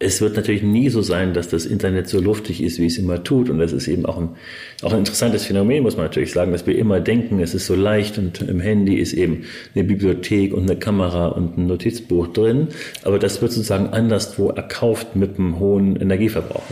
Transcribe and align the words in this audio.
Es 0.00 0.20
wird 0.20 0.36
natürlich 0.36 0.62
nie 0.62 0.90
so 0.90 1.02
sein, 1.02 1.34
dass 1.34 1.48
das 1.48 1.66
Internet 1.66 2.08
so 2.08 2.20
luftig 2.20 2.62
ist, 2.62 2.78
wie 2.78 2.86
es 2.86 2.98
immer 2.98 3.24
tut. 3.24 3.50
Und 3.50 3.58
das 3.58 3.72
ist 3.72 3.88
eben 3.88 4.06
auch 4.06 4.16
ein, 4.16 4.28
auch 4.82 4.92
ein 4.92 5.00
interessantes 5.00 5.46
Phänomen, 5.46 5.82
muss 5.82 5.96
man 5.96 6.06
natürlich 6.06 6.30
sagen, 6.30 6.52
dass 6.52 6.68
wir 6.68 6.78
immer 6.78 7.00
denken, 7.00 7.40
es 7.40 7.52
ist 7.52 7.66
so 7.66 7.74
leicht 7.74 8.16
und 8.16 8.40
im 8.42 8.60
Handy 8.60 8.94
ist 8.94 9.12
eben 9.12 9.46
eine 9.74 9.82
Bibliothek 9.82 10.54
und 10.54 10.70
eine 10.70 10.78
Kamera 10.78 11.26
und 11.26 11.58
ein 11.58 11.66
Notizbuch 11.66 12.28
drin. 12.28 12.68
Aber 13.02 13.18
das 13.18 13.42
wird 13.42 13.50
sozusagen 13.50 13.88
anderswo 13.88 14.50
erkauft 14.50 15.16
mit 15.16 15.36
einem 15.36 15.58
hohen 15.58 15.96
Energieverbrauch. 15.96 16.62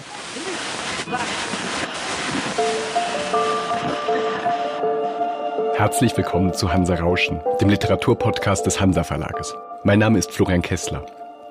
Herzlich 5.74 6.16
willkommen 6.16 6.54
zu 6.54 6.72
Hansa 6.72 6.94
Rauschen, 6.94 7.40
dem 7.60 7.70
Literaturpodcast 7.70 8.64
des 8.64 8.80
Hansa 8.80 9.02
Verlages. 9.02 9.52
Mein 9.82 9.98
Name 9.98 10.20
ist 10.20 10.30
Florian 10.30 10.62
Kessler. 10.62 11.04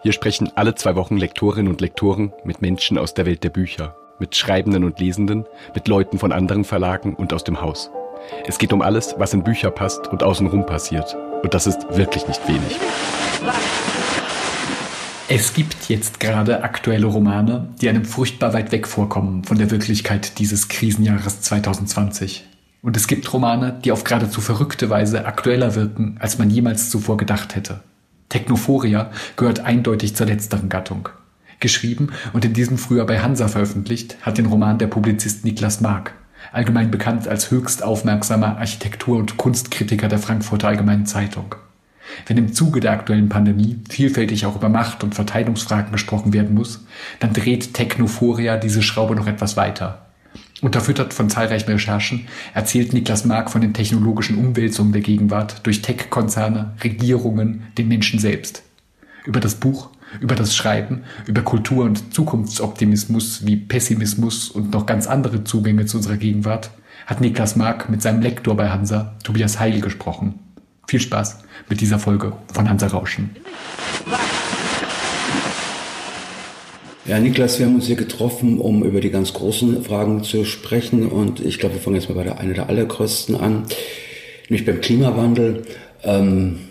Hier 0.06 0.14
sprechen 0.14 0.52
alle 0.54 0.76
zwei 0.76 0.96
Wochen 0.96 1.18
Lektorinnen 1.18 1.68
und 1.68 1.82
Lektoren 1.82 2.32
mit 2.44 2.62
Menschen 2.62 3.00
aus 3.00 3.16
der 3.16 3.26
Welt 3.26 3.44
der 3.44 3.50
Bücher, 3.50 3.96
mit 4.20 4.36
Schreibenden 4.36 4.84
und 4.84 5.00
Lesenden, 5.00 5.46
mit 5.74 5.88
Leuten 5.88 6.20
von 6.20 6.32
anderen 6.32 6.64
Verlagen 6.64 7.16
und 7.16 7.34
aus 7.34 7.44
dem 7.44 7.60
Haus. 7.60 7.90
Es 8.46 8.60
geht 8.60 8.72
um 8.72 8.84
alles, 8.84 9.16
was 9.18 9.34
in 9.34 9.44
Bücher 9.44 9.72
passt 9.72 10.08
und 10.10 10.22
außenrum 10.22 10.68
passiert. 10.68 11.18
Und 11.42 11.56
das 11.56 11.66
ist 11.66 11.88
wirklich 11.90 12.28
nicht 12.28 12.48
wenig. 12.48 12.78
Es 15.28 15.56
gibt 15.56 15.90
jetzt 15.90 16.20
gerade 16.20 16.64
aktuelle 16.64 17.08
Romane, 17.08 17.70
die 17.82 17.90
einem 17.90 18.06
furchtbar 18.06 18.54
weit 18.54 18.72
weg 18.72 18.86
vorkommen 18.86 19.44
von 19.44 19.58
der 19.58 19.72
Wirklichkeit 19.72 20.38
dieses 20.38 20.68
Krisenjahres 20.68 21.42
2020. 21.42 22.46
Und 22.84 22.96
es 22.96 23.08
gibt 23.08 23.34
Romane, 23.34 23.80
die 23.84 23.92
auf 23.92 24.04
geradezu 24.04 24.40
verrückte 24.40 24.92
Weise 24.92 25.26
aktueller 25.26 25.74
wirken, 25.74 26.18
als 26.20 26.38
man 26.38 26.52
jemals 26.52 26.92
zuvor 26.92 27.18
gedacht 27.18 27.56
hätte. 27.56 27.80
Technophoria 28.30 29.12
gehört 29.38 29.62
eindeutig 29.62 30.16
zur 30.16 30.28
letzteren 30.28 30.70
Gattung. 30.70 31.10
Geschrieben 31.60 32.10
und 32.34 32.46
in 32.46 32.54
diesem 32.54 32.78
Frühjahr 32.78 33.06
bei 33.06 33.20
Hansa 33.20 33.48
veröffentlicht 33.48 34.18
hat 34.22 34.38
den 34.38 34.46
Roman 34.46 34.78
der 34.78 34.88
Publizist 34.88 35.46
Niklas 35.46 35.82
Mark, 35.82 36.14
allgemein 36.52 36.92
bekannt 36.92 37.28
als 37.28 37.50
höchst 37.50 37.84
aufmerksamer 37.84 38.58
Architektur- 38.58 39.18
und 39.18 39.38
Kunstkritiker 39.38 40.08
der 40.08 40.20
Frankfurter 40.20 40.68
Allgemeinen 40.68 41.06
Zeitung. 41.06 41.56
Wenn 42.28 42.38
im 42.38 42.54
Zuge 42.54 42.80
der 42.80 42.92
aktuellen 42.92 43.30
Pandemie 43.30 43.80
vielfältig 43.90 44.46
auch 44.46 44.56
über 44.56 44.70
Macht- 44.70 45.04
und 45.04 45.16
Verteilungsfragen 45.16 45.92
gesprochen 45.92 46.34
werden 46.34 46.54
muss, 46.54 46.86
dann 47.20 47.34
dreht 47.34 47.74
Technophoria 47.74 48.58
diese 48.58 48.82
Schraube 48.82 49.16
noch 49.16 49.28
etwas 49.28 49.58
weiter. 49.58 50.05
Unterfüttert 50.62 51.14
von 51.14 51.30
zahlreichen 51.30 51.70
Recherchen 51.72 52.28
erzählt 52.54 52.94
Niklas 52.94 53.26
Mark 53.26 53.52
von 53.52 53.62
den 53.62 53.74
technologischen 53.74 54.38
Umwälzungen 54.38 54.94
der 54.94 55.02
Gegenwart 55.02 55.66
durch 55.66 55.82
Tech-Konzerne, 55.82 56.76
Regierungen, 56.84 57.64
den 57.78 57.88
Menschen 57.88 58.20
selbst. 58.20 58.64
Über 59.26 59.40
das 59.40 59.56
Buch, 59.56 59.90
über 60.22 60.36
das 60.36 60.56
Schreiben, 60.56 61.04
über 61.26 61.42
Kultur- 61.42 61.84
und 61.84 62.14
Zukunftsoptimismus 62.14 63.46
wie 63.46 63.58
Pessimismus 63.58 64.50
und 64.50 64.72
noch 64.72 64.86
ganz 64.86 65.08
andere 65.08 65.44
Zugänge 65.44 65.86
zu 65.86 65.98
unserer 65.98 66.18
Gegenwart 66.18 66.72
hat 67.06 67.22
Niklas 67.22 67.56
Mark 67.56 67.90
mit 67.90 68.02
seinem 68.02 68.22
Lektor 68.22 68.56
bei 68.56 68.70
Hansa, 68.70 69.16
Tobias 69.24 69.60
Heil, 69.60 69.82
gesprochen. 69.82 70.40
Viel 70.88 71.00
Spaß 71.00 71.40
mit 71.70 71.82
dieser 71.82 72.00
Folge 72.00 72.34
von 72.54 72.70
Hansa 72.70 72.88
Rauschen. 72.88 73.32
Ja, 77.08 77.20
Niklas, 77.20 77.60
wir 77.60 77.68
haben 77.68 77.76
uns 77.76 77.86
hier 77.86 77.98
getroffen, 77.98 78.60
um 78.60 78.84
über 78.84 79.00
die 79.00 79.12
ganz 79.12 79.32
großen 79.34 79.84
Fragen 79.84 80.24
zu 80.24 80.44
sprechen. 80.44 81.06
Und 81.06 81.40
ich 81.40 81.60
glaube, 81.60 81.76
wir 81.76 81.82
fangen 81.82 81.98
jetzt 81.98 82.10
mal 82.10 82.16
bei 82.16 82.24
der 82.24 82.40
einer 82.40 82.56
der 82.56 82.68
allergrößten 82.68 83.36
an, 83.36 83.68
nämlich 84.50 84.66
beim 84.66 84.82
Klimawandel. 84.82 85.68
Ähm, 86.04 86.62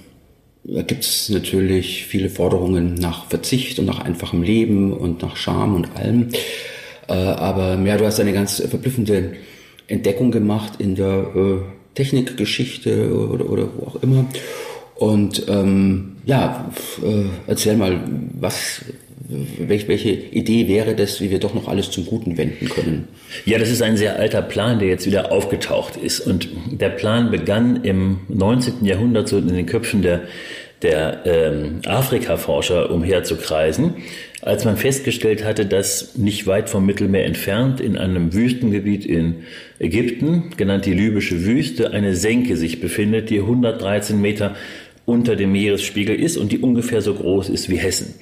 da 0.64 0.82
gibt 0.82 1.04
es 1.04 1.28
natürlich 1.28 2.06
viele 2.06 2.30
Forderungen 2.30 2.94
nach 2.94 3.26
Verzicht 3.28 3.78
und 3.78 3.84
nach 3.84 4.00
einfachem 4.00 4.42
Leben 4.42 4.92
und 4.92 5.22
nach 5.22 5.36
Scham 5.36 5.76
und 5.76 5.94
allem. 5.94 6.30
Äh, 7.06 7.12
aber 7.12 7.78
ja, 7.84 7.96
du 7.96 8.04
hast 8.04 8.18
eine 8.18 8.32
ganz 8.32 8.60
verblüffende 8.60 9.34
Entdeckung 9.86 10.32
gemacht 10.32 10.80
in 10.80 10.96
der 10.96 11.30
äh, 11.36 11.58
Technikgeschichte 11.94 13.14
oder, 13.14 13.48
oder 13.48 13.68
wo 13.76 13.86
auch 13.86 14.02
immer. 14.02 14.26
Und 14.96 15.46
ähm, 15.48 16.16
ja, 16.24 16.70
äh, 17.04 17.24
erzähl 17.46 17.76
mal, 17.76 18.00
was, 18.40 18.82
welche 19.26 20.10
Idee 20.10 20.68
wäre 20.68 20.94
das, 20.94 21.20
wie 21.20 21.30
wir 21.30 21.38
doch 21.38 21.54
noch 21.54 21.68
alles 21.68 21.90
zum 21.90 22.04
Guten 22.04 22.36
wenden 22.36 22.68
können? 22.68 23.08
Ja, 23.46 23.58
das 23.58 23.70
ist 23.70 23.80
ein 23.80 23.96
sehr 23.96 24.18
alter 24.18 24.42
Plan, 24.42 24.78
der 24.78 24.88
jetzt 24.88 25.06
wieder 25.06 25.32
aufgetaucht 25.32 25.96
ist. 25.96 26.20
Und 26.20 26.48
der 26.70 26.90
Plan 26.90 27.30
begann 27.30 27.84
im 27.84 28.20
19. 28.28 28.84
Jahrhundert 28.84 29.28
so 29.28 29.38
in 29.38 29.48
den 29.48 29.66
Köpfen 29.66 30.02
der, 30.02 30.22
der 30.82 31.22
ähm, 31.24 31.80
Afrika-Forscher 31.86 32.90
umherzukreisen, 32.90 33.94
als 34.42 34.66
man 34.66 34.76
festgestellt 34.76 35.42
hatte, 35.42 35.64
dass 35.64 36.18
nicht 36.18 36.46
weit 36.46 36.68
vom 36.68 36.84
Mittelmeer 36.84 37.24
entfernt 37.24 37.80
in 37.80 37.96
einem 37.96 38.34
Wüstengebiet 38.34 39.06
in 39.06 39.36
Ägypten, 39.78 40.50
genannt 40.58 40.84
die 40.84 40.92
libysche 40.92 41.46
Wüste, 41.46 41.92
eine 41.92 42.14
Senke 42.14 42.58
sich 42.58 42.78
befindet, 42.78 43.30
die 43.30 43.40
113 43.40 44.20
Meter 44.20 44.54
unter 45.06 45.36
dem 45.36 45.52
Meeresspiegel 45.52 46.18
ist 46.18 46.36
und 46.36 46.50
die 46.50 46.58
ungefähr 46.58 47.02
so 47.02 47.14
groß 47.14 47.50
ist 47.50 47.68
wie 47.68 47.76
Hessen. 47.76 48.14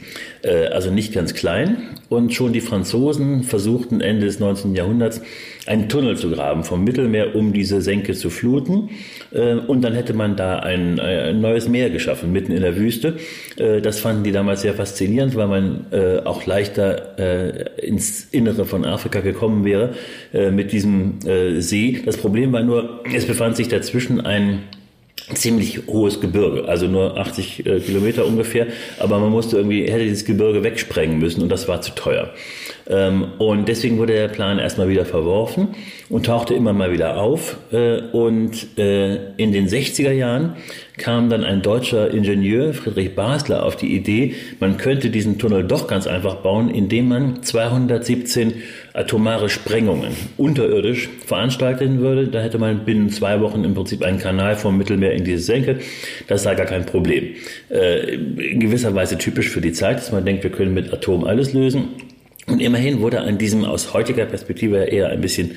Äh, 0.42 0.66
also 0.66 0.90
nicht 0.90 1.12
ganz 1.12 1.34
klein. 1.34 1.76
Und 2.08 2.34
schon 2.34 2.52
die 2.52 2.60
Franzosen 2.60 3.44
versuchten 3.44 4.00
Ende 4.00 4.26
des 4.26 4.40
19. 4.40 4.74
Jahrhunderts 4.74 5.22
einen 5.66 5.88
Tunnel 5.88 6.16
zu 6.16 6.30
graben 6.30 6.64
vom 6.64 6.82
Mittelmeer, 6.82 7.36
um 7.36 7.52
diese 7.52 7.80
Senke 7.80 8.14
zu 8.14 8.30
fluten. 8.30 8.90
Äh, 9.32 9.54
und 9.54 9.82
dann 9.82 9.94
hätte 9.94 10.12
man 10.12 10.34
da 10.34 10.58
ein, 10.58 10.98
ein 10.98 11.40
neues 11.40 11.68
Meer 11.68 11.90
geschaffen, 11.90 12.32
mitten 12.32 12.50
in 12.50 12.62
der 12.62 12.76
Wüste. 12.76 13.16
Äh, 13.56 13.80
das 13.80 14.00
fanden 14.00 14.24
die 14.24 14.32
damals 14.32 14.62
sehr 14.62 14.74
faszinierend, 14.74 15.36
weil 15.36 15.48
man 15.48 15.86
auch 16.24 16.46
leichter 16.46 17.78
ins 17.78 18.26
Innere 18.30 18.64
von 18.64 18.84
Afrika 18.84 19.20
gekommen 19.20 19.64
wäre 19.64 19.94
mit 20.32 20.72
diesem 20.72 21.18
See. 21.58 22.00
Das 22.04 22.16
Problem 22.16 22.52
war 22.52 22.62
nur, 22.62 23.02
es 23.14 23.26
befand 23.26 23.56
sich 23.56 23.68
dazwischen 23.68 24.20
ein 24.20 24.60
ziemlich 25.34 25.86
hohes 25.86 26.20
Gebirge, 26.20 26.68
also 26.68 26.86
nur 26.86 27.16
80 27.16 27.66
äh, 27.66 27.80
Kilometer 27.80 28.26
ungefähr, 28.26 28.66
aber 28.98 29.18
man 29.18 29.30
musste 29.30 29.56
irgendwie, 29.56 29.84
hätte 29.84 30.04
dieses 30.04 30.24
Gebirge 30.24 30.62
wegsprengen 30.62 31.18
müssen 31.18 31.42
und 31.42 31.48
das 31.48 31.68
war 31.68 31.80
zu 31.80 31.94
teuer. 31.94 32.30
Ähm, 32.88 33.32
und 33.38 33.68
deswegen 33.68 33.98
wurde 33.98 34.14
der 34.14 34.28
Plan 34.28 34.58
erstmal 34.58 34.88
wieder 34.88 35.04
verworfen 35.04 35.68
und 36.08 36.26
tauchte 36.26 36.54
immer 36.54 36.72
mal 36.72 36.92
wieder 36.92 37.16
auf. 37.16 37.56
Äh, 37.72 38.00
und 38.12 38.78
äh, 38.78 39.32
in 39.36 39.52
den 39.52 39.68
60er 39.68 40.12
Jahren 40.12 40.56
kam 40.98 41.30
dann 41.30 41.44
ein 41.44 41.62
deutscher 41.62 42.10
Ingenieur, 42.12 42.74
Friedrich 42.74 43.14
Basler, 43.14 43.64
auf 43.64 43.76
die 43.76 43.94
Idee, 43.94 44.34
man 44.60 44.76
könnte 44.76 45.10
diesen 45.10 45.38
Tunnel 45.38 45.64
doch 45.64 45.86
ganz 45.86 46.06
einfach 46.06 46.36
bauen, 46.36 46.68
indem 46.68 47.08
man 47.08 47.42
217 47.42 48.54
atomare 48.94 49.48
Sprengungen 49.48 50.12
unterirdisch 50.36 51.08
veranstalten 51.26 52.00
würde. 52.00 52.28
Da 52.28 52.40
hätte 52.40 52.58
man 52.58 52.84
binnen 52.84 53.10
zwei 53.10 53.40
Wochen 53.40 53.64
im 53.64 53.74
Prinzip 53.74 54.02
einen 54.02 54.18
Kanal 54.18 54.56
vom 54.56 54.76
Mittelmeer 54.76 55.12
in 55.12 55.24
diese 55.24 55.42
Senke. 55.42 55.78
Das 56.28 56.42
sei 56.42 56.54
gar 56.54 56.66
kein 56.66 56.84
Problem. 56.84 57.34
Äh, 57.70 58.14
in 58.14 58.60
gewisser 58.60 58.94
Weise 58.94 59.18
typisch 59.18 59.48
für 59.48 59.60
die 59.60 59.72
Zeit, 59.72 59.98
dass 59.98 60.12
man 60.12 60.24
denkt, 60.24 60.42
wir 60.42 60.50
können 60.50 60.74
mit 60.74 60.92
Atom 60.92 61.24
alles 61.24 61.52
lösen. 61.52 61.88
Und 62.46 62.60
immerhin 62.60 63.00
wurde 63.00 63.20
an 63.20 63.38
diesem 63.38 63.64
aus 63.64 63.94
heutiger 63.94 64.26
Perspektive 64.26 64.84
eher 64.84 65.08
ein 65.08 65.20
bisschen 65.20 65.52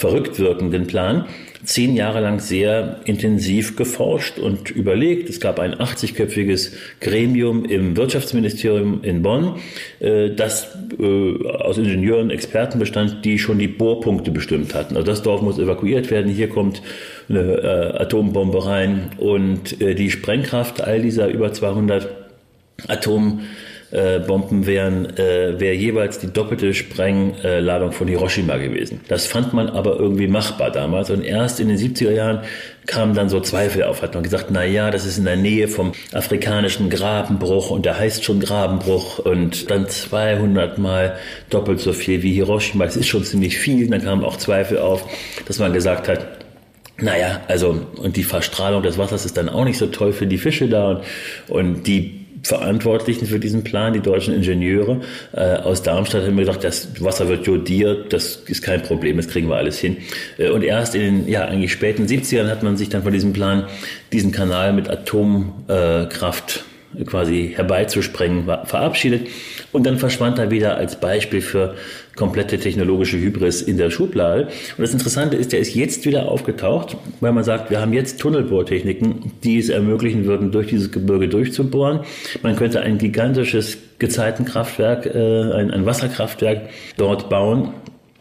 verrückt 0.00 0.38
wirkenden 0.38 0.86
Plan 0.86 1.26
zehn 1.64 1.94
Jahre 1.94 2.20
lang 2.20 2.40
sehr 2.40 3.00
intensiv 3.04 3.76
geforscht 3.76 4.38
und 4.38 4.70
überlegt. 4.70 5.28
Es 5.28 5.40
gab 5.40 5.58
ein 5.58 5.74
80-köpfiges 5.74 6.72
Gremium 7.00 7.64
im 7.64 7.96
Wirtschaftsministerium 7.96 9.04
in 9.04 9.22
Bonn, 9.22 9.56
äh, 10.00 10.30
das 10.30 10.68
äh, 10.98 11.48
aus 11.48 11.76
Ingenieuren, 11.76 12.30
Experten 12.30 12.78
bestand, 12.78 13.24
die 13.24 13.38
schon 13.38 13.58
die 13.58 13.68
Bohrpunkte 13.68 14.30
bestimmt 14.30 14.74
hatten. 14.74 14.96
Also 14.96 15.06
das 15.06 15.22
Dorf 15.22 15.42
muss 15.42 15.58
evakuiert 15.58 16.10
werden, 16.10 16.32
hier 16.32 16.48
kommt 16.48 16.80
eine 17.28 17.40
äh, 17.40 18.02
Atombombe 18.02 18.64
rein 18.66 19.10
und 19.18 19.80
die 19.80 20.10
Sprengkraft 20.10 20.80
all 20.80 21.00
dieser 21.00 21.28
über 21.28 21.52
200 21.52 22.08
Atom 22.88 23.42
äh, 23.90 24.20
Bomben 24.20 24.66
wären, 24.66 25.16
äh, 25.16 25.58
wäre 25.58 25.74
jeweils 25.74 26.18
die 26.18 26.32
doppelte 26.32 26.74
Sprengladung 26.74 27.92
von 27.92 28.06
Hiroshima 28.08 28.56
gewesen. 28.56 29.00
Das 29.08 29.26
fand 29.26 29.52
man 29.52 29.68
aber 29.68 29.98
irgendwie 29.98 30.28
machbar 30.28 30.70
damals 30.70 31.10
und 31.10 31.24
erst 31.24 31.60
in 31.60 31.68
den 31.68 31.76
70er 31.76 32.12
Jahren 32.12 32.40
kamen 32.86 33.14
dann 33.14 33.28
so 33.28 33.40
Zweifel 33.40 33.84
auf, 33.84 34.02
hat 34.02 34.14
man 34.14 34.22
gesagt, 34.22 34.46
na 34.50 34.64
ja, 34.64 34.90
das 34.90 35.06
ist 35.06 35.18
in 35.18 35.24
der 35.24 35.36
Nähe 35.36 35.68
vom 35.68 35.92
afrikanischen 36.12 36.90
Grabenbruch 36.90 37.70
und 37.70 37.84
der 37.84 37.98
heißt 37.98 38.24
schon 38.24 38.40
Grabenbruch 38.40 39.18
und 39.18 39.70
dann 39.70 39.88
200 39.88 40.78
mal 40.78 41.16
doppelt 41.50 41.80
so 41.80 41.92
viel 41.92 42.22
wie 42.22 42.32
Hiroshima. 42.32 42.84
Das 42.84 42.96
ist 42.96 43.08
schon 43.08 43.24
ziemlich 43.24 43.58
viel. 43.58 43.88
Dann 43.88 44.02
kamen 44.02 44.24
auch 44.24 44.36
Zweifel 44.36 44.78
auf, 44.78 45.06
dass 45.46 45.58
man 45.58 45.72
gesagt 45.72 46.08
hat, 46.08 46.26
naja, 47.02 47.40
also, 47.48 47.86
und 47.96 48.16
die 48.16 48.24
Verstrahlung 48.24 48.82
des 48.82 48.98
Wassers 48.98 49.24
ist 49.24 49.36
dann 49.36 49.48
auch 49.48 49.64
nicht 49.64 49.78
so 49.78 49.86
toll 49.86 50.12
für 50.12 50.26
die 50.26 50.38
Fische 50.38 50.68
da 50.68 50.90
und, 50.90 51.02
und 51.48 51.86
die 51.86 52.19
Verantwortlichen 52.42 53.26
für 53.26 53.38
diesen 53.38 53.64
Plan, 53.64 53.92
die 53.92 54.00
deutschen 54.00 54.34
Ingenieure 54.34 55.00
äh, 55.32 55.56
aus 55.56 55.82
Darmstadt, 55.82 56.24
haben 56.24 56.34
mir 56.34 56.42
gesagt, 56.42 56.64
das 56.64 56.88
Wasser 57.02 57.28
wird 57.28 57.46
jodiert, 57.46 58.12
das 58.12 58.36
ist 58.46 58.62
kein 58.62 58.82
Problem, 58.82 59.16
das 59.16 59.28
kriegen 59.28 59.48
wir 59.48 59.56
alles 59.56 59.78
hin. 59.78 59.98
Äh, 60.38 60.50
und 60.50 60.62
erst 60.62 60.94
in 60.94 61.02
den 61.02 61.28
ja, 61.28 61.44
eigentlich 61.44 61.72
späten 61.72 62.06
70ern 62.06 62.48
hat 62.48 62.62
man 62.62 62.76
sich 62.76 62.88
dann 62.88 63.02
von 63.02 63.12
diesem 63.12 63.32
Plan, 63.32 63.64
diesen 64.12 64.32
Kanal 64.32 64.72
mit 64.72 64.88
Atomkraft 64.88 66.64
quasi 67.06 67.52
herbeizusprengen 67.54 68.44
verabschiedet. 68.64 69.28
Und 69.72 69.86
dann 69.86 69.98
verschwand 69.98 70.38
er 70.38 70.50
wieder 70.50 70.76
als 70.76 70.98
Beispiel 70.98 71.40
für 71.40 71.76
komplette 72.16 72.58
technologische 72.58 73.18
Hybris 73.18 73.62
in 73.62 73.76
der 73.76 73.90
Schublade. 73.90 74.44
Und 74.76 74.82
das 74.82 74.92
Interessante 74.92 75.36
ist, 75.36 75.52
der 75.52 75.60
ist 75.60 75.74
jetzt 75.74 76.04
wieder 76.06 76.28
aufgetaucht, 76.28 76.96
weil 77.20 77.32
man 77.32 77.44
sagt, 77.44 77.70
wir 77.70 77.80
haben 77.80 77.92
jetzt 77.92 78.20
Tunnelbohrtechniken, 78.20 79.32
die 79.44 79.58
es 79.58 79.68
ermöglichen 79.68 80.24
würden, 80.26 80.52
durch 80.52 80.68
dieses 80.68 80.90
Gebirge 80.90 81.28
durchzubohren. 81.28 82.00
Man 82.42 82.56
könnte 82.56 82.80
ein 82.80 82.98
gigantisches 82.98 83.78
Gezeitenkraftwerk, 83.98 85.06
äh, 85.06 85.52
ein, 85.52 85.70
ein 85.70 85.86
Wasserkraftwerk 85.86 86.70
dort 86.96 87.28
bauen, 87.28 87.72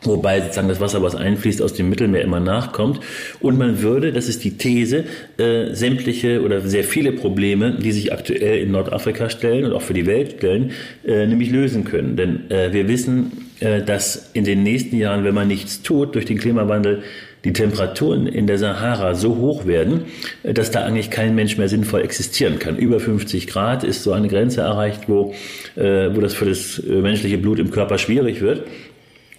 wobei 0.03 0.42
sozusagen 0.42 0.68
das 0.68 0.80
Wasser, 0.80 1.01
was 1.01 1.15
einfließt, 1.15 1.62
aus 1.62 1.74
dem 1.74 1.89
Mittelmeer 1.89 2.21
immer 2.21 2.39
nachkommt. 2.39 3.00
Und 3.39 3.57
man 3.57 3.81
würde, 3.81 4.13
das 4.13 4.30
ist 4.30 4.44
die 4.44 4.57
These, 4.57 5.06
äh, 5.38 5.74
sämtliche 5.74 6.42
oder 6.42 6.62
sehr 6.62 6.83
viele 6.83 7.12
Probleme, 7.12 7.77
die 7.77 7.92
sich 7.92 8.13
aktuell 8.13 8.59
in 8.59 8.71
Nordafrika 8.71 9.30
stellen 9.30 9.65
und 9.65 9.74
auch 9.74 9.81
für 9.81 9.94
die 9.94 10.06
Welt 10.06 10.35
stellen, 10.38 10.71
äh, 11.06 11.25
nämlich 11.27 11.50
lösen 11.50 11.83
können. 11.83 12.15
Denn 12.15 12.50
äh, 12.50 12.71
wir 12.71 12.88
wissen, 12.88 13.38
dass 13.59 14.29
in 14.33 14.45
den 14.45 14.63
nächsten 14.63 14.97
Jahren, 14.97 15.23
wenn 15.23 15.35
man 15.35 15.47
nichts 15.47 15.81
tut, 15.81 16.15
durch 16.15 16.25
den 16.25 16.38
Klimawandel 16.38 17.03
die 17.44 17.53
Temperaturen 17.53 18.27
in 18.27 18.47
der 18.47 18.57
Sahara 18.57 19.15
so 19.15 19.38
hoch 19.38 19.65
werden, 19.65 20.03
äh, 20.44 20.53
dass 20.53 20.71
da 20.71 20.83
eigentlich 20.83 21.09
kein 21.09 21.35
Mensch 21.35 21.57
mehr 21.57 21.69
sinnvoll 21.69 22.01
existieren 22.01 22.59
kann. 22.59 22.77
Über 22.77 23.00
50 23.00 23.47
Grad 23.47 23.83
ist 23.83 24.03
so 24.03 24.11
eine 24.11 24.27
Grenze 24.27 24.61
erreicht, 24.61 25.03
wo, 25.07 25.33
äh, 25.75 26.13
wo 26.13 26.21
das 26.21 26.33
für 26.33 26.45
das 26.45 26.81
menschliche 26.85 27.38
Blut 27.38 27.59
im 27.59 27.71
Körper 27.71 27.97
schwierig 27.97 28.41
wird. 28.41 28.67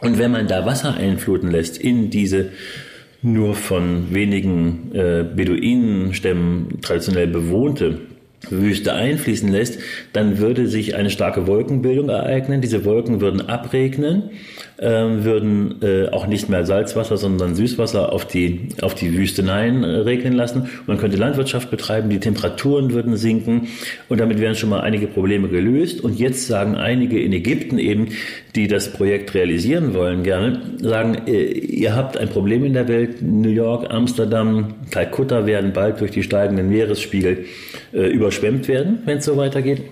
Und 0.00 0.18
wenn 0.18 0.30
man 0.30 0.48
da 0.48 0.64
Wasser 0.64 0.94
einfluten 0.94 1.50
lässt 1.50 1.76
in 1.76 2.08
diese 2.08 2.50
nur 3.22 3.54
von 3.54 4.14
wenigen 4.14 4.92
äh, 4.94 5.24
Beduinenstämmen 5.36 6.80
traditionell 6.80 7.26
bewohnte 7.26 7.98
Wüste 8.48 8.94
einfließen 8.94 9.50
lässt, 9.50 9.80
dann 10.12 10.38
würde 10.38 10.66
sich 10.66 10.94
eine 10.94 11.10
starke 11.10 11.46
Wolkenbildung 11.46 12.08
ereignen. 12.08 12.60
Diese 12.60 12.84
Wolken 12.84 13.20
würden 13.20 13.48
abregnen 13.48 14.30
würden 14.80 15.82
äh, 15.82 16.08
auch 16.08 16.26
nicht 16.26 16.48
mehr 16.48 16.64
Salzwasser, 16.64 17.18
sondern 17.18 17.54
Süßwasser 17.54 18.12
auf 18.12 18.26
die, 18.26 18.68
auf 18.80 18.94
die 18.94 19.12
Wüsteneien 19.12 19.84
äh, 19.84 19.88
regnen 19.88 20.32
lassen. 20.32 20.70
Man 20.86 20.96
könnte 20.96 21.18
Landwirtschaft 21.18 21.70
betreiben, 21.70 22.08
die 22.08 22.18
Temperaturen 22.18 22.92
würden 22.92 23.16
sinken 23.16 23.68
und 24.08 24.20
damit 24.20 24.40
wären 24.40 24.54
schon 24.54 24.70
mal 24.70 24.80
einige 24.80 25.06
Probleme 25.06 25.48
gelöst. 25.48 26.02
Und 26.02 26.18
jetzt 26.18 26.46
sagen 26.46 26.76
einige 26.76 27.20
in 27.20 27.34
Ägypten 27.34 27.78
eben, 27.78 28.08
die 28.54 28.68
das 28.68 28.90
Projekt 28.90 29.34
realisieren 29.34 29.92
wollen 29.92 30.22
gerne, 30.22 30.62
sagen, 30.78 31.26
äh, 31.26 31.42
ihr 31.42 31.94
habt 31.94 32.16
ein 32.16 32.30
Problem 32.30 32.64
in 32.64 32.72
der 32.72 32.88
Welt. 32.88 33.20
New 33.20 33.50
York, 33.50 33.90
Amsterdam, 33.90 34.74
Kalkutta 34.90 35.44
werden 35.44 35.74
bald 35.74 36.00
durch 36.00 36.10
die 36.10 36.22
steigenden 36.22 36.70
Meeresspiegel 36.70 37.44
überschwemmt 37.92 38.68
werden, 38.68 39.00
wenn 39.04 39.18
es 39.18 39.24
so 39.24 39.36
weitergeht. 39.36 39.82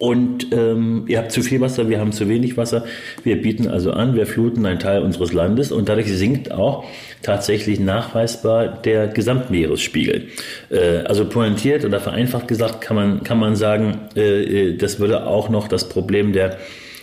Und 0.00 0.46
ähm, 0.52 1.04
ihr 1.08 1.18
habt 1.18 1.30
zu 1.30 1.42
viel 1.42 1.60
Wasser, 1.60 1.90
wir 1.90 2.00
haben 2.00 2.12
zu 2.12 2.26
wenig 2.26 2.56
Wasser. 2.56 2.86
Wir 3.22 3.42
bieten 3.42 3.68
also 3.68 3.90
an, 3.90 4.14
wir 4.14 4.26
fluten 4.26 4.64
einen 4.64 4.78
Teil 4.78 5.02
unseres 5.02 5.34
Landes 5.34 5.72
und 5.72 5.90
dadurch 5.90 6.10
sinkt 6.10 6.52
auch 6.52 6.86
tatsächlich 7.20 7.78
nachweisbar 7.78 8.80
der 8.82 9.08
Gesamtmeeresspiegel. 9.08 10.28
Äh, 10.70 10.78
also 11.04 11.26
pointiert 11.26 11.84
oder 11.84 12.00
vereinfacht 12.00 12.48
gesagt 12.48 12.80
kann 12.80 12.96
man, 12.96 13.24
kann 13.24 13.38
man 13.38 13.56
sagen, 13.56 14.08
äh, 14.16 14.70
äh 14.70 14.76
das 14.78 15.00
würde 15.00 15.26
auch 15.26 15.50
noch 15.50 15.68
das 15.68 15.90
Problem 15.90 16.32
der 16.32 16.56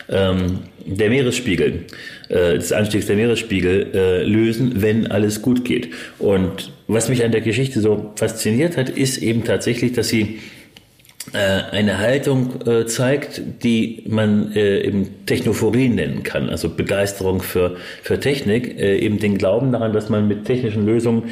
ähm, 0.09 0.59
der 0.85 1.09
Meeresspiegel, 1.09 1.85
äh, 2.29 2.55
des 2.55 2.71
Anstiegs 2.71 3.05
der 3.05 3.17
Meeresspiegel 3.17 3.91
äh, 3.93 4.23
lösen, 4.23 4.81
wenn 4.81 5.05
alles 5.07 5.41
gut 5.41 5.65
geht. 5.65 5.89
Und 6.17 6.71
was 6.87 7.09
mich 7.09 7.23
an 7.23 7.31
der 7.31 7.41
Geschichte 7.41 7.81
so 7.81 8.13
fasziniert 8.15 8.77
hat, 8.77 8.89
ist 8.89 9.17
eben 9.17 9.43
tatsächlich, 9.43 9.91
dass 9.91 10.07
sie 10.07 10.39
eine 11.33 11.97
Haltung 11.97 12.61
äh, 12.65 12.85
zeigt, 12.85 13.41
die 13.63 14.03
man 14.07 14.53
äh, 14.53 14.81
eben 14.81 15.25
Technophorie 15.25 15.89
nennen 15.89 16.23
kann, 16.23 16.49
also 16.49 16.69
Begeisterung 16.69 17.41
für, 17.41 17.75
für 18.01 18.19
Technik, 18.19 18.79
äh, 18.79 18.97
eben 18.99 19.19
den 19.19 19.37
Glauben 19.37 19.71
daran, 19.71 19.91
dass 19.91 20.09
man 20.09 20.27
mit 20.27 20.45
technischen 20.45 20.85
Lösungen 20.85 21.23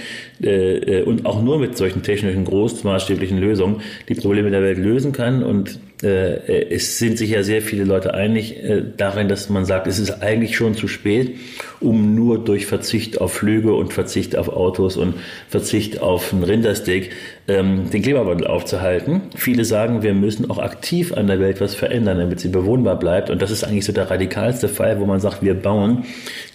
äh, 0.43 0.77
äh, 0.99 1.03
und 1.03 1.25
auch 1.25 1.41
nur 1.41 1.59
mit 1.59 1.77
solchen 1.77 2.03
technischen 2.03 2.43
großmaßstäblichen 2.43 3.37
Lösungen 3.37 3.81
die 4.09 4.15
Probleme 4.15 4.51
der 4.51 4.61
Welt 4.61 4.77
lösen 4.77 5.13
kann 5.13 5.43
und 5.43 5.79
äh, 6.03 6.73
es 6.73 6.97
sind 6.97 7.17
sich 7.17 7.29
ja 7.29 7.43
sehr 7.43 7.61
viele 7.61 7.83
Leute 7.83 8.13
einig 8.13 8.61
äh, 8.63 8.83
darin, 8.97 9.27
dass 9.27 9.49
man 9.49 9.65
sagt, 9.65 9.87
es 9.87 9.99
ist 9.99 10.21
eigentlich 10.21 10.55
schon 10.55 10.75
zu 10.75 10.87
spät, 10.87 11.37
um 11.79 12.15
nur 12.15 12.43
durch 12.43 12.65
Verzicht 12.65 13.21
auf 13.21 13.33
Flüge 13.33 13.73
und 13.73 13.93
Verzicht 13.93 14.35
auf 14.35 14.49
Autos 14.49 14.97
und 14.97 15.15
Verzicht 15.47 16.01
auf 16.01 16.33
ein 16.33 16.43
Rindersteak 16.43 17.11
ähm, 17.47 17.89
den 17.91 18.01
Klimawandel 18.01 18.47
aufzuhalten. 18.47 19.21
Viele 19.35 19.65
sagen, 19.65 20.03
wir 20.03 20.13
müssen 20.13 20.49
auch 20.49 20.57
aktiv 20.57 21.13
an 21.13 21.27
der 21.27 21.39
Welt 21.39 21.61
was 21.61 21.75
verändern, 21.75 22.17
damit 22.17 22.39
sie 22.39 22.49
bewohnbar 22.49 22.97
bleibt. 22.97 23.29
Und 23.29 23.41
das 23.41 23.51
ist 23.51 23.63
eigentlich 23.63 23.85
so 23.85 23.93
der 23.93 24.09
radikalste 24.09 24.67
Fall, 24.67 24.99
wo 24.99 25.05
man 25.05 25.19
sagt, 25.19 25.43
wir 25.43 25.53
bauen 25.53 26.05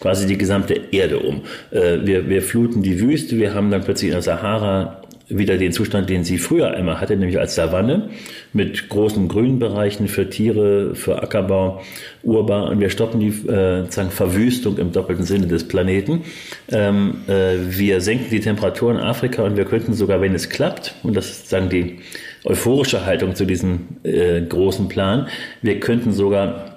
quasi 0.01 0.27
die 0.27 0.39
gesamte 0.39 0.75
Erde 0.91 1.19
um. 1.19 1.43
Äh, 1.71 1.99
wir, 2.05 2.29
wir 2.29 2.43
fluten 2.43 2.83
die 2.83 3.01
Wüste, 3.01 3.39
wir 3.39 3.55
haben 3.55 3.71
dann 3.71 3.85
plötzlich 3.85 4.09
in 4.09 4.15
der 4.15 4.23
Sahara 4.23 5.00
wieder 5.31 5.57
den 5.57 5.73
Zustand, 5.73 6.11
den 6.11 6.25
sie 6.25 6.39
früher 6.39 6.73
einmal 6.73 7.01
hatte, 7.01 7.17
nämlich 7.17 7.39
als 7.39 7.55
Savanne 7.55 8.11
mit 8.53 8.89
großen 8.89 9.29
Grünbereichen 9.29 10.09
für 10.09 10.29
Tiere, 10.29 10.95
für 10.95 11.23
Ackerbau, 11.23 11.83
urbar. 12.23 12.71
Und 12.71 12.81
wir 12.81 12.91
stoppen 12.91 13.21
die 13.21 13.29
äh, 13.49 13.91
sagen, 13.91 14.11
Verwüstung 14.11 14.77
im 14.79 14.93
doppelten 14.93 15.25
Sinne 15.25 15.47
des 15.47 15.67
Planeten. 15.67 16.23
Ähm, 16.71 17.23
äh, 17.29 17.57
wir 17.69 18.01
senken 18.01 18.27
die 18.31 18.41
Temperatur 18.41 18.91
in 18.91 18.99
Afrika 18.99 19.43
und 19.45 19.57
wir 19.57 19.65
könnten 19.65 19.95
sogar, 19.95 20.21
wenn 20.21 20.35
es 20.35 20.49
klappt, 20.49 20.95
und 21.03 21.17
das 21.17 21.31
ist 21.31 21.49
sagen 21.49 21.69
die 21.69 22.01
euphorische 22.45 23.05
Haltung 23.05 23.35
zu 23.35 23.45
diesem 23.45 23.81
äh, 24.03 24.41
großen 24.41 24.89
Plan, 24.89 25.29
wir 25.63 25.79
könnten 25.81 26.13
sogar 26.13 26.70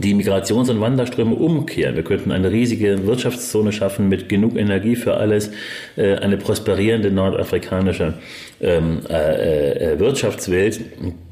die 0.00 0.14
Migrations- 0.14 0.70
und 0.70 0.80
Wanderströme 0.80 1.34
umkehren. 1.34 1.96
Wir 1.96 2.02
könnten 2.02 2.32
eine 2.32 2.50
riesige 2.50 3.06
Wirtschaftszone 3.06 3.72
schaffen 3.72 4.08
mit 4.08 4.28
genug 4.28 4.56
Energie 4.56 4.96
für 4.96 5.16
alles, 5.16 5.50
äh, 5.96 6.14
eine 6.16 6.36
prosperierende 6.36 7.10
nordafrikanische 7.10 8.14
ähm, 8.60 9.00
äh, 9.10 9.92
äh, 9.92 9.98
Wirtschaftswelt, 9.98 10.80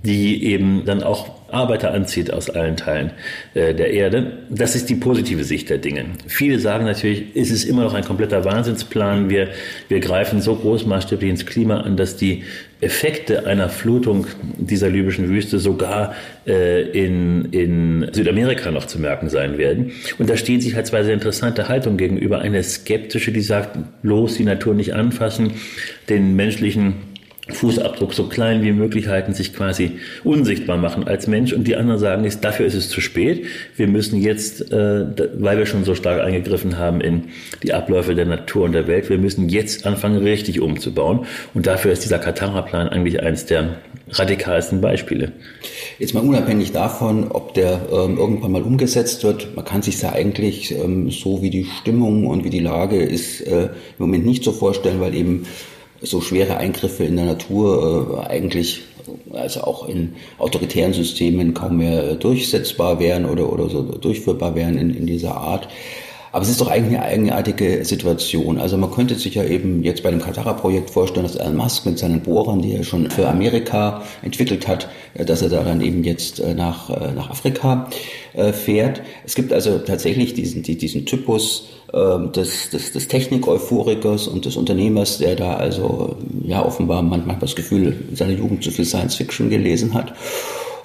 die 0.04 0.44
eben 0.44 0.84
dann 0.84 1.02
auch 1.02 1.40
Arbeiter 1.50 1.92
anzieht 1.92 2.32
aus 2.32 2.48
allen 2.48 2.76
Teilen 2.76 3.10
der 3.54 3.92
Erde. 3.92 4.38
Das 4.50 4.76
ist 4.76 4.88
die 4.88 4.94
positive 4.94 5.42
Sicht 5.42 5.68
der 5.68 5.78
Dinge. 5.78 6.04
Viele 6.28 6.60
sagen 6.60 6.84
natürlich, 6.84 7.24
es 7.34 7.50
ist 7.50 7.64
immer 7.64 7.82
noch 7.82 7.94
ein 7.94 8.04
kompletter 8.04 8.44
Wahnsinnsplan. 8.44 9.28
Wir, 9.30 9.48
wir 9.88 9.98
greifen 9.98 10.40
so 10.40 10.54
großmaßstäblich 10.54 11.28
ins 11.28 11.46
Klima 11.46 11.80
an, 11.80 11.96
dass 11.96 12.16
die 12.16 12.44
Effekte 12.80 13.46
einer 13.46 13.68
Flutung 13.68 14.26
dieser 14.56 14.88
libyschen 14.88 15.28
Wüste 15.28 15.58
sogar 15.58 16.14
äh, 16.46 16.82
in, 16.90 17.46
in 17.52 18.08
Südamerika 18.12 18.70
noch 18.70 18.86
zu 18.86 18.98
merken 18.98 19.28
sein 19.28 19.58
werden. 19.58 19.92
Und 20.18 20.30
da 20.30 20.36
stehen 20.36 20.60
sich 20.60 20.74
halt 20.74 20.86
zwei 20.86 21.02
sehr 21.02 21.14
interessante 21.14 21.68
Haltungen 21.68 21.98
gegenüber. 21.98 22.40
Eine 22.40 22.62
skeptische, 22.62 23.32
die 23.32 23.42
sagt, 23.42 23.78
bloß 24.02 24.36
die 24.36 24.44
Natur 24.44 24.74
nicht 24.74 24.94
anfassen, 24.94 25.52
den 26.08 26.36
menschlichen 26.36 27.09
Fußabdruck 27.54 28.14
so 28.14 28.24
klein 28.24 28.62
wie 28.62 28.72
möglich 28.72 29.08
halten, 29.08 29.34
sich 29.34 29.54
quasi 29.54 29.92
unsichtbar 30.24 30.76
machen 30.76 31.06
als 31.06 31.26
Mensch. 31.26 31.52
Und 31.52 31.64
die 31.64 31.76
anderen 31.76 31.98
sagen, 31.98 32.24
ist, 32.24 32.44
dafür 32.44 32.66
ist 32.66 32.74
es 32.74 32.88
zu 32.88 33.00
spät. 33.00 33.46
Wir 33.76 33.86
müssen 33.86 34.20
jetzt, 34.20 34.72
äh, 34.72 35.06
weil 35.38 35.58
wir 35.58 35.66
schon 35.66 35.84
so 35.84 35.94
stark 35.94 36.20
eingegriffen 36.20 36.78
haben 36.78 37.00
in 37.00 37.24
die 37.62 37.72
Abläufe 37.72 38.14
der 38.14 38.26
Natur 38.26 38.64
und 38.64 38.72
der 38.72 38.86
Welt, 38.86 39.10
wir 39.10 39.18
müssen 39.18 39.48
jetzt 39.48 39.86
anfangen, 39.86 40.18
richtig 40.18 40.60
umzubauen. 40.60 41.26
Und 41.54 41.66
dafür 41.66 41.92
ist 41.92 42.04
dieser 42.04 42.18
Katara-Plan 42.18 42.88
eigentlich 42.88 43.22
eines 43.22 43.46
der 43.46 43.76
radikalsten 44.10 44.80
Beispiele. 44.80 45.32
Jetzt 45.98 46.14
mal 46.14 46.20
unabhängig 46.20 46.72
davon, 46.72 47.30
ob 47.30 47.54
der 47.54 47.80
ähm, 47.92 48.18
irgendwann 48.18 48.52
mal 48.52 48.62
umgesetzt 48.62 49.22
wird, 49.24 49.54
man 49.54 49.64
kann 49.64 49.82
sich 49.82 50.00
ja 50.00 50.12
eigentlich 50.12 50.74
ähm, 50.74 51.10
so 51.10 51.42
wie 51.42 51.50
die 51.50 51.64
Stimmung 51.64 52.26
und 52.26 52.44
wie 52.44 52.50
die 52.50 52.60
Lage 52.60 53.02
ist 53.02 53.40
äh, 53.42 53.64
im 53.64 53.70
Moment 53.98 54.26
nicht 54.26 54.44
so 54.44 54.52
vorstellen, 54.52 55.00
weil 55.00 55.14
eben 55.14 55.46
so 56.02 56.20
schwere 56.20 56.56
Eingriffe 56.56 57.04
in 57.04 57.16
der 57.16 57.26
Natur 57.26 58.24
äh, 58.24 58.28
eigentlich 58.28 58.82
also 59.32 59.62
auch 59.62 59.88
in 59.88 60.14
autoritären 60.38 60.92
Systemen 60.92 61.54
kaum 61.54 61.78
mehr 61.78 62.14
durchsetzbar 62.14 63.00
wären 63.00 63.26
oder, 63.26 63.52
oder 63.52 63.68
so 63.68 63.82
durchführbar 63.82 64.54
wären 64.54 64.78
in, 64.78 64.94
in 64.94 65.06
dieser 65.06 65.36
Art. 65.36 65.68
Aber 66.32 66.42
es 66.42 66.48
ist 66.48 66.60
doch 66.60 66.68
eigentlich 66.68 66.96
eine 66.98 67.06
eigenartige 67.06 67.84
Situation. 67.84 68.58
Also 68.58 68.76
man 68.76 68.90
könnte 68.90 69.16
sich 69.16 69.34
ja 69.34 69.44
eben 69.44 69.82
jetzt 69.82 70.02
bei 70.02 70.10
dem 70.10 70.20
Katara-Projekt 70.20 70.90
vorstellen, 70.90 71.26
dass 71.26 71.34
Elon 71.34 71.56
Musk 71.56 71.86
mit 71.86 71.98
seinen 71.98 72.20
Bohrern, 72.20 72.62
die 72.62 72.74
er 72.74 72.84
schon 72.84 73.10
für 73.10 73.28
Amerika 73.28 74.02
entwickelt 74.22 74.68
hat, 74.68 74.88
äh, 75.14 75.24
dass 75.24 75.42
er 75.42 75.48
da 75.48 75.62
dann 75.64 75.80
eben 75.80 76.04
jetzt 76.04 76.38
äh, 76.38 76.54
nach, 76.54 76.90
äh, 76.90 77.12
nach 77.12 77.30
Afrika 77.30 77.88
fährt. 78.52 79.02
Es 79.24 79.34
gibt 79.34 79.52
also 79.52 79.78
tatsächlich 79.78 80.34
diesen, 80.34 80.62
diesen 80.62 81.04
Typus 81.04 81.66
ähm, 81.92 82.30
des, 82.30 82.70
des, 82.70 82.92
des 82.92 83.08
Technik-Euphorikers 83.08 84.28
und 84.28 84.44
des 84.44 84.56
Unternehmers, 84.56 85.18
der 85.18 85.34
da 85.34 85.54
also 85.54 86.16
ja 86.44 86.64
offenbar 86.64 87.02
manchmal 87.02 87.38
das 87.40 87.56
Gefühl 87.56 87.96
in 88.08 88.14
seiner 88.14 88.34
Jugend 88.34 88.62
zu 88.62 88.70
viel 88.70 88.84
Science 88.84 89.16
Fiction 89.16 89.50
gelesen 89.50 89.94
hat. 89.94 90.14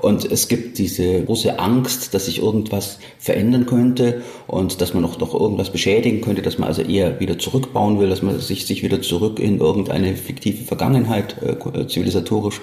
Und 0.06 0.24
es 0.32 0.48
gibt 0.48 0.78
diese 0.78 1.24
große 1.24 1.58
Angst, 1.58 2.14
dass 2.14 2.28
sich 2.28 2.40
irgendwas 2.40 3.00
verändern 3.18 3.66
könnte 3.66 4.22
und 4.46 4.80
dass 4.80 4.94
man 4.94 5.02
noch, 5.02 5.18
noch 5.20 5.34
irgendwas 5.34 5.72
beschädigen 5.72 6.22
könnte, 6.22 6.44
dass 6.44 6.60
man 6.60 6.68
also 6.68 6.84
eher 6.84 7.20
wieder 7.20 7.40
zurückbauen 7.40 8.00
will, 8.00 8.08
dass 8.08 8.22
man 8.22 8.40
sich, 8.40 8.68
sich 8.68 8.84
wieder 8.84 9.02
zurück 9.02 9.40
in 9.40 9.60
irgendeine 9.60 10.16
fiktive 10.16 10.64
Vergangenheit 10.64 11.38
äh, 11.42 11.88
zivilisatorisch 11.88 12.62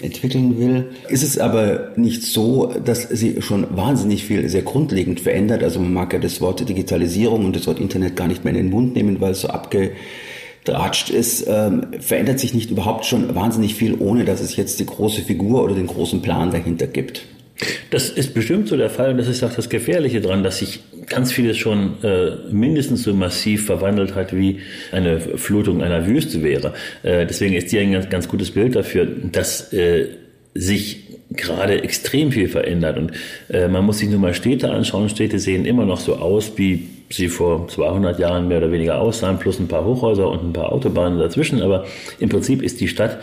entwickeln 0.00 0.58
will. 0.58 0.92
Ist 1.10 1.24
es 1.24 1.36
aber 1.36 1.92
nicht 1.96 2.22
so, 2.22 2.72
dass 2.82 3.02
sie 3.02 3.42
schon 3.42 3.66
wahnsinnig 3.76 4.24
viel 4.24 4.48
sehr 4.48 4.62
grundlegend 4.62 5.20
verändert. 5.20 5.62
Also 5.62 5.80
man 5.80 5.92
mag 5.92 6.14
ja 6.14 6.18
das 6.18 6.40
Wort 6.40 6.66
Digitalisierung 6.66 7.44
und 7.44 7.54
das 7.54 7.66
Wort 7.66 7.80
Internet 7.80 8.16
gar 8.16 8.28
nicht 8.28 8.44
mehr 8.44 8.54
in 8.54 8.62
den 8.62 8.70
Mund 8.70 8.94
nehmen, 8.94 9.20
weil 9.20 9.32
es 9.32 9.42
so 9.42 9.48
abgedratscht 10.68 11.10
ist. 11.10 11.46
Ähm, 11.48 11.86
verändert 12.00 12.38
sich 12.38 12.54
nicht 12.54 12.70
überhaupt 12.70 13.04
schon 13.04 13.34
wahnsinnig 13.34 13.74
viel, 13.74 13.94
ohne 13.98 14.24
dass 14.24 14.40
es 14.40 14.56
jetzt 14.56 14.80
die 14.80 14.86
große 14.86 15.22
Figur 15.22 15.62
oder 15.64 15.74
den 15.74 15.86
großen 15.86 16.22
Plan 16.22 16.50
dahinter 16.50 16.86
gibt. 16.86 17.22
Das 17.90 18.08
ist 18.08 18.34
bestimmt 18.34 18.68
so 18.68 18.76
der 18.76 18.90
Fall 18.90 19.10
und 19.10 19.18
das 19.18 19.26
ist 19.26 19.42
auch 19.42 19.52
das 19.52 19.68
Gefährliche 19.68 20.20
dran, 20.20 20.44
dass 20.44 20.58
sich 20.58 20.80
ganz 21.06 21.32
vieles 21.32 21.56
schon 21.56 21.94
äh, 22.04 22.52
mindestens 22.52 23.02
so 23.02 23.12
massiv 23.12 23.66
verwandelt 23.66 24.14
hat, 24.14 24.36
wie 24.36 24.60
eine 24.92 25.18
Flutung 25.20 25.82
einer 25.82 26.06
Wüste 26.06 26.42
wäre. 26.44 26.74
Äh, 27.02 27.26
deswegen 27.26 27.54
ist 27.54 27.70
hier 27.70 27.80
ein 27.80 27.92
ganz, 27.92 28.08
ganz 28.10 28.28
gutes 28.28 28.52
Bild 28.52 28.76
dafür, 28.76 29.06
dass 29.06 29.72
äh, 29.72 30.06
sich 30.54 31.08
gerade 31.30 31.82
extrem 31.82 32.30
viel 32.30 32.48
verändert. 32.48 32.96
Und 32.96 33.12
äh, 33.48 33.66
man 33.66 33.84
muss 33.84 33.98
sich 33.98 34.08
nur 34.08 34.20
mal 34.20 34.34
Städte 34.34 34.70
anschauen. 34.70 35.08
Städte 35.08 35.40
sehen 35.40 35.64
immer 35.64 35.84
noch 35.84 35.98
so 35.98 36.16
aus, 36.16 36.52
wie 36.56 36.86
sie 37.10 37.28
vor 37.28 37.68
200 37.68 38.18
Jahren 38.18 38.48
mehr 38.48 38.58
oder 38.58 38.72
weniger 38.72 39.00
aussahen, 39.00 39.38
plus 39.38 39.58
ein 39.58 39.68
paar 39.68 39.84
Hochhäuser 39.84 40.28
und 40.28 40.44
ein 40.44 40.52
paar 40.52 40.72
Autobahnen 40.72 41.18
dazwischen. 41.18 41.62
Aber 41.62 41.84
im 42.18 42.28
Prinzip 42.28 42.62
ist 42.62 42.80
die 42.80 42.88
Stadt 42.88 43.18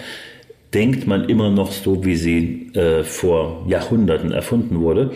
denkt 0.75 1.08
man 1.08 1.30
immer 1.30 1.50
noch 1.50 1.72
so, 1.72 2.04
wie 2.04 2.18
sie 2.18 2.70
äh, 2.74 3.04
vor 3.04 3.63
Jahrhunderten 3.65 4.34
erfunden 4.34 4.82
wurde. 4.82 5.12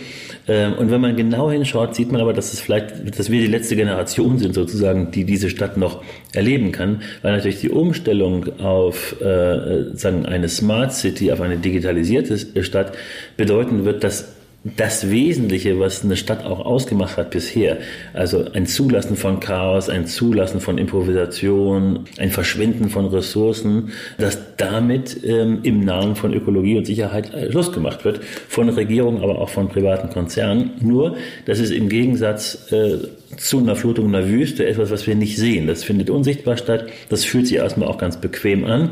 Ähm, 0.48 0.74
und 0.74 0.90
wenn 0.90 1.02
man 1.02 1.18
genau 1.18 1.52
hinschaut, 1.52 1.96
sieht 1.96 2.14
man 2.14 2.22
aber, 2.22 2.32
dass 2.32 2.54
es 2.54 2.62
vielleicht, 2.62 3.20
dass 3.20 3.30
wir 3.30 3.42
die 3.42 3.48
letzte 3.48 3.76
Generation 3.76 4.38
sind 4.38 4.56
sozusagen, 4.56 5.12
die 5.12 5.26
diese 5.26 5.50
Stadt 5.50 5.76
noch 5.76 6.02
erleben 6.34 6.72
kann, 6.72 7.02
weil 7.22 7.34
natürlich 7.34 7.60
die 7.60 7.70
Umstellung 7.70 8.60
auf 8.60 9.20
äh, 9.22 9.94
sagen 9.96 10.26
eine 10.26 10.48
Smart 10.48 10.94
City, 10.94 11.30
auf 11.34 11.42
eine 11.42 11.58
digitalisierte 11.58 12.64
Stadt 12.64 12.94
bedeuten 13.36 13.84
wird, 13.84 14.06
dass 14.06 14.38
das 14.63 15.10
Wesentliche, 15.10 15.80
was 15.80 16.04
eine 16.04 16.18
Stadt 16.18 16.44
auch 16.44 16.60
ausgemacht 16.60 17.16
hat 17.16 17.32
bisher. 17.32 17.78
Also 18.13 18.46
ein 18.54 18.66
Zulassen 18.66 19.16
von 19.16 19.39
Chaos, 19.39 19.88
ein 19.88 20.06
Zulassen 20.06 20.60
von 20.60 20.78
Improvisation, 20.78 22.06
ein 22.18 22.30
Verschwinden 22.30 22.89
von 22.89 23.06
Ressourcen, 23.08 23.94
dass 24.18 24.38
damit 24.58 25.24
ähm, 25.24 25.60
im 25.63 25.80
Namen 25.80 26.18
von 26.18 26.34
Ökologie 26.34 26.78
und 26.78 26.86
Sicherheit 26.86 27.34
äh, 27.34 27.50
Schluss 27.50 27.72
gemacht 27.72 28.04
wird, 28.04 28.20
von 28.50 28.68
Regierungen, 28.68 29.24
aber 29.24 29.39
auch 29.39 29.50
von 29.50 29.70
privaten 29.70 30.10
Konzernen. 30.10 30.72
Nur, 30.82 31.16
das 31.46 31.60
ist 31.60 31.72
im 31.72 31.88
Gegensatz 31.88 32.70
äh, 32.74 32.98
zu 33.38 33.60
einer 33.60 33.78
Flutung 33.78 34.08
einer 34.13 34.28
Wüste 34.28 34.66
etwas, 34.66 34.92
was 34.92 35.08
wir 35.08 35.16
nicht 35.16 35.38
sehen. 35.38 35.68
Das 35.68 35.86
findet 35.86 36.10
unsichtbar 36.10 36.58
statt. 36.58 36.88
Das 37.08 37.24
fühlt 37.24 37.48
sich 37.48 37.58
erstmal 37.58 37.88
auch 37.88 37.98
ganz 37.98 38.18
bequem 38.18 38.66
an. 38.66 38.89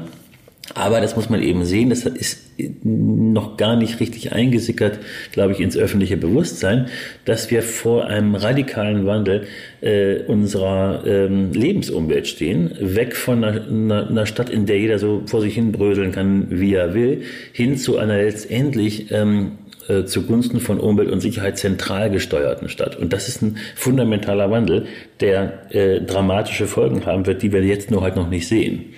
Aber 0.73 0.99
das 0.99 1.15
muss 1.15 1.29
man 1.29 1.41
eben 1.41 1.63
sehen, 1.63 1.89
das 1.89 2.03
ist 2.03 2.47
noch 2.83 3.57
gar 3.57 3.75
nicht 3.75 3.99
richtig 3.99 4.33
eingesickert, 4.33 4.99
glaube 5.31 5.53
ich, 5.53 5.59
ins 5.59 5.77
öffentliche 5.77 6.17
Bewusstsein, 6.17 6.87
dass 7.25 7.51
wir 7.51 7.61
vor 7.61 8.07
einem 8.07 8.35
radikalen 8.35 9.05
Wandel 9.05 9.47
äh, 9.81 10.23
unserer 10.23 11.03
ähm, 11.05 11.53
Lebensumwelt 11.53 12.27
stehen, 12.27 12.71
weg 12.79 13.15
von 13.15 13.43
einer, 13.43 14.09
einer, 14.09 14.25
Stadt, 14.25 14.49
in 14.49 14.65
der 14.65 14.79
jeder 14.79 14.99
so 14.99 15.23
vor 15.25 15.41
sich 15.41 15.55
hin 15.55 15.71
bröseln 15.71 16.11
kann, 16.11 16.47
wie 16.49 16.73
er 16.73 16.93
will, 16.93 17.21
hin 17.53 17.77
zu 17.77 17.97
einer 17.97 18.17
letztendlich 18.17 19.11
ähm, 19.11 19.53
äh, 19.87 20.03
zugunsten 20.03 20.59
von 20.59 20.79
Umwelt 20.79 21.09
und 21.11 21.21
Sicherheit 21.21 21.57
zentral 21.57 22.09
gesteuerten 22.09 22.67
Stadt. 22.67 22.97
Und 22.97 23.13
das 23.13 23.29
ist 23.29 23.41
ein 23.41 23.57
fundamentaler 23.75 24.51
Wandel, 24.51 24.85
der 25.21 25.73
äh, 25.73 26.01
dramatische 26.01 26.67
Folgen 26.67 27.05
haben 27.05 27.25
wird, 27.25 27.41
die 27.41 27.53
wir 27.53 27.63
jetzt 27.63 27.89
nur 27.89 28.01
halt 28.01 28.17
noch 28.17 28.29
nicht 28.29 28.47
sehen. 28.47 28.93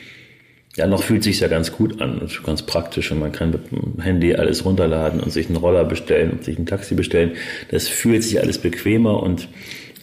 Ja, 0.80 0.88
noch 0.88 1.04
fühlt 1.04 1.24
sich 1.24 1.42
ja 1.42 1.50
ganz 1.50 1.74
gut 1.74 2.02
an, 2.02 2.22
ist 2.22 2.42
ganz 2.42 2.62
praktisch 2.62 3.12
und 3.12 3.20
man 3.20 3.34
kann 3.34 3.52
mit 3.52 3.70
dem 3.70 4.02
Handy 4.02 4.36
alles 4.36 4.64
runterladen 4.64 5.20
und 5.20 5.30
sich 5.30 5.48
einen 5.48 5.58
Roller 5.58 5.84
bestellen 5.84 6.32
und 6.32 6.46
sich 6.46 6.58
ein 6.58 6.66
Taxi 6.66 6.96
bestellen. 6.96 7.34
Das 7.70 7.90
fühlt 7.90 8.24
sich 8.24 8.40
alles 8.40 8.60
bequemer 8.60 9.22
und 9.22 9.50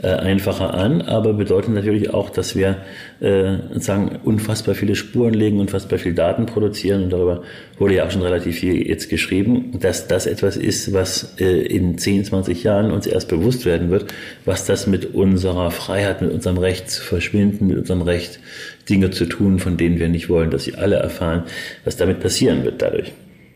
äh, 0.02 0.08
einfacher 0.08 0.74
an, 0.74 1.00
aber 1.00 1.32
bedeutet 1.32 1.72
natürlich 1.72 2.12
auch, 2.12 2.28
dass 2.28 2.54
wir 2.54 2.76
äh, 3.20 3.56
sagen 3.78 4.20
unfassbar 4.22 4.74
viele 4.74 4.96
Spuren 4.96 5.32
legen, 5.32 5.60
unfassbar 5.60 5.98
viel 5.98 6.12
Daten 6.12 6.44
produzieren 6.44 7.04
und 7.04 7.10
darüber 7.10 7.40
wurde 7.78 7.94
ja 7.94 8.04
auch 8.04 8.10
schon 8.10 8.20
relativ 8.20 8.58
viel 8.58 8.86
jetzt 8.86 9.08
geschrieben, 9.08 9.80
dass 9.80 10.08
das 10.08 10.26
etwas 10.26 10.58
ist, 10.58 10.92
was 10.92 11.36
äh, 11.40 11.62
in 11.62 11.96
10, 11.96 12.26
20 12.26 12.62
Jahren 12.64 12.90
uns 12.90 13.06
erst 13.06 13.28
bewusst 13.28 13.64
werden 13.64 13.88
wird, 13.88 14.12
was 14.44 14.66
das 14.66 14.86
mit 14.86 15.14
unserer 15.14 15.70
Freiheit, 15.70 16.20
mit 16.20 16.32
unserem 16.32 16.58
Recht 16.58 16.90
zu 16.90 17.02
verschwinden, 17.02 17.66
mit 17.66 17.78
unserem 17.78 18.02
Recht 18.02 18.40
Dinge 18.88 19.10
zu 19.10 19.26
tun, 19.26 19.58
von 19.58 19.76
denen 19.76 19.98
wir 19.98 20.08
nicht 20.08 20.28
wollen, 20.28 20.50
dass 20.50 20.64
sie 20.64 20.76
alle 20.76 20.96
erfahren, 20.96 21.44
was 21.84 21.96
damit 21.96 22.20
passieren 22.20 22.64
wird 22.64 22.82
dadurch. 22.82 23.12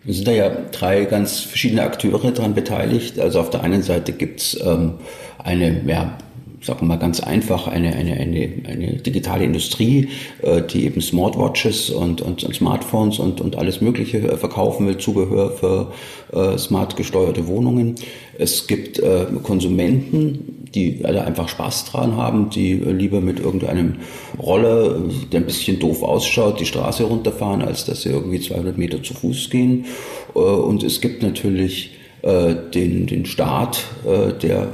Es 0.07 0.17
sind 0.17 0.29
da 0.29 0.33
ja 0.33 0.51
drei 0.73 1.05
ganz 1.05 1.41
verschiedene 1.41 1.83
Akteure 1.83 2.33
daran 2.33 2.55
beteiligt. 2.55 3.19
Also 3.21 3.41
auf 3.41 3.51
der 3.51 3.63
einen 3.63 3.83
Seite 3.83 4.13
gibt's 4.13 4.59
ähm, 4.65 4.95
eine 5.39 5.83
ja, 5.87 6.17
sagen 6.62 6.81
wir 6.81 6.88
mal 6.88 6.97
ganz 6.97 7.21
einfach, 7.21 7.67
eine, 7.67 7.95
eine, 7.95 8.12
eine, 8.14 8.52
eine 8.69 8.93
digitale 8.97 9.45
Industrie, 9.45 10.09
äh, 10.43 10.62
die 10.62 10.85
eben 10.85 11.00
Smartwatches 11.00 11.90
und, 11.90 12.21
und, 12.21 12.45
und 12.45 12.55
Smartphones 12.55 13.19
und, 13.19 13.40
und 13.40 13.57
alles 13.57 13.81
Mögliche 13.81 14.19
äh, 14.19 14.37
verkaufen 14.37 14.87
will, 14.87 14.99
Zubehör 14.99 15.52
für 15.52 15.93
äh, 16.33 16.59
smart 16.59 16.97
gesteuerte 16.97 17.47
Wohnungen. 17.47 17.95
Es 18.38 18.67
gibt 18.67 18.99
äh, 18.99 19.26
Konsumenten, 19.43 20.67
die 20.75 21.00
alle 21.05 21.25
einfach 21.25 21.49
Spaß 21.49 21.87
dran 21.87 22.17
haben, 22.17 22.50
die 22.50 22.75
lieber 22.75 23.21
mit 23.21 23.40
irgendeinem 23.40 23.97
Roller, 24.38 25.00
der 25.33 25.40
ein 25.40 25.47
bisschen 25.47 25.79
doof 25.79 26.02
ausschaut, 26.02 26.61
die 26.61 26.67
Straße 26.67 27.05
runterfahren, 27.05 27.62
als 27.62 27.87
dass 27.87 28.02
sie 28.02 28.11
irgendwie 28.11 28.40
200 28.40 28.76
Meter 28.76 29.02
zu 29.02 29.14
Fuß 29.14 29.50
gehen. 29.50 29.87
Äh, 30.35 30.38
und 30.38 30.83
es 30.83 31.00
gibt 31.00 31.23
natürlich 31.23 31.93
äh, 31.95 32.00
den, 32.23 33.07
den 33.07 33.27
Staat, 33.27 33.85
äh, 34.07 34.33
der 34.33 34.69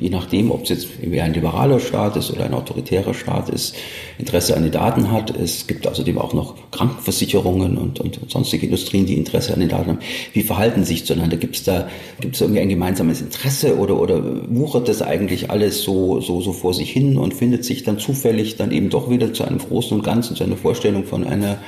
je 0.00 0.08
nachdem, 0.08 0.50
ob 0.50 0.62
es 0.62 0.70
jetzt 0.70 0.88
ein 1.02 1.34
liberaler 1.34 1.78
Staat 1.78 2.16
ist 2.16 2.30
oder 2.30 2.44
ein 2.44 2.54
autoritärer 2.54 3.12
Staat 3.12 3.50
ist, 3.50 3.76
Interesse 4.18 4.56
an 4.56 4.62
den 4.62 4.72
Daten 4.72 5.12
hat. 5.12 5.36
Es 5.36 5.66
gibt 5.66 5.86
außerdem 5.86 6.18
auch 6.18 6.32
noch 6.32 6.54
Krankenversicherungen 6.70 7.76
und, 7.76 8.00
und 8.00 8.18
sonstige 8.28 8.66
Industrien, 8.66 9.04
die 9.04 9.18
Interesse 9.18 9.52
an 9.52 9.60
den 9.60 9.68
Daten 9.68 9.90
haben. 9.90 9.98
Wie 10.32 10.42
verhalten 10.42 10.84
sich 10.84 11.04
zueinander? 11.04 11.36
Gibt 11.36 11.56
es 11.56 11.64
da, 11.64 11.88
gibt 12.20 12.34
es 12.34 12.40
irgendwie 12.40 12.60
ein 12.60 12.70
gemeinsames 12.70 13.20
Interesse 13.20 13.76
oder, 13.76 14.00
oder 14.00 14.22
wuchert 14.48 14.88
das 14.88 15.02
eigentlich 15.02 15.50
alles 15.50 15.82
so, 15.82 16.20
so, 16.20 16.40
so 16.40 16.52
vor 16.52 16.72
sich 16.72 16.90
hin 16.90 17.18
und 17.18 17.34
findet 17.34 17.64
sich 17.64 17.84
dann 17.84 17.98
zufällig 17.98 18.56
dann 18.56 18.72
eben 18.72 18.88
doch 18.88 19.10
wieder 19.10 19.34
zu 19.34 19.44
einem 19.44 19.58
Großen 19.58 19.96
und 19.96 20.02
Ganzen, 20.02 20.34
zu 20.34 20.44
einer 20.44 20.56
Vorstellung 20.56 21.04
von 21.04 21.26
einer 21.26 21.58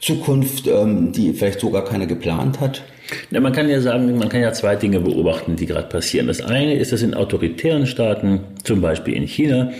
Zukunft, 0.00 0.66
ähm, 0.66 1.12
die 1.12 1.32
vielleicht 1.32 1.60
sogar 1.60 1.84
keiner 1.84 2.06
geplant 2.06 2.60
hat? 2.60 2.82
Ja, 3.30 3.40
man 3.40 3.52
kann 3.52 3.68
ja 3.68 3.80
sagen, 3.80 4.16
man 4.18 4.28
kann 4.28 4.40
ja 4.40 4.52
zwei 4.52 4.76
Dinge 4.76 5.00
beobachten, 5.00 5.56
die 5.56 5.66
gerade 5.66 5.88
passieren. 5.88 6.26
Das 6.26 6.42
eine 6.42 6.74
ist, 6.74 6.92
dass 6.92 7.02
in 7.02 7.14
autoritären 7.14 7.86
Staaten, 7.86 8.40
zum 8.64 8.80
Beispiel 8.80 9.14
in 9.14 9.24
China, 9.24 9.72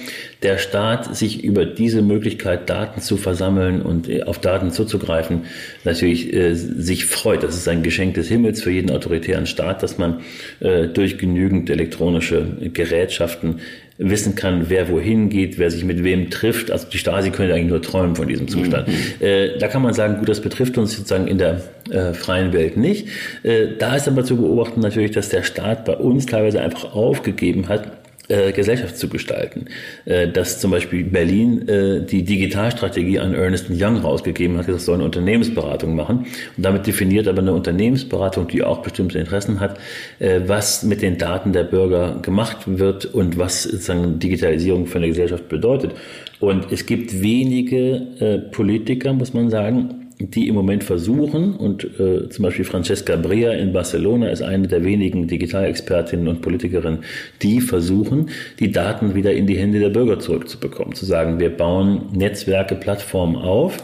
der 0.43 0.59
Staat 0.59 1.15
sich 1.17 1.45
über 1.45 1.65
diese 1.65 2.03
Möglichkeit, 2.03 2.69
Daten 2.69 3.01
zu 3.01 3.17
versammeln 3.17 3.83
und 3.83 4.09
äh, 4.09 4.23
auf 4.25 4.41
Daten 4.41 4.71
zuzugreifen, 4.71 5.43
natürlich 5.85 6.33
äh, 6.33 6.55
sich 6.55 7.07
freut. 7.07 7.43
Das 7.43 7.57
ist 7.57 7.69
ein 7.69 7.83
Geschenk 7.83 8.15
des 8.15 8.29
Himmels 8.29 8.63
für 8.63 8.71
jeden 8.71 8.91
autoritären 8.91 9.47
Staat, 9.47 9.83
dass 9.83 9.99
man 9.99 10.21
äh, 10.61 10.89
durch 10.89 11.19
genügend 11.19 11.71
elektronische 11.71 12.45
Gerätschaften 12.73 13.61
wissen 13.99 14.35
kann, 14.35 14.67
wer 14.69 14.89
wohin 14.89 15.29
geht, 15.29 15.59
wer 15.59 15.71
sich 15.71 15.85
mit 15.85 16.03
wem 16.03 16.31
trifft. 16.31 16.71
Also 16.71 16.89
die 16.89 16.99
Stasi 16.99 17.31
könnte 17.31 17.55
eigentlich 17.55 17.71
nur 17.71 17.83
träumen 17.83 18.17
von 18.17 18.27
diesem 18.27 18.49
Zustand. 18.49 18.89
Mhm. 18.89 18.95
Äh, 19.21 19.59
da 19.59 19.69
kann 19.69 19.83
man 19.83 19.95
sagen, 19.95 20.19
gut, 20.19 20.29
das 20.29 20.41
betrifft 20.41 20.77
uns 20.79 20.97
sozusagen 20.97 21.29
in 21.29 21.39
der 21.39 21.61
äh, 21.91 22.13
freien 22.15 22.53
Welt 22.53 22.77
nicht. 22.77 23.09
Äh, 23.43 23.77
da 23.79 23.95
ist 23.95 24.09
aber 24.09 24.25
zu 24.25 24.37
beobachten 24.37 24.81
natürlich, 24.81 25.13
dass 25.13 25.29
der 25.29 25.43
Staat 25.43 25.85
bei 25.85 25.97
uns 25.97 26.27
teilweise 26.27 26.61
einfach 26.61 26.95
aufgegeben 26.95 27.69
hat, 27.69 28.02
äh, 28.29 28.53
Gesellschaft 28.53 28.97
zu 28.97 29.09
gestalten. 29.09 29.67
Äh, 30.05 30.29
dass 30.29 30.61
zum 30.61 30.71
Beispiel 30.71 31.05
Berlin 31.05 31.69
äh, 31.69 32.05
die 32.05 32.23
Digitalstrategie 32.23 33.19
an 33.19 33.35
Ernest 33.35 33.67
Young 33.71 33.99
rausgegeben 33.99 34.59
hat, 34.59 34.69
das 34.69 34.85
soll 34.85 34.97
eine 34.97 35.05
Unternehmensberatung 35.05 35.95
machen. 35.95 36.27
Und 36.57 36.65
damit 36.65 36.87
definiert 36.87 37.29
aber 37.29 37.41
eine 37.41 37.53
Unternehmensberatung, 37.53 38.49
die 38.49 38.63
auch 38.63 38.83
bestimmte 38.83 39.19
Interessen 39.19 39.61
hat, 39.61 39.79
äh, 40.19 40.41
was 40.47 40.83
mit 40.83 41.03
den 41.03 41.19
Daten 41.19 41.53
der 41.53 41.65
Bürger 41.65 42.19
gemacht 42.23 42.59
wird 42.67 43.07
und 43.07 43.39
was 43.39 43.65
sozusagen 43.65 44.19
Digitalisierung 44.19 44.87
für 44.87 44.99
eine 44.99 45.09
Gesellschaft 45.09 45.49
bedeutet. 45.49 45.93
Und 46.41 46.73
es 46.73 46.87
gibt 46.87 47.23
wenige 47.23 48.07
äh, 48.19 48.39
Politiker, 48.39 49.13
muss 49.13 49.33
man 49.35 49.51
sagen, 49.51 50.02
die 50.31 50.49
im 50.49 50.55
Moment 50.55 50.85
versuchen, 50.85 51.57
und 51.57 51.85
äh, 51.99 52.29
zum 52.29 52.43
Beispiel 52.43 52.65
Francesca 52.65 53.17
Brea 53.17 53.53
in 53.53 53.73
Barcelona 53.73 54.29
ist 54.29 54.43
eine 54.43 54.69
der 54.69 54.85
wenigen 54.85 55.27
Digitalexpertinnen 55.27 56.29
und 56.29 56.43
Politikerinnen, 56.43 57.01
die 57.43 57.61
versuchen, 57.61 58.31
die 58.59 58.71
Daten 58.71 59.15
wieder 59.15 59.33
in 59.33 59.47
die 59.47 59.59
Hände 59.59 59.81
der 59.81 59.91
Bürger 59.91 60.19
zurückzubekommen. 60.19 60.95
Zu 60.95 61.07
sagen, 61.07 61.41
wir 61.41 61.51
bauen 61.51 62.07
Netzwerke, 62.13 62.75
Plattformen 62.75 63.37
auf, 63.37 63.83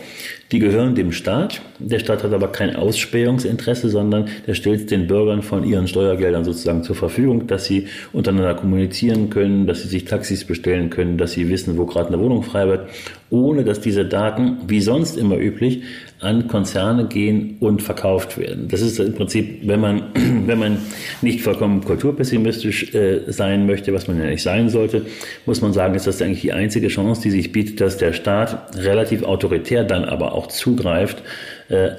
die 0.50 0.60
gehören 0.60 0.94
dem 0.94 1.12
Staat. 1.12 1.60
Der 1.78 1.98
Staat 1.98 2.24
hat 2.24 2.32
aber 2.32 2.48
kein 2.48 2.74
Ausspähungsinteresse, 2.74 3.90
sondern 3.90 4.28
der 4.46 4.54
stellt 4.54 4.90
den 4.90 5.06
Bürgern 5.06 5.42
von 5.42 5.62
ihren 5.62 5.88
Steuergeldern 5.88 6.44
sozusagen 6.44 6.82
zur 6.82 6.96
Verfügung, 6.96 7.46
dass 7.46 7.66
sie 7.66 7.86
untereinander 8.14 8.54
kommunizieren 8.54 9.28
können, 9.28 9.66
dass 9.66 9.82
sie 9.82 9.88
sich 9.88 10.06
Taxis 10.06 10.44
bestellen 10.44 10.88
können, 10.88 11.18
dass 11.18 11.32
sie 11.32 11.50
wissen, 11.50 11.76
wo 11.76 11.84
gerade 11.84 12.08
eine 12.08 12.18
Wohnung 12.18 12.42
frei 12.42 12.66
wird 12.66 12.88
ohne 13.30 13.64
dass 13.64 13.80
diese 13.80 14.04
Daten, 14.04 14.58
wie 14.66 14.80
sonst 14.80 15.16
immer 15.16 15.36
üblich, 15.36 15.82
an 16.20 16.48
Konzerne 16.48 17.06
gehen 17.06 17.56
und 17.60 17.82
verkauft 17.82 18.38
werden. 18.38 18.68
Das 18.68 18.80
ist 18.80 18.98
im 18.98 19.14
Prinzip, 19.14 19.60
wenn 19.68 19.80
man, 19.80 20.02
wenn 20.46 20.58
man 20.58 20.78
nicht 21.22 21.42
vollkommen 21.42 21.82
kulturpessimistisch 21.84 22.94
äh, 22.94 23.30
sein 23.30 23.66
möchte, 23.66 23.92
was 23.92 24.08
man 24.08 24.18
ja 24.18 24.26
nicht 24.26 24.42
sein 24.42 24.68
sollte, 24.68 25.06
muss 25.46 25.60
man 25.60 25.72
sagen, 25.72 25.94
ist 25.94 26.06
das 26.06 26.20
eigentlich 26.20 26.40
die 26.40 26.52
einzige 26.52 26.88
Chance, 26.88 27.22
die 27.22 27.30
sich 27.30 27.52
bietet, 27.52 27.80
dass 27.80 27.96
der 27.96 28.12
Staat 28.12 28.76
relativ 28.76 29.22
autoritär 29.22 29.84
dann 29.84 30.04
aber 30.04 30.32
auch 30.32 30.48
zugreift 30.48 31.22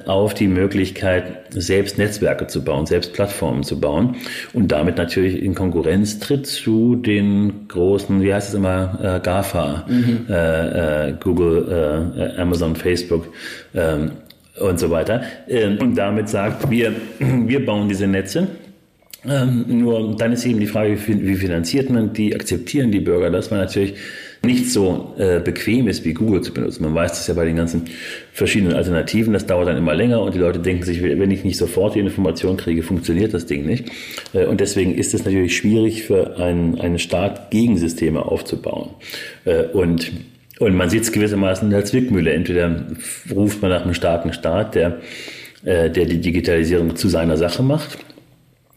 auf 0.06 0.34
die 0.34 0.48
Möglichkeit, 0.48 1.24
selbst 1.50 1.96
Netzwerke 1.96 2.48
zu 2.48 2.64
bauen, 2.64 2.86
selbst 2.86 3.12
Plattformen 3.12 3.62
zu 3.62 3.78
bauen 3.80 4.16
und 4.52 4.72
damit 4.72 4.96
natürlich 4.96 5.40
in 5.42 5.54
Konkurrenz 5.54 6.18
tritt 6.18 6.46
zu 6.46 6.96
den 6.96 7.68
großen, 7.68 8.20
wie 8.20 8.34
heißt 8.34 8.48
es 8.48 8.54
immer, 8.54 8.98
äh, 9.00 9.20
GAFA, 9.20 9.86
mhm. 9.88 10.26
äh, 10.28 11.08
äh, 11.08 11.14
Google, 11.20 12.34
äh, 12.36 12.40
Amazon, 12.40 12.74
Facebook 12.74 13.28
ähm, 13.74 14.12
und 14.58 14.80
so 14.80 14.90
weiter. 14.90 15.22
Ähm, 15.48 15.78
und 15.80 15.94
damit 15.96 16.28
sagt, 16.28 16.70
wir, 16.70 16.92
wir 17.18 17.64
bauen 17.64 17.88
diese 17.88 18.06
Netze. 18.06 18.48
Ähm, 19.28 19.66
nur 19.68 20.16
dann 20.16 20.32
ist 20.32 20.46
eben 20.46 20.60
die 20.60 20.66
Frage, 20.66 20.96
wie 21.06 21.34
finanziert 21.34 21.90
man 21.90 22.12
die, 22.12 22.34
akzeptieren 22.34 22.90
die 22.90 23.00
Bürger 23.00 23.30
das, 23.30 23.50
weil 23.50 23.58
natürlich 23.58 23.94
nicht 24.42 24.72
so 24.72 25.14
äh, 25.18 25.38
bequem 25.40 25.86
ist, 25.86 26.04
wie 26.04 26.14
Google 26.14 26.40
zu 26.40 26.54
benutzen. 26.54 26.82
Man 26.82 26.94
weiß 26.94 27.12
das 27.12 27.26
ja 27.26 27.34
bei 27.34 27.44
den 27.44 27.56
ganzen 27.56 27.84
verschiedenen 28.32 28.74
Alternativen, 28.74 29.34
das 29.34 29.46
dauert 29.46 29.68
dann 29.68 29.76
immer 29.76 29.94
länger 29.94 30.22
und 30.22 30.34
die 30.34 30.38
Leute 30.38 30.60
denken 30.60 30.82
sich, 30.82 31.02
wenn 31.02 31.30
ich 31.30 31.44
nicht 31.44 31.58
sofort 31.58 31.94
die 31.94 32.00
Information 32.00 32.56
kriege, 32.56 32.82
funktioniert 32.82 33.34
das 33.34 33.46
Ding 33.46 33.66
nicht. 33.66 33.90
Äh, 34.32 34.46
und 34.46 34.60
deswegen 34.60 34.94
ist 34.94 35.12
es 35.12 35.24
natürlich 35.24 35.56
schwierig 35.56 36.04
für 36.04 36.38
einen, 36.38 36.80
einen 36.80 36.98
Staat, 36.98 37.50
Gegensysteme 37.50 38.24
aufzubauen. 38.24 38.90
Äh, 39.44 39.64
und 39.64 40.10
und 40.58 40.76
man 40.76 40.90
sieht 40.90 41.04
es 41.04 41.12
gewissermaßen 41.12 41.68
in 41.68 41.70
der 41.70 41.86
Zwickmühle. 41.86 42.34
Entweder 42.34 42.84
ruft 43.34 43.62
man 43.62 43.70
nach 43.70 43.82
einem 43.82 43.94
starken 43.94 44.34
Staat, 44.34 44.74
der, 44.74 44.98
äh, 45.64 45.88
der 45.88 46.04
die 46.04 46.20
Digitalisierung 46.20 46.96
zu 46.96 47.08
seiner 47.08 47.38
Sache 47.38 47.62
macht 47.62 47.96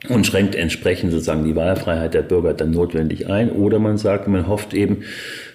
und 0.09 0.25
schränkt 0.25 0.55
entsprechend 0.55 1.11
sozusagen 1.11 1.43
die 1.43 1.55
Wahlfreiheit 1.55 2.13
der 2.13 2.21
Bürger 2.21 2.53
dann 2.53 2.71
notwendig 2.71 3.29
ein. 3.29 3.51
Oder 3.51 3.79
man 3.79 3.97
sagt, 3.97 4.27
man 4.27 4.47
hofft 4.47 4.73
eben, 4.73 5.03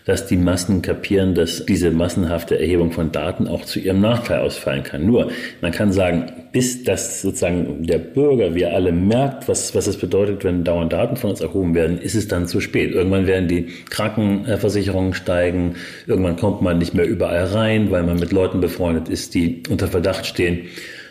dass 0.09 0.27
die 0.27 0.39
Massen 0.39 0.81
kapieren, 0.81 1.35
dass 1.35 1.67
diese 1.67 1.91
massenhafte 1.91 2.59
Erhebung 2.59 2.93
von 2.93 3.13
Daten 3.13 3.47
auch 3.47 3.67
zu 3.67 3.79
ihrem 3.79 4.01
Nachteil 4.01 4.41
ausfallen 4.41 4.83
kann. 4.83 5.05
Nur, 5.05 5.31
man 5.61 5.71
kann 5.71 5.93
sagen, 5.93 6.33
bis 6.51 6.83
das 6.83 7.21
sozusagen 7.21 7.83
der 7.87 7.99
Bürger, 7.99 8.55
wir 8.55 8.73
alle 8.73 8.91
merkt, 8.91 9.49
was, 9.49 9.75
was 9.75 9.87
es 9.87 9.99
bedeutet, 9.99 10.45
wenn 10.45 10.65
dauernd 10.65 10.95
Daten 10.95 11.17
von 11.17 11.29
uns 11.29 11.43
erhoben 11.43 11.75
werden, 11.75 11.99
ist 11.99 12.15
es 12.15 12.27
dann 12.27 12.47
zu 12.47 12.63
spät. 12.63 12.93
Irgendwann 12.93 13.27
werden 13.27 13.49
die 13.49 13.67
Krankenversicherungen 13.91 15.13
steigen, 15.13 15.75
irgendwann 16.07 16.37
kommt 16.37 16.63
man 16.63 16.79
nicht 16.79 16.95
mehr 16.95 17.07
überall 17.07 17.45
rein, 17.45 17.91
weil 17.91 18.03
man 18.03 18.19
mit 18.19 18.33
Leuten 18.33 18.63
befreundet 18.63 19.11
ist, 19.11 19.35
die 19.35 19.63
unter 19.69 19.89
Verdacht 19.89 20.25
stehen, 20.25 20.69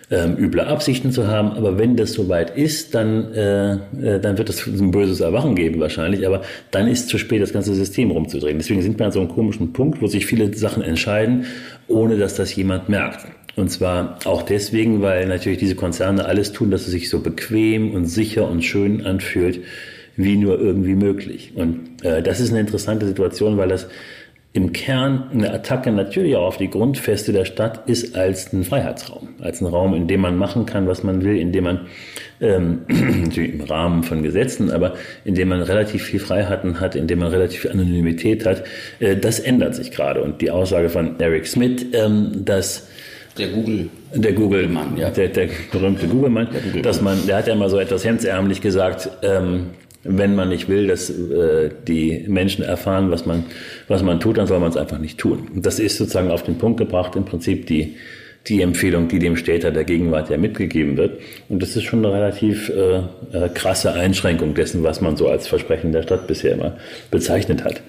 ähm, 0.09 0.37
üble 0.37 0.61
Absichten 0.61 1.11
zu 1.11 1.27
haben. 1.27 1.51
Aber 1.51 1.77
wenn 1.77 1.95
das 1.95 2.13
soweit 2.13 2.55
ist, 2.55 2.95
dann, 2.95 3.33
äh, 3.33 3.73
äh, 3.73 4.19
dann 4.19 4.37
wird 4.37 4.49
es 4.49 4.65
ein 4.65 4.91
böses 4.91 5.19
Erwachen 5.19 5.55
geben 5.55 5.79
wahrscheinlich. 5.79 6.25
Aber 6.25 6.41
dann 6.71 6.87
ist 6.87 7.09
zu 7.09 7.17
spät, 7.17 7.41
das 7.41 7.53
ganze 7.53 7.73
System 7.75 8.11
rumzudrehen. 8.11 8.57
Deswegen 8.57 8.81
sind 8.81 8.97
wir 8.97 9.05
an 9.05 9.11
so 9.11 9.19
einem 9.19 9.29
komischen 9.29 9.73
Punkt, 9.73 10.01
wo 10.01 10.07
sich 10.07 10.25
viele 10.25 10.53
Sachen 10.55 10.81
entscheiden, 10.81 11.45
ohne 11.87 12.17
dass 12.17 12.35
das 12.35 12.55
jemand 12.55 12.89
merkt. 12.89 13.27
Und 13.57 13.69
zwar 13.69 14.19
auch 14.25 14.43
deswegen, 14.43 15.01
weil 15.01 15.27
natürlich 15.27 15.57
diese 15.57 15.75
Konzerne 15.75 16.25
alles 16.25 16.53
tun, 16.53 16.69
dass 16.69 16.81
es 16.81 16.91
sich 16.91 17.09
so 17.09 17.19
bequem 17.19 17.91
und 17.93 18.05
sicher 18.05 18.47
und 18.47 18.63
schön 18.63 19.05
anfühlt, 19.05 19.61
wie 20.15 20.37
nur 20.37 20.59
irgendwie 20.59 20.95
möglich. 20.95 21.53
Und 21.55 22.03
äh, 22.03 22.21
das 22.21 22.39
ist 22.39 22.51
eine 22.51 22.59
interessante 22.59 23.07
Situation, 23.07 23.57
weil 23.57 23.67
das 23.67 23.87
im 24.57 24.73
Kern 24.73 25.29
eine 25.31 25.53
Attacke 25.53 25.91
natürlich 25.91 26.35
auch 26.35 26.47
auf 26.47 26.57
die 26.57 26.69
Grundfeste 26.69 27.31
der 27.31 27.45
Stadt 27.45 27.87
ist 27.87 28.15
als 28.15 28.51
ein 28.51 28.63
Freiheitsraum, 28.63 29.29
als 29.39 29.61
ein 29.61 29.67
Raum, 29.67 29.93
in 29.93 30.07
dem 30.07 30.21
man 30.21 30.35
machen 30.35 30.65
kann, 30.65 30.87
was 30.87 31.03
man 31.03 31.23
will, 31.23 31.37
in 31.37 31.51
dem 31.51 31.63
man 31.63 31.81
ähm, 32.41 32.79
natürlich 32.87 33.53
im 33.53 33.61
Rahmen 33.61 34.01
von 34.01 34.23
Gesetzen, 34.23 34.71
aber 34.71 34.95
in 35.25 35.35
dem 35.35 35.49
man 35.49 35.61
relativ 35.61 36.05
viel 36.05 36.19
Freiheiten 36.19 36.79
hat, 36.79 36.95
in 36.95 37.05
dem 37.05 37.19
man 37.19 37.29
relativ 37.29 37.61
viel 37.61 37.71
Anonymität 37.71 38.47
hat. 38.47 38.63
Äh, 38.99 39.15
das 39.15 39.39
ändert 39.39 39.75
sich 39.75 39.91
gerade 39.91 40.23
und 40.23 40.41
die 40.41 40.49
Aussage 40.49 40.89
von 40.89 41.19
Eric 41.19 41.45
Smith, 41.45 41.85
ähm, 41.93 42.43
dass 42.43 42.87
der 43.37 43.49
Google. 43.49 43.89
Der 44.15 44.33
Google-Mann, 44.33 44.97
ja. 44.97 45.11
Der, 45.11 45.27
der 45.27 45.49
berühmte 45.71 46.07
Google-Mann. 46.07 46.47
Google 46.63 46.81
dass 46.81 46.99
man, 46.99 47.27
der 47.27 47.37
hat 47.37 47.47
ja 47.47 47.53
mal 47.53 47.69
so 47.69 47.77
etwas 47.77 48.03
hemdsärmlich 48.03 48.59
gesagt, 48.61 49.07
ähm, 49.21 49.67
wenn 50.07 50.35
man 50.35 50.49
nicht 50.49 50.69
will, 50.69 50.87
dass 50.87 51.09
äh, 51.09 51.69
die 51.87 52.25
Menschen 52.27 52.63
erfahren, 52.63 53.11
was 53.11 53.25
man, 53.25 53.45
was 53.87 54.03
man 54.03 54.19
tut, 54.19 54.37
dann 54.37 54.47
soll 54.47 54.59
man 54.59 54.69
es 54.69 54.77
einfach 54.77 54.99
nicht 54.99 55.17
tun. 55.17 55.47
Und 55.53 55.65
das 55.65 55.79
ist 55.79 55.97
sozusagen 55.97 56.31
auf 56.31 56.43
den 56.43 56.57
Punkt 56.57 56.77
gebracht, 56.77 57.15
im 57.15 57.25
Prinzip 57.25 57.67
die, 57.67 57.95
die 58.47 58.61
Empfehlung, 58.61 59.07
die 59.07 59.19
dem 59.19 59.35
Städter 59.35 59.71
der 59.71 59.83
Gegenwart 59.83 60.29
ja 60.29 60.37
mitgegeben 60.37 60.97
wird. 60.97 61.19
Und 61.49 61.61
das 61.61 61.75
ist 61.75 61.83
schon 61.83 62.05
eine 62.05 62.13
relativ 62.13 62.69
äh, 62.69 62.97
äh, 62.97 63.49
krasse 63.53 63.93
Einschränkung 63.93 64.53
dessen, 64.53 64.83
was 64.83 65.01
man 65.01 65.17
so 65.17 65.27
als 65.27 65.47
Versprechen 65.47 65.91
der 65.91 66.03
Stadt 66.03 66.27
bisher 66.27 66.53
immer 66.53 66.77
bezeichnet 67.11 67.63
hat. 67.63 67.81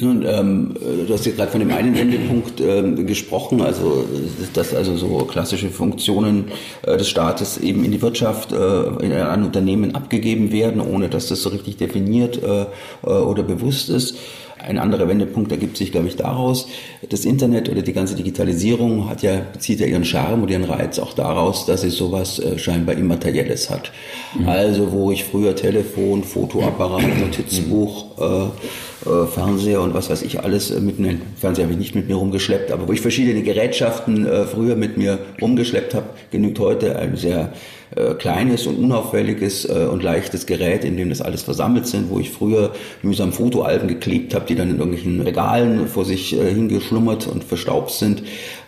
Nun, 0.00 0.24
ähm, 0.26 0.74
du 1.06 1.12
hast 1.12 1.26
ja 1.26 1.32
gerade 1.32 1.50
von 1.50 1.60
dem 1.60 1.70
einen 1.70 1.94
Wendepunkt 1.94 2.60
ähm, 2.60 3.06
gesprochen, 3.06 3.60
also 3.60 4.06
dass 4.54 4.74
also 4.74 4.96
so 4.96 5.18
klassische 5.26 5.68
Funktionen 5.68 6.46
äh, 6.82 6.96
des 6.96 7.08
Staates 7.08 7.58
eben 7.58 7.84
in 7.84 7.92
die 7.92 8.00
Wirtschaft, 8.00 8.52
äh, 8.52 8.56
ein 8.56 9.44
Unternehmen 9.44 9.94
abgegeben 9.94 10.52
werden, 10.52 10.80
ohne 10.80 11.10
dass 11.10 11.28
das 11.28 11.42
so 11.42 11.50
richtig 11.50 11.76
definiert 11.76 12.42
äh, 12.42 12.62
äh, 12.62 13.10
oder 13.10 13.42
bewusst 13.42 13.90
ist. 13.90 14.16
Ein 14.62 14.78
anderer 14.78 15.08
Wendepunkt 15.08 15.50
ergibt 15.52 15.76
sich, 15.76 15.90
glaube 15.90 16.08
ich, 16.08 16.16
daraus. 16.16 16.68
Das 17.08 17.24
Internet 17.24 17.68
oder 17.68 17.82
die 17.82 17.92
ganze 17.92 18.14
Digitalisierung 18.14 19.08
hat 19.08 19.22
ja, 19.22 19.40
bezieht 19.52 19.80
ja 19.80 19.86
ihren 19.86 20.04
Charme 20.04 20.42
und 20.42 20.50
ihren 20.50 20.64
Reiz 20.64 20.98
auch 20.98 21.14
daraus, 21.14 21.66
dass 21.66 21.80
sie 21.80 21.90
sowas 21.90 22.38
äh, 22.38 22.58
scheinbar 22.58 22.96
Immaterielles 22.96 23.70
hat. 23.70 23.90
Mhm. 24.38 24.48
Also, 24.48 24.92
wo 24.92 25.10
ich 25.10 25.24
früher 25.24 25.56
Telefon, 25.56 26.24
Fotoapparat, 26.24 27.18
Notizbuch, 27.20 28.18
äh, 28.18 28.99
Fernseher 29.04 29.80
und 29.80 29.94
was 29.94 30.10
weiß 30.10 30.22
ich 30.22 30.40
alles 30.40 30.70
äh, 30.70 30.80
mit 30.80 30.98
einem 30.98 31.22
Fernseher 31.36 31.64
habe 31.64 31.72
ich 31.72 31.78
nicht 31.78 31.94
mit 31.94 32.08
mir 32.08 32.16
rumgeschleppt, 32.16 32.70
aber 32.70 32.86
wo 32.86 32.92
ich 32.92 33.00
verschiedene 33.00 33.42
Gerätschaften 33.42 34.26
äh, 34.26 34.44
früher 34.44 34.76
mit 34.76 34.98
mir 34.98 35.18
rumgeschleppt 35.40 35.94
habe, 35.94 36.06
genügt 36.30 36.58
heute 36.58 36.96
ein 36.98 37.16
sehr 37.16 37.52
äh, 37.96 38.14
kleines 38.14 38.66
und 38.66 38.76
unauffälliges 38.76 39.64
äh, 39.64 39.88
und 39.90 40.02
leichtes 40.02 40.46
Gerät, 40.46 40.84
in 40.84 40.96
dem 40.96 41.08
das 41.08 41.20
alles 41.20 41.42
versammelt 41.42 41.86
sind, 41.86 42.10
wo 42.10 42.20
ich 42.20 42.30
früher 42.30 42.72
mühsam 43.02 43.32
Fotoalben 43.32 43.88
geklebt 43.88 44.34
habe, 44.34 44.44
die 44.46 44.54
dann 44.54 44.70
in 44.70 44.78
irgendwelchen 44.78 45.20
Regalen 45.22 45.88
vor 45.88 46.04
sich 46.04 46.38
äh, 46.38 46.54
hingeschlummert 46.54 47.26
und 47.26 47.42
verstaubt 47.42 47.90
sind, 47.90 48.22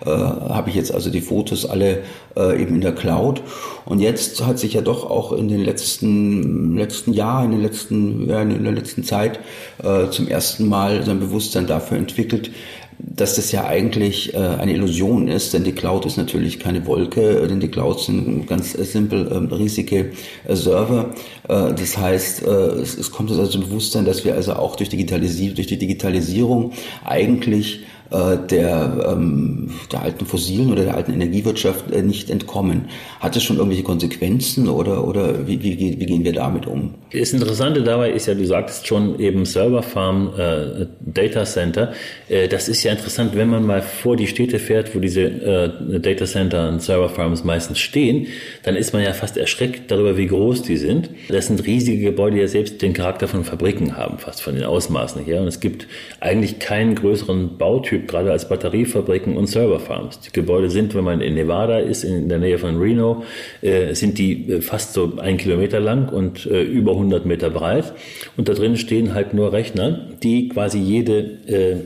äh, 0.05 0.09
habe 0.09 0.71
ich 0.71 0.77
jetzt 0.77 0.93
also 0.93 1.11
die 1.11 1.21
Fotos 1.21 1.67
alle 1.67 1.99
äh, 2.37 2.61
eben 2.61 2.75
in 2.75 2.81
der 2.81 2.95
Cloud. 2.95 3.43
Und 3.85 4.01
jetzt 4.01 4.45
hat 4.45 4.59
sich 4.59 4.75
ja 4.75 4.81
doch 4.81 5.09
auch 5.09 5.33
in 5.33 5.49
den 5.49 5.61
letzten 5.61 6.77
letzten 6.77 7.13
Jahren, 7.13 7.47
in 7.47 7.51
den 7.53 7.63
letzten 7.63 8.29
ja, 8.29 8.43
in 8.43 8.65
der 8.65 8.73
letzten 8.73 9.05
Zeit 9.05 9.41
äh, 9.83 10.09
zum 10.11 10.29
ersten 10.29 10.69
Mal 10.69 11.03
so 11.05 11.11
ein 11.11 11.21
Bewusstsein 11.21 11.67
dafür 11.67 11.99
entwickelt, 11.99 12.51
dass 12.99 13.37
das 13.37 13.53
ja 13.53 13.67
eigentlich 13.67 14.35
äh, 14.35 14.39
eine 14.39 14.73
Illusion 14.73 15.29
ist, 15.29 15.53
denn 15.55 15.65
die 15.65 15.73
Cloud 15.73 16.07
ist 16.07 16.17
natürlich 16.17 16.61
keine 16.61 16.87
Wolke, 16.87 17.47
denn 17.49 17.61
die 17.61 17.69
Clouds 17.69 18.07
sind 18.07 18.47
ganz 18.47 18.77
äh, 18.77 18.85
simpel 18.85 19.27
äh, 19.27 19.55
riesige 19.55 20.13
äh, 20.47 20.55
Server. 20.55 21.11
Äh, 21.49 21.75
das 21.75 21.97
heißt, 21.97 22.47
äh, 22.47 22.51
es, 22.51 22.97
es 22.97 23.11
kommt 23.11 23.31
also 23.31 23.47
zum 23.47 23.63
Bewusstsein, 23.63 24.05
dass 24.05 24.25
wir 24.25 24.35
also 24.35 24.55
auch 24.55 24.77
durch, 24.77 24.89
Digitalisi 24.89 25.53
durch 25.53 25.67
die 25.67 25.79
Digitalisierung 25.79 26.73
eigentlich 27.05 27.81
äh, 28.13 28.37
der, 28.49 29.13
ähm, 29.13 29.71
der 29.91 30.03
alten 30.03 30.27
fossilen 30.27 30.71
oder 30.71 30.85
der 30.85 30.97
alten 30.97 31.13
Energiewirtschaft 31.13 31.91
äh, 31.91 32.03
nicht 32.03 32.31
entkommen. 32.31 32.89
Hat 33.21 33.37
das 33.37 33.43
schon 33.43 33.57
irgendwelche 33.57 33.85
Konsequenzen 33.85 34.69
oder, 34.69 35.07
oder 35.07 35.47
wie, 35.47 35.63
wie, 35.63 35.79
wie 35.79 36.07
gehen 36.07 36.25
wir 36.25 36.33
damit 36.33 36.67
um? 36.67 36.95
Das 37.13 37.33
Interessante 37.33 37.83
dabei 37.83 38.11
ist 38.11 38.27
ja, 38.27 38.35
du 38.35 38.45
sagtest 38.45 38.87
schon 38.87 39.19
eben 39.19 39.45
Serverfarm, 39.45 40.33
äh, 40.37 40.87
Data 41.01 41.45
Center. 41.45 41.93
Äh, 42.29 42.49
das 42.49 42.69
ist 42.69 42.83
ja 42.83 42.93
interessant, 42.93 43.35
wenn 43.35 43.49
man 43.49 43.65
mal 43.65 43.83
vor 43.83 44.17
die 44.17 44.27
Städte 44.27 44.59
fährt, 44.59 44.95
wo 44.95 44.99
diese 44.99 45.23
äh, 45.23 46.01
Data 46.01 46.27
Center 46.27 46.69
und 46.69 46.83
Serverfarms 46.83 47.45
meistens 47.45 47.79
stehen, 47.79 48.27
dann 48.63 48.77
ist 48.77 48.93
man 48.93 49.03
ja 49.03 49.13
fast 49.15 49.37
erschreckt 49.37 49.91
darüber, 49.91 50.17
wie 50.17 50.27
groß 50.27 50.63
die 50.63 50.77
sind. 50.77 51.11
Das 51.29 51.47
sind 51.47 51.65
riesige 51.67 52.11
Gebäude, 52.11 52.37
die 52.37 52.43
ja 52.43 52.49
selbst 52.49 52.83
den 52.83 52.93
Charakter 52.93 53.27
von 53.29 53.45
Fabriken 53.45 53.97
haben, 53.97 54.19
fast 54.19 54.43
von 54.43 54.55
den 54.55 54.65
Ausmaßen 54.65 55.25
her. 55.25 55.41
Und 55.41 55.49
es 55.49 55.61
gibt 55.61 55.87
eigentlich 56.21 56.59
keinen 56.59 56.95
größeren 56.95 57.57
Bautyp 57.57 58.02
gibt, 58.03 58.11
gerade 58.11 58.33
als 58.33 58.49
Batteriefabriken 58.49 59.37
und 59.37 59.47
Serverfarms. 59.47 60.21
Die 60.21 60.33
Gebäude 60.33 60.71
sind, 60.71 60.95
wenn 60.95 61.05
man 61.05 61.21
in 61.21 61.35
Nevada 61.35 61.79
ist, 61.79 62.05
in 62.05 62.29
der 62.29 62.39
Nähe 62.39 62.59
von 62.59 62.79
Reno, 62.79 63.25
äh, 63.63 63.95
sind 63.95 64.19
die 64.19 64.51
äh, 64.51 64.61
fast 64.61 64.93
so 64.93 65.15
ein 65.19 65.37
Kilometer 65.37 65.81
lang 65.81 66.09
und 66.09 66.47
äh, 66.47 66.63
über 66.63 66.93
100 66.93 67.27
Meter 67.27 67.51
breit. 67.51 67.93
Und 68.37 68.49
da 68.49 68.55
drin 68.55 68.77
stehen 68.77 69.15
halt 69.15 69.35
nur 69.35 69.53
Rechner, 69.53 70.09
die 70.23 70.49
quasi 70.49 70.79
jede 70.79 71.19
äh, 71.47 71.77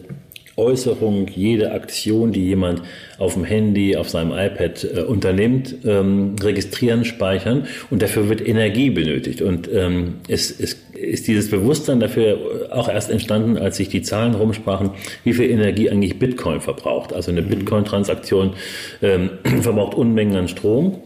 Äußerung, 0.57 1.29
jede 1.29 1.73
Aktion, 1.73 2.33
die 2.33 2.47
jemand 2.47 2.81
auf 3.19 3.35
dem 3.35 3.45
Handy, 3.45 3.95
auf 3.97 4.09
seinem 4.09 4.33
iPad 4.33 4.85
äh, 4.85 5.01
unternimmt, 5.03 5.75
ähm, 5.85 6.35
registrieren, 6.43 7.05
speichern 7.05 7.67
und 7.91 8.01
dafür 8.01 8.31
wird 8.31 8.47
Energie 8.47 8.89
benötigt. 8.89 9.43
Und 9.43 9.69
ähm, 9.71 10.15
es, 10.29 10.59
es 10.59 10.79
ist 11.07 11.27
dieses 11.29 11.51
Bewusstsein 11.51 12.01
dafür 12.01 12.69
auch 12.71 12.89
erst 12.89 13.11
entstanden, 13.11 13.57
als 13.57 13.77
sich 13.77 13.89
die 13.89 14.03
Zahlen 14.03 14.35
rumsprachen, 14.35 14.91
wie 15.25 15.33
viel 15.33 15.51
Energie 15.51 15.91
eigentlich 15.91 16.19
Bitcoin 16.19 16.61
verbraucht. 16.61 17.13
Also 17.13 17.31
eine 17.31 17.43
Bitcoin-Transaktion 17.43 18.55
ähm, 19.03 19.31
verbraucht 19.63 19.95
Unmengen 19.95 20.37
an 20.37 20.49
Strom 20.49 20.99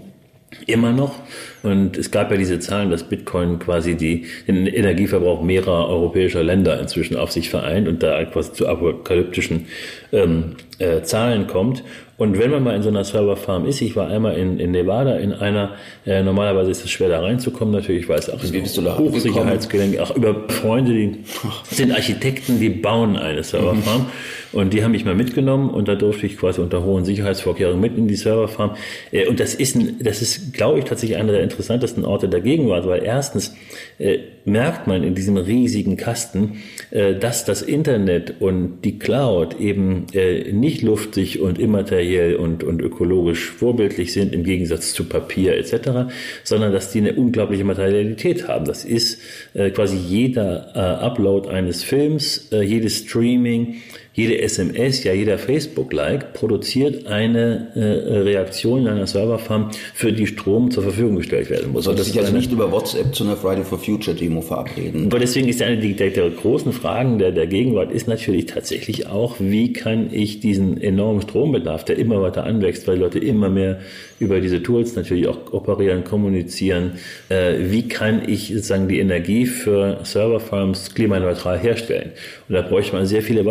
immer 0.67 0.93
noch. 0.93 1.15
Und 1.63 1.97
es 1.97 2.11
gab 2.11 2.31
ja 2.31 2.37
diese 2.37 2.59
Zahlen, 2.59 2.91
dass 2.91 3.05
Bitcoin 3.05 3.59
quasi 3.59 3.95
die, 3.95 4.27
den 4.49 4.67
Energieverbrauch 4.67 5.43
mehrerer 5.43 5.89
europäischer 5.89 6.43
Länder 6.43 6.81
inzwischen 6.81 7.17
auf 7.17 7.31
sich 7.31 7.51
vereint 7.51 7.87
und 7.87 8.03
da 8.03 8.21
etwas 8.21 8.53
zu 8.53 8.67
apokalyptischen 8.67 9.67
ähm, 10.13 10.57
äh, 10.79 11.03
Zahlen 11.03 11.47
kommt. 11.47 11.85
Und 12.21 12.39
wenn 12.39 12.51
man 12.51 12.63
mal 12.63 12.77
in 12.77 12.83
so 12.83 12.91
einer 12.91 13.03
Serverfarm 13.03 13.65
ist, 13.65 13.81
ich 13.81 13.97
war 13.97 14.09
einmal 14.09 14.37
in, 14.37 14.61
in 14.61 14.73
Nevada 14.73 15.17
in 15.17 15.33
einer, 15.33 15.71
äh, 16.05 16.23
normalerweise 16.23 16.71
ist 16.71 16.85
es 16.85 16.91
schwer 16.91 17.09
da 17.09 17.21
reinzukommen 17.21 17.73
natürlich, 17.73 18.11
weil 18.11 18.19
es 18.19 18.29
auch 18.29 18.39
da 18.39 18.99
Hochsicherheitsgelände, 18.99 20.03
auch 20.03 20.15
über 20.15 20.47
Freunde, 20.49 20.93
die 20.93 21.25
sind 21.71 21.93
Architekten, 21.93 22.61
die 22.61 22.69
bauen 22.69 23.17
eine 23.17 23.43
Serverfarm. 23.43 24.11
Und 24.53 24.75
die 24.75 24.85
haben 24.85 24.91
mich 24.91 25.05
mal 25.05 25.15
mitgenommen 25.15 25.71
und 25.71 25.89
da 25.89 25.95
durfte 25.95 26.27
ich 26.27 26.37
quasi 26.37 26.61
unter 26.61 26.85
hohen 26.85 27.05
Sicherheitsvorkehrungen 27.07 27.81
mit 27.81 27.97
in 27.97 28.07
die 28.07 28.17
Serverfarm. 28.17 28.77
Äh, 29.13 29.27
und 29.27 29.41
das 29.41 29.55
ist, 29.55 29.77
ein, 29.77 29.97
das 30.03 30.21
ist, 30.21 30.53
glaube 30.53 30.81
ich, 30.81 30.85
tatsächlich 30.85 31.17
einer 31.17 31.33
der 31.33 31.43
interessantesten 31.43 32.05
Orte 32.05 32.29
der 32.29 32.43
Gegenwart, 32.43 32.87
weil 32.87 33.03
erstens 33.03 33.55
äh, 33.99 34.19
merkt 34.45 34.87
man 34.87 35.05
in 35.05 35.15
diesem 35.15 35.39
riesigen 35.39 35.97
Kasten, 35.97 36.61
äh, 36.91 37.15
dass 37.15 37.47
das 37.47 37.63
Internet 37.63 38.41
und 38.41 38.83
die 38.85 38.99
Cloud 38.99 39.59
eben 39.59 40.07
äh, 40.13 40.53
nicht 40.53 40.83
luftig 40.83 41.41
und 41.41 41.59
immateriell 41.59 42.10
und, 42.19 42.65
und 42.65 42.81
ökologisch 42.83 43.51
vorbildlich 43.51 44.13
sind 44.13 44.35
im 44.35 44.45
Gegensatz 44.45 44.93
zu 44.93 45.05
Papier 45.05 45.57
etc., 45.57 46.13
sondern 46.45 46.73
dass 46.73 46.91
die 46.91 46.99
eine 46.99 47.15
unglaubliche 47.15 47.65
Materialität 47.65 48.49
haben. 48.49 48.65
Das 48.65 48.85
ist 48.85 49.21
äh, 49.55 49.71
quasi 49.71 49.97
jeder 49.97 50.73
äh, 50.75 51.05
Upload 51.05 51.49
eines 51.49 51.85
Films, 51.85 52.49
äh, 52.53 52.63
jedes 52.63 52.99
Streaming, 52.99 53.77
jede 54.13 54.41
SMS, 54.41 55.05
ja 55.05 55.13
jeder 55.13 55.39
Facebook-Like 55.39 56.33
produziert 56.33 57.07
eine 57.07 57.69
äh, 57.75 58.19
Reaktion 58.19 58.83
in 58.83 58.89
einer 58.89 59.07
Serverfarm, 59.07 59.71
für 59.95 60.13
die 60.13 60.27
Strom 60.27 60.71
zur 60.71 60.83
Verfügung 60.83 61.17
gestellt 61.17 61.49
werden 61.49 61.73
muss. 61.73 61.85
Sollte 61.85 62.03
sich 62.03 62.19
also 62.19 62.33
nicht 62.33 62.51
über 62.51 62.73
WhatsApp 62.73 63.15
zu 63.15 63.25
einer 63.25 63.37
Friday 63.37 63.65
for 63.65 63.79
Future 63.79 64.17
Demo 64.17 64.41
verabreden. 64.41 65.07
Aber 65.07 65.19
deswegen 65.19 65.49
ist 65.49 65.63
eine 65.63 65.79
der, 65.79 66.11
der 66.11 66.31
großen 66.31 66.73
Fragen 66.73 67.19
der, 67.19 67.31
der 67.31 67.47
Gegenwart 67.47 67.93
ist 67.93 68.09
natürlich 68.09 68.47
tatsächlich 68.47 69.07
auch, 69.07 69.37
wie 69.39 69.73
kann 69.73 70.09
ich 70.13 70.41
diesen 70.41 70.81
enormen 70.81 71.23
Strombedarf, 71.23 71.85
der 71.85 71.99
immer 71.99 72.21
weiter 72.21 72.45
anwächst, 72.45 72.89
weil 72.89 72.99
Leute 72.99 73.19
immer 73.19 73.49
mehr 73.49 73.79
über 74.19 74.41
diese 74.41 74.63
Tools 74.63 74.97
natürlich 74.97 75.27
auch 75.27 75.53
operieren, 75.53 76.05
kommunizieren, 76.05 76.93
äh, 77.29 77.55
wie 77.61 77.89
kann 77.89 78.29
ich 78.29 78.49
sozusagen 78.49 78.89
die 78.89 79.01
Energie 79.01 79.47
für 79.47 80.01
Serverfarms 80.05 80.95
klimaneutral 80.95 81.59
herstellen? 81.59 82.11
Und 82.49 82.55
da 82.55 82.63
bräuchte 82.63 82.95
man 82.95 83.07
sehr 83.07 83.23
viele 83.23 83.45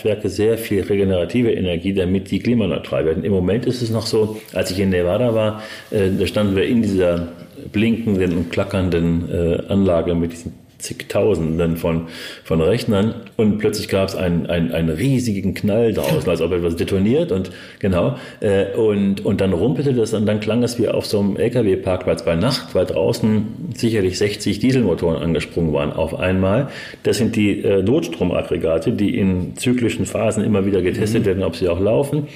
Wasserkraftwerke, 0.00 0.28
sehr 0.28 0.58
viel 0.58 0.82
regenerative 0.82 1.52
Energie, 1.52 1.92
damit 1.92 2.30
die 2.30 2.38
klimaneutral 2.38 3.04
werden. 3.04 3.24
Im 3.24 3.32
Moment 3.32 3.66
ist 3.66 3.82
es 3.82 3.90
noch 3.90 4.06
so, 4.06 4.40
als 4.52 4.70
ich 4.70 4.78
in 4.78 4.90
Nevada 4.90 5.34
war, 5.34 5.62
äh, 5.90 6.10
da 6.18 6.26
standen 6.26 6.56
wir 6.56 6.66
in 6.66 6.82
dieser 6.82 7.28
blinkenden 7.72 8.36
und 8.36 8.50
klackernden 8.50 9.28
äh, 9.30 9.62
Anlage 9.68 10.14
mit 10.14 10.32
diesen 10.32 10.54
zigtausenden 10.80 11.76
von, 11.76 12.08
von 12.44 12.60
Rechnern 12.60 13.14
und 13.36 13.58
plötzlich 13.58 13.88
gab 13.88 14.08
es 14.08 14.16
einen, 14.16 14.46
einen, 14.46 14.72
einen 14.72 14.90
riesigen 14.90 15.54
Knall 15.54 15.92
draußen, 15.92 16.28
als 16.28 16.40
ob 16.40 16.52
etwas 16.52 16.76
detoniert 16.76 17.32
und 17.32 17.50
genau 17.78 18.16
äh, 18.40 18.74
und, 18.76 19.24
und 19.24 19.40
dann 19.40 19.52
rumpelte 19.52 19.94
das 19.94 20.14
und 20.14 20.26
dann 20.26 20.40
klang 20.40 20.62
es 20.62 20.78
wie 20.78 20.88
auf 20.88 21.06
so 21.06 21.20
einem 21.20 21.36
LKW-Parkplatz 21.36 22.24
bei 22.24 22.36
Nacht, 22.36 22.74
weil 22.74 22.86
draußen 22.86 23.46
sicherlich 23.74 24.18
60 24.18 24.58
Dieselmotoren 24.58 25.22
angesprungen 25.22 25.72
waren 25.72 25.92
auf 25.92 26.18
einmal. 26.18 26.68
Das 27.02 27.18
sind 27.18 27.36
die 27.36 27.62
äh, 27.62 27.82
Notstromaggregate, 27.82 28.92
die 28.92 29.16
in 29.16 29.56
zyklischen 29.56 30.06
Phasen 30.06 30.44
immer 30.44 30.66
wieder 30.66 30.82
getestet 30.82 31.22
mhm. 31.22 31.26
werden, 31.26 31.42
ob 31.42 31.56
sie 31.56 31.68
auch 31.68 31.80
laufen 31.80 32.28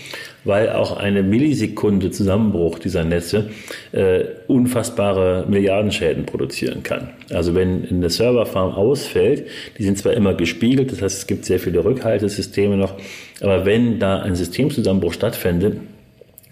weil 0.45 0.71
auch 0.71 0.97
eine 0.97 1.23
Millisekunde 1.23 2.11
Zusammenbruch 2.11 2.79
dieser 2.79 3.05
Netze 3.05 3.51
äh, 3.93 4.25
unfassbare 4.47 5.47
Milliardenschäden 5.49 6.27
produzieren 6.27 6.83
kann. 6.83 7.11
Also 7.31 7.55
wenn 7.55 7.89
eine 7.89 8.11
Serverfarm 8.11 8.73
ausfällt, 8.73 9.47
die 9.79 9.83
sind 9.83 9.99
zwar 9.99 10.13
immer 10.13 10.35
gespiegelt, 10.35 10.93
das 10.93 11.03
heißt 11.03 11.19
es 11.19 11.27
gibt 11.27 11.45
sehr 11.45 11.59
viele 11.59 11.85
Rückhaltesysteme 11.85 12.77
noch, 12.77 12.95
aber 13.41 13.65
wenn 13.65 13.99
da 13.99 14.21
ein 14.21 14.35
Systemzusammenbruch 14.35 15.13
stattfände, 15.13 15.77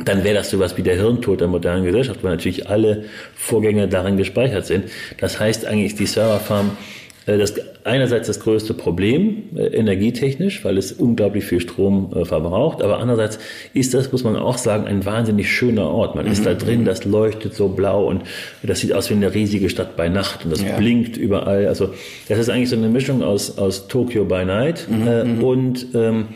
dann 0.04 0.24
wäre 0.24 0.36
das 0.36 0.50
sowas 0.50 0.76
wie 0.76 0.82
der 0.82 0.96
Hirntod 0.96 1.40
der 1.40 1.48
modernen 1.48 1.84
Gesellschaft, 1.84 2.24
weil 2.24 2.32
natürlich 2.32 2.68
alle 2.68 3.04
Vorgänge 3.34 3.88
darin 3.88 4.16
gespeichert 4.16 4.66
sind. 4.66 4.86
Das 5.18 5.38
heißt 5.38 5.66
eigentlich, 5.66 5.94
die 5.94 6.06
Serverfarm 6.06 6.76
das 7.26 7.54
einerseits 7.84 8.26
das 8.26 8.40
größte 8.40 8.74
Problem 8.74 9.44
äh, 9.56 9.66
energietechnisch, 9.66 10.64
weil 10.64 10.78
es 10.78 10.92
unglaublich 10.92 11.44
viel 11.44 11.60
Strom 11.60 12.12
äh, 12.14 12.24
verbraucht, 12.24 12.82
aber 12.82 12.98
andererseits 12.98 13.38
ist 13.74 13.94
das, 13.94 14.12
muss 14.12 14.24
man 14.24 14.36
auch 14.36 14.58
sagen, 14.58 14.86
ein 14.86 15.04
wahnsinnig 15.04 15.50
schöner 15.50 15.88
Ort. 15.88 16.14
Man 16.14 16.26
mhm. 16.26 16.32
ist 16.32 16.46
da 16.46 16.54
drin, 16.54 16.84
das 16.84 17.04
leuchtet 17.04 17.54
so 17.54 17.68
blau 17.68 18.06
und 18.08 18.22
das 18.62 18.80
sieht 18.80 18.92
aus 18.92 19.10
wie 19.10 19.14
eine 19.14 19.34
riesige 19.34 19.68
Stadt 19.68 19.96
bei 19.96 20.08
Nacht 20.08 20.44
und 20.44 20.50
das 20.50 20.62
ja. 20.62 20.76
blinkt 20.76 21.16
überall. 21.16 21.66
Also 21.66 21.90
das 22.28 22.38
ist 22.38 22.48
eigentlich 22.48 22.70
so 22.70 22.76
eine 22.76 22.88
Mischung 22.88 23.22
aus 23.22 23.58
aus 23.58 23.88
Tokyo 23.88 24.24
by 24.24 24.44
Night 24.44 24.86
mhm. 24.88 25.06
äh, 25.06 25.24
mhm. 25.24 25.44
und 25.44 25.86
ähm, 25.94 26.26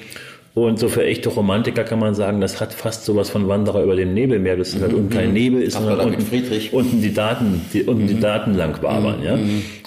und 0.57 0.79
so 0.79 0.88
für 0.88 1.05
echte 1.05 1.29
Romantiker 1.29 1.85
kann 1.85 1.99
man 1.99 2.14
sagen, 2.14 2.40
das 2.40 2.62
hat 2.62 2.72
fast 2.72 3.05
sowas 3.05 3.29
von 3.29 3.46
Wanderer 3.46 3.83
über 3.83 3.94
dem 3.94 4.14
Nebelmeer. 4.14 4.57
Das 4.57 4.72
ist 4.72 4.81
halt 4.81 4.94
unten 4.94 5.11
kein 5.11 5.29
mhm. 5.29 5.35
Nebel, 5.35 5.62
ist 5.62 5.75
sondern 5.75 6.01
unten, 6.01 6.25
unten 6.72 7.03
die 7.03 7.12
Daten, 7.12 7.61
die, 7.75 7.83
unten 7.83 8.05
mhm. 8.05 8.07
die 8.07 8.20
Daten 8.20 8.55
lang 8.55 8.83
wabern, 8.83 9.22
ja. 9.22 9.38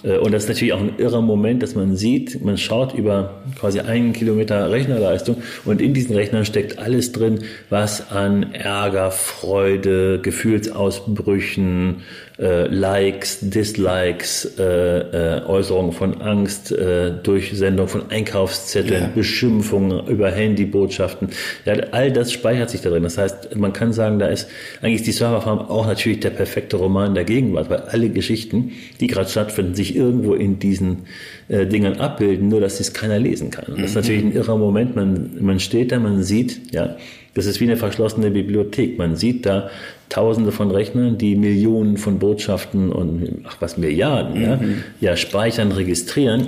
Äh, 0.04 0.18
und 0.18 0.32
das 0.34 0.44
ist 0.44 0.50
natürlich 0.50 0.74
auch 0.74 0.82
ein 0.82 0.94
irrer 0.98 1.22
Moment, 1.22 1.64
dass 1.64 1.76
man 1.76 1.96
sieht, 1.96 2.44
man 2.44 2.58
schaut 2.58 2.94
über 2.94 3.42
quasi 3.60 3.80
einen 3.80 4.14
Kilometer 4.14 4.72
Rechnerleistung 4.72 5.38
und 5.66 5.82
in 5.82 5.94
diesen 5.94 6.16
Rechnern 6.16 6.46
steckt 6.46 6.80
alles 6.80 7.12
drin, 7.12 7.40
was 7.70 8.12
an 8.12 8.54
Ärger, 8.54 9.12
Freude, 9.12 10.20
Gefühlsausbrüchen, 10.22 12.04
äh, 12.40 12.68
Likes, 12.68 13.40
Dislikes, 13.42 14.54
äh, 14.58 14.64
äh, 14.64 15.46
Äußerungen 15.46 15.92
von 15.92 16.22
Angst, 16.22 16.72
äh, 16.72 17.12
Durchsendung 17.12 17.88
von 17.88 18.10
Einkaufszetteln, 18.10 19.02
ja. 19.02 19.12
Beschimpfungen 19.14 20.08
über 20.08 20.32
Handybotschaften. 20.32 21.30
Ja, 21.66 21.74
all 21.92 22.12
das 22.12 22.32
speichert 22.32 22.70
sich 22.70 22.82
da 22.82 22.90
drin. 22.90 23.04
Das 23.04 23.18
heißt, 23.18 23.56
man 23.58 23.74
kann 23.74 23.92
sagen, 23.92 24.20
da 24.20 24.28
ist 24.28 24.48
eigentlich 24.82 25.04
die 25.04 25.12
Serverfarm 25.12 25.60
auch 25.60 25.86
natürlich 25.86 26.22
der 26.22 26.30
perfekte 26.30 26.78
Roman 26.78 27.14
der 27.14 27.26
Gegenwart, 27.26 27.70
weil 27.70 27.80
alle 27.80 28.10
Geschichten, 28.10 28.72
die 29.02 29.08
gerade 29.08 29.30
stattfinden, 29.30 29.76
sich 29.76 29.89
irgendwo 29.96 30.34
in 30.34 30.60
diesen 30.60 31.00
äh, 31.48 31.66
Dingern 31.66 32.00
abbilden, 32.00 32.48
nur 32.50 32.62
dass 32.62 32.80
es 32.80 32.94
keiner 32.94 33.20
lesen 33.20 33.52
kann. 33.52 33.66
Und 33.74 33.82
das 33.82 33.92
ist 33.92 33.96
mhm. 33.96 34.02
natürlich 34.02 34.24
ein 34.24 34.32
irrer 34.34 34.58
Moment. 34.58 34.96
Man, 34.96 35.32
man 35.40 35.60
steht 35.60 35.92
da, 35.92 36.00
man 36.00 36.24
sieht, 36.24 36.74
ja, 36.74 36.98
das 37.34 37.46
ist 37.46 37.60
wie 37.60 37.66
eine 37.66 37.78
verschlossene 37.78 38.32
Bibliothek. 38.32 38.98
Man 38.98 39.16
sieht 39.16 39.46
da 39.46 39.70
Tausende 40.10 40.52
von 40.52 40.72
Rechnern, 40.72 41.20
die 41.20 41.36
Millionen 41.36 41.98
von 41.98 42.18
Botschaften 42.18 42.92
und 42.92 43.44
ach 43.48 43.58
was 43.60 43.78
Milliarden 43.78 44.40
mhm. 44.40 44.44
ja, 44.44 44.60
ja 45.00 45.16
speichern, 45.16 45.72
registrieren. 45.72 46.48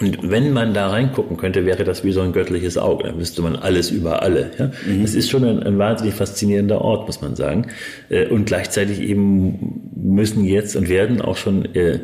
Und 0.00 0.28
wenn 0.28 0.52
man 0.52 0.74
da 0.74 0.88
reingucken 0.88 1.36
könnte, 1.36 1.64
wäre 1.66 1.84
das 1.84 2.02
wie 2.02 2.10
so 2.10 2.20
ein 2.20 2.32
göttliches 2.32 2.76
Auge. 2.76 3.04
Dann 3.04 3.18
wüsste 3.18 3.42
man 3.42 3.54
alles 3.54 3.90
über 3.90 4.22
alle. 4.22 4.50
Ja? 4.58 4.70
Mhm. 4.86 5.02
Das 5.02 5.14
ist 5.14 5.30
schon 5.30 5.44
ein, 5.44 5.62
ein, 5.62 5.78
wahnsinnig 5.78 6.14
faszinierender 6.14 6.80
Ort, 6.80 7.06
muss 7.06 7.20
man 7.20 7.36
sagen. 7.36 7.68
Äh, 8.08 8.26
und 8.26 8.46
gleichzeitig 8.46 9.00
eben 9.00 9.90
müssen 9.94 10.44
jetzt 10.44 10.74
und 10.74 10.88
werden 10.88 11.20
auch 11.20 11.36
schon 11.36 11.64
äh, 11.76 12.00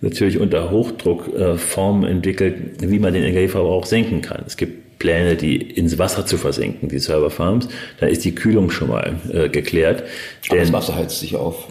natürlich 0.00 0.38
unter 0.38 0.70
Hochdruck 0.70 1.34
äh, 1.34 1.56
Formen 1.56 2.04
entwickelt, 2.04 2.54
wie 2.80 2.98
man 2.98 3.14
den 3.14 3.24
Energieverbrauch 3.24 3.86
senken 3.86 4.22
kann. 4.22 4.44
Es 4.46 4.56
gibt 4.56 4.98
Pläne, 4.98 5.36
die 5.36 5.56
ins 5.56 5.98
Wasser 5.98 6.26
zu 6.26 6.38
versenken, 6.38 6.88
die 6.88 6.98
Serverfarms, 6.98 7.68
dann 8.00 8.08
ist 8.08 8.24
die 8.24 8.34
Kühlung 8.34 8.70
schon 8.70 8.88
mal 8.88 9.16
äh, 9.32 9.48
geklärt. 9.48 10.02
Aber 10.48 10.58
das 10.58 10.72
Wasser 10.72 10.96
heizt 10.96 11.20
sich 11.20 11.36
auf. 11.36 11.68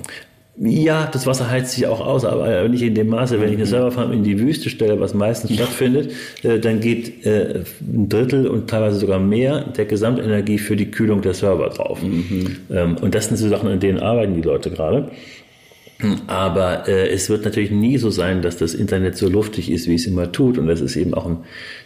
Ja, 0.60 1.08
das 1.12 1.28
Wasser 1.28 1.52
heizt 1.52 1.74
sich 1.74 1.86
auch 1.86 2.00
aus, 2.00 2.26
aber 2.26 2.68
nicht 2.68 2.82
in 2.82 2.96
dem 2.96 3.10
Maße. 3.10 3.40
Wenn 3.40 3.50
ich 3.50 3.56
eine 3.56 3.66
mhm. 3.66 3.70
Serverfarm 3.70 4.12
in 4.12 4.24
die 4.24 4.40
Wüste 4.40 4.72
stelle, 4.72 5.00
was 5.00 5.14
meistens 5.14 5.54
stattfindet, 5.56 6.12
äh, 6.42 6.58
dann 6.60 6.80
geht 6.80 7.26
äh, 7.26 7.64
ein 7.82 8.10
Drittel 8.10 8.48
und 8.48 8.68
teilweise 8.68 8.98
sogar 8.98 9.20
mehr 9.20 9.62
der 9.62 9.86
Gesamtenergie 9.86 10.58
für 10.58 10.76
die 10.76 10.90
Kühlung 10.90 11.22
der 11.22 11.36
Server 11.36 11.70
drauf. 11.70 12.02
Mhm. 12.02 12.58
Ähm, 12.72 12.98
und 13.00 13.14
das 13.14 13.28
sind 13.28 13.38
so 13.38 13.48
Sachen, 13.50 13.70
an 13.70 13.80
denen 13.80 14.00
arbeiten 14.00 14.34
die 14.34 14.42
Leute 14.42 14.72
gerade. 14.72 15.12
Aber 16.28 16.88
äh, 16.88 17.10
es 17.10 17.28
wird 17.30 17.44
natürlich 17.44 17.72
nie 17.72 17.98
so 17.98 18.12
sein, 18.12 18.44
dass 18.44 18.58
das 18.58 18.76
Internet 18.76 19.18
so 19.18 19.28
luftig 19.28 19.72
ist, 19.72 19.88
wie 19.88 19.96
es 19.96 20.06
immer 20.06 20.32
tut. 20.32 20.60
Und 20.60 20.68
das 20.68 20.80
ist 20.80 20.96
eben 20.96 21.16
auch 21.16 21.26
ein, 21.26 21.38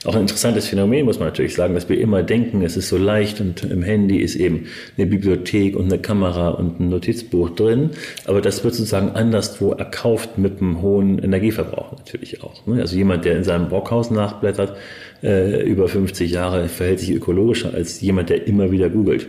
auch 0.04 0.15
ein 0.15 0.21
interessantes 0.21 0.67
Phänomen, 0.67 1.06
muss 1.06 1.19
man 1.19 1.30
natürlich 1.30 1.56
sagen, 1.56 1.76
dass 1.76 1.88
wir 1.88 1.97
immer 1.97 2.21
denken, 2.21 2.62
es 2.62 2.76
ist 2.76 2.89
so 2.89 2.97
leicht 2.97 3.39
und 3.39 3.63
im 3.63 3.84
Handy 3.84 4.17
ist 4.17 4.36
eben 4.36 4.67
eine 4.97 5.08
Bibliothek 5.08 5.78
und 5.78 5.86
eine 5.86 6.02
Kamera 6.02 6.50
und 6.50 6.82
ein 6.82 6.89
Notizbuch 6.89 7.52
drin. 7.52 7.91
Aber 8.26 8.41
das 8.41 8.63
wird 8.65 8.76
sozusagen 8.76 9.12
anderswo 9.12 9.71
erkauft 9.71 10.38
mit 10.38 10.60
einem 10.60 10.82
hohen 10.82 11.19
Energieverbrauch 11.19 11.93
natürlich 11.93 12.43
auch. 12.43 12.65
Ne? 12.67 12.82
Also 12.82 12.97
jemand, 12.97 13.24
der 13.24 13.38
in 13.38 13.45
seinem 13.45 13.69
Brockhaus 13.69 14.12
nachblättert, 14.12 14.76
äh, 15.24 15.63
über 15.63 15.88
50 15.88 16.32
Jahre 16.32 16.67
verhält 16.67 17.00
sich 17.00 17.12
ökologischer 17.12 17.74
als 17.74 18.02
jemand, 18.02 18.30
der 18.30 18.45
immer 18.45 18.71
wieder 18.71 18.89
googelt 18.89 19.28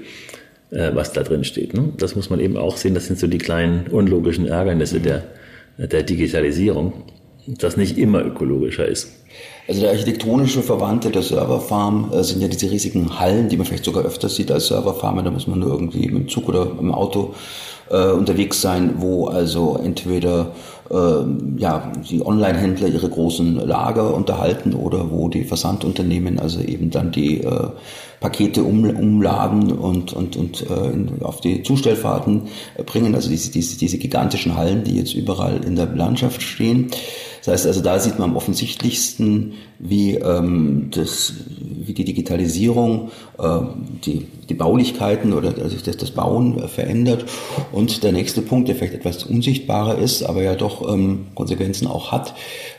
äh, 0.72 0.90
was 0.94 1.12
da 1.12 1.22
drin 1.22 1.44
steht. 1.44 1.74
Ne? 1.74 1.92
Das 1.98 2.16
muss 2.16 2.30
man 2.30 2.40
eben 2.40 2.56
auch 2.56 2.76
sehen. 2.76 2.94
Das 2.94 3.06
sind 3.06 3.18
so 3.18 3.26
die 3.26 3.38
kleinen 3.38 3.86
unlogischen 3.88 4.46
Ärgernisse 4.46 5.00
der, 5.00 5.24
der 5.78 6.02
Digitalisierung. 6.02 7.04
das 7.46 7.76
nicht 7.76 7.98
immer 7.98 8.24
ökologischer 8.24 8.86
ist. 8.86 9.12
Also 9.68 9.80
der 9.80 9.90
architektonische 9.90 10.62
Verwandte 10.62 11.10
der 11.10 11.22
Serverfarm 11.22 12.10
äh, 12.12 12.22
sind 12.24 12.40
ja 12.40 12.48
diese 12.48 12.70
riesigen 12.70 13.18
Hallen, 13.18 13.48
die 13.48 13.56
man 13.56 13.66
vielleicht 13.66 13.84
sogar 13.84 14.04
öfters 14.04 14.34
sieht 14.34 14.50
als 14.50 14.68
Serverfarm. 14.68 15.24
Da 15.24 15.30
muss 15.30 15.46
man 15.46 15.60
nur 15.60 15.70
irgendwie 15.70 16.06
dem 16.06 16.28
Zug 16.28 16.48
oder 16.48 16.70
im 16.78 16.92
Auto 16.92 17.34
äh, 17.90 18.10
unterwegs 18.10 18.60
sein, 18.60 18.94
wo 18.96 19.26
also 19.26 19.78
entweder 19.82 20.52
ja, 20.92 21.92
die 22.10 22.24
Online-Händler 22.24 22.88
ihre 22.88 23.08
großen 23.08 23.56
Lager 23.56 24.14
unterhalten 24.14 24.74
oder 24.74 25.10
wo 25.10 25.28
die 25.28 25.44
Versandunternehmen 25.44 26.38
also 26.38 26.60
eben 26.60 26.90
dann 26.90 27.12
die 27.12 27.40
äh, 27.40 27.68
Pakete 28.20 28.62
um, 28.62 28.84
umladen 28.84 29.72
und, 29.72 30.12
und, 30.12 30.36
und 30.36 30.62
äh, 30.62 31.24
auf 31.24 31.40
die 31.40 31.62
Zustellfahrten 31.62 32.42
bringen. 32.86 33.14
Also 33.14 33.30
diese, 33.30 33.50
diese, 33.50 33.78
diese 33.78 33.98
gigantischen 33.98 34.56
Hallen, 34.56 34.84
die 34.84 34.96
jetzt 34.96 35.14
überall 35.14 35.64
in 35.64 35.76
der 35.76 35.86
Landschaft 35.86 36.42
stehen. 36.42 36.90
Das 37.44 37.54
heißt 37.54 37.66
also, 37.66 37.80
da 37.80 37.98
sieht 37.98 38.18
man 38.18 38.30
am 38.30 38.36
offensichtlichsten, 38.36 39.54
wie, 39.80 40.14
ähm, 40.14 40.90
das, 40.94 41.32
wie 41.86 41.92
die 41.92 42.04
Digitalisierung 42.04 43.10
äh, 43.38 43.58
die, 44.04 44.26
die 44.48 44.54
Baulichkeiten 44.54 45.32
oder 45.32 45.54
also 45.62 45.76
das, 45.84 45.96
das 45.96 46.10
Bauen 46.10 46.58
äh, 46.58 46.68
verändert. 46.68 47.24
Und 47.72 48.02
der 48.02 48.12
nächste 48.12 48.42
Punkt, 48.42 48.68
der 48.68 48.76
vielleicht 48.76 48.94
etwas 48.94 49.24
unsichtbarer 49.24 49.98
ist, 49.98 50.22
aber 50.22 50.42
ja 50.42 50.54
doch 50.54 50.92
ähm, 50.92 51.26
Konsequenzen 51.34 51.86
auch 51.86 52.12
hat, 52.12 52.34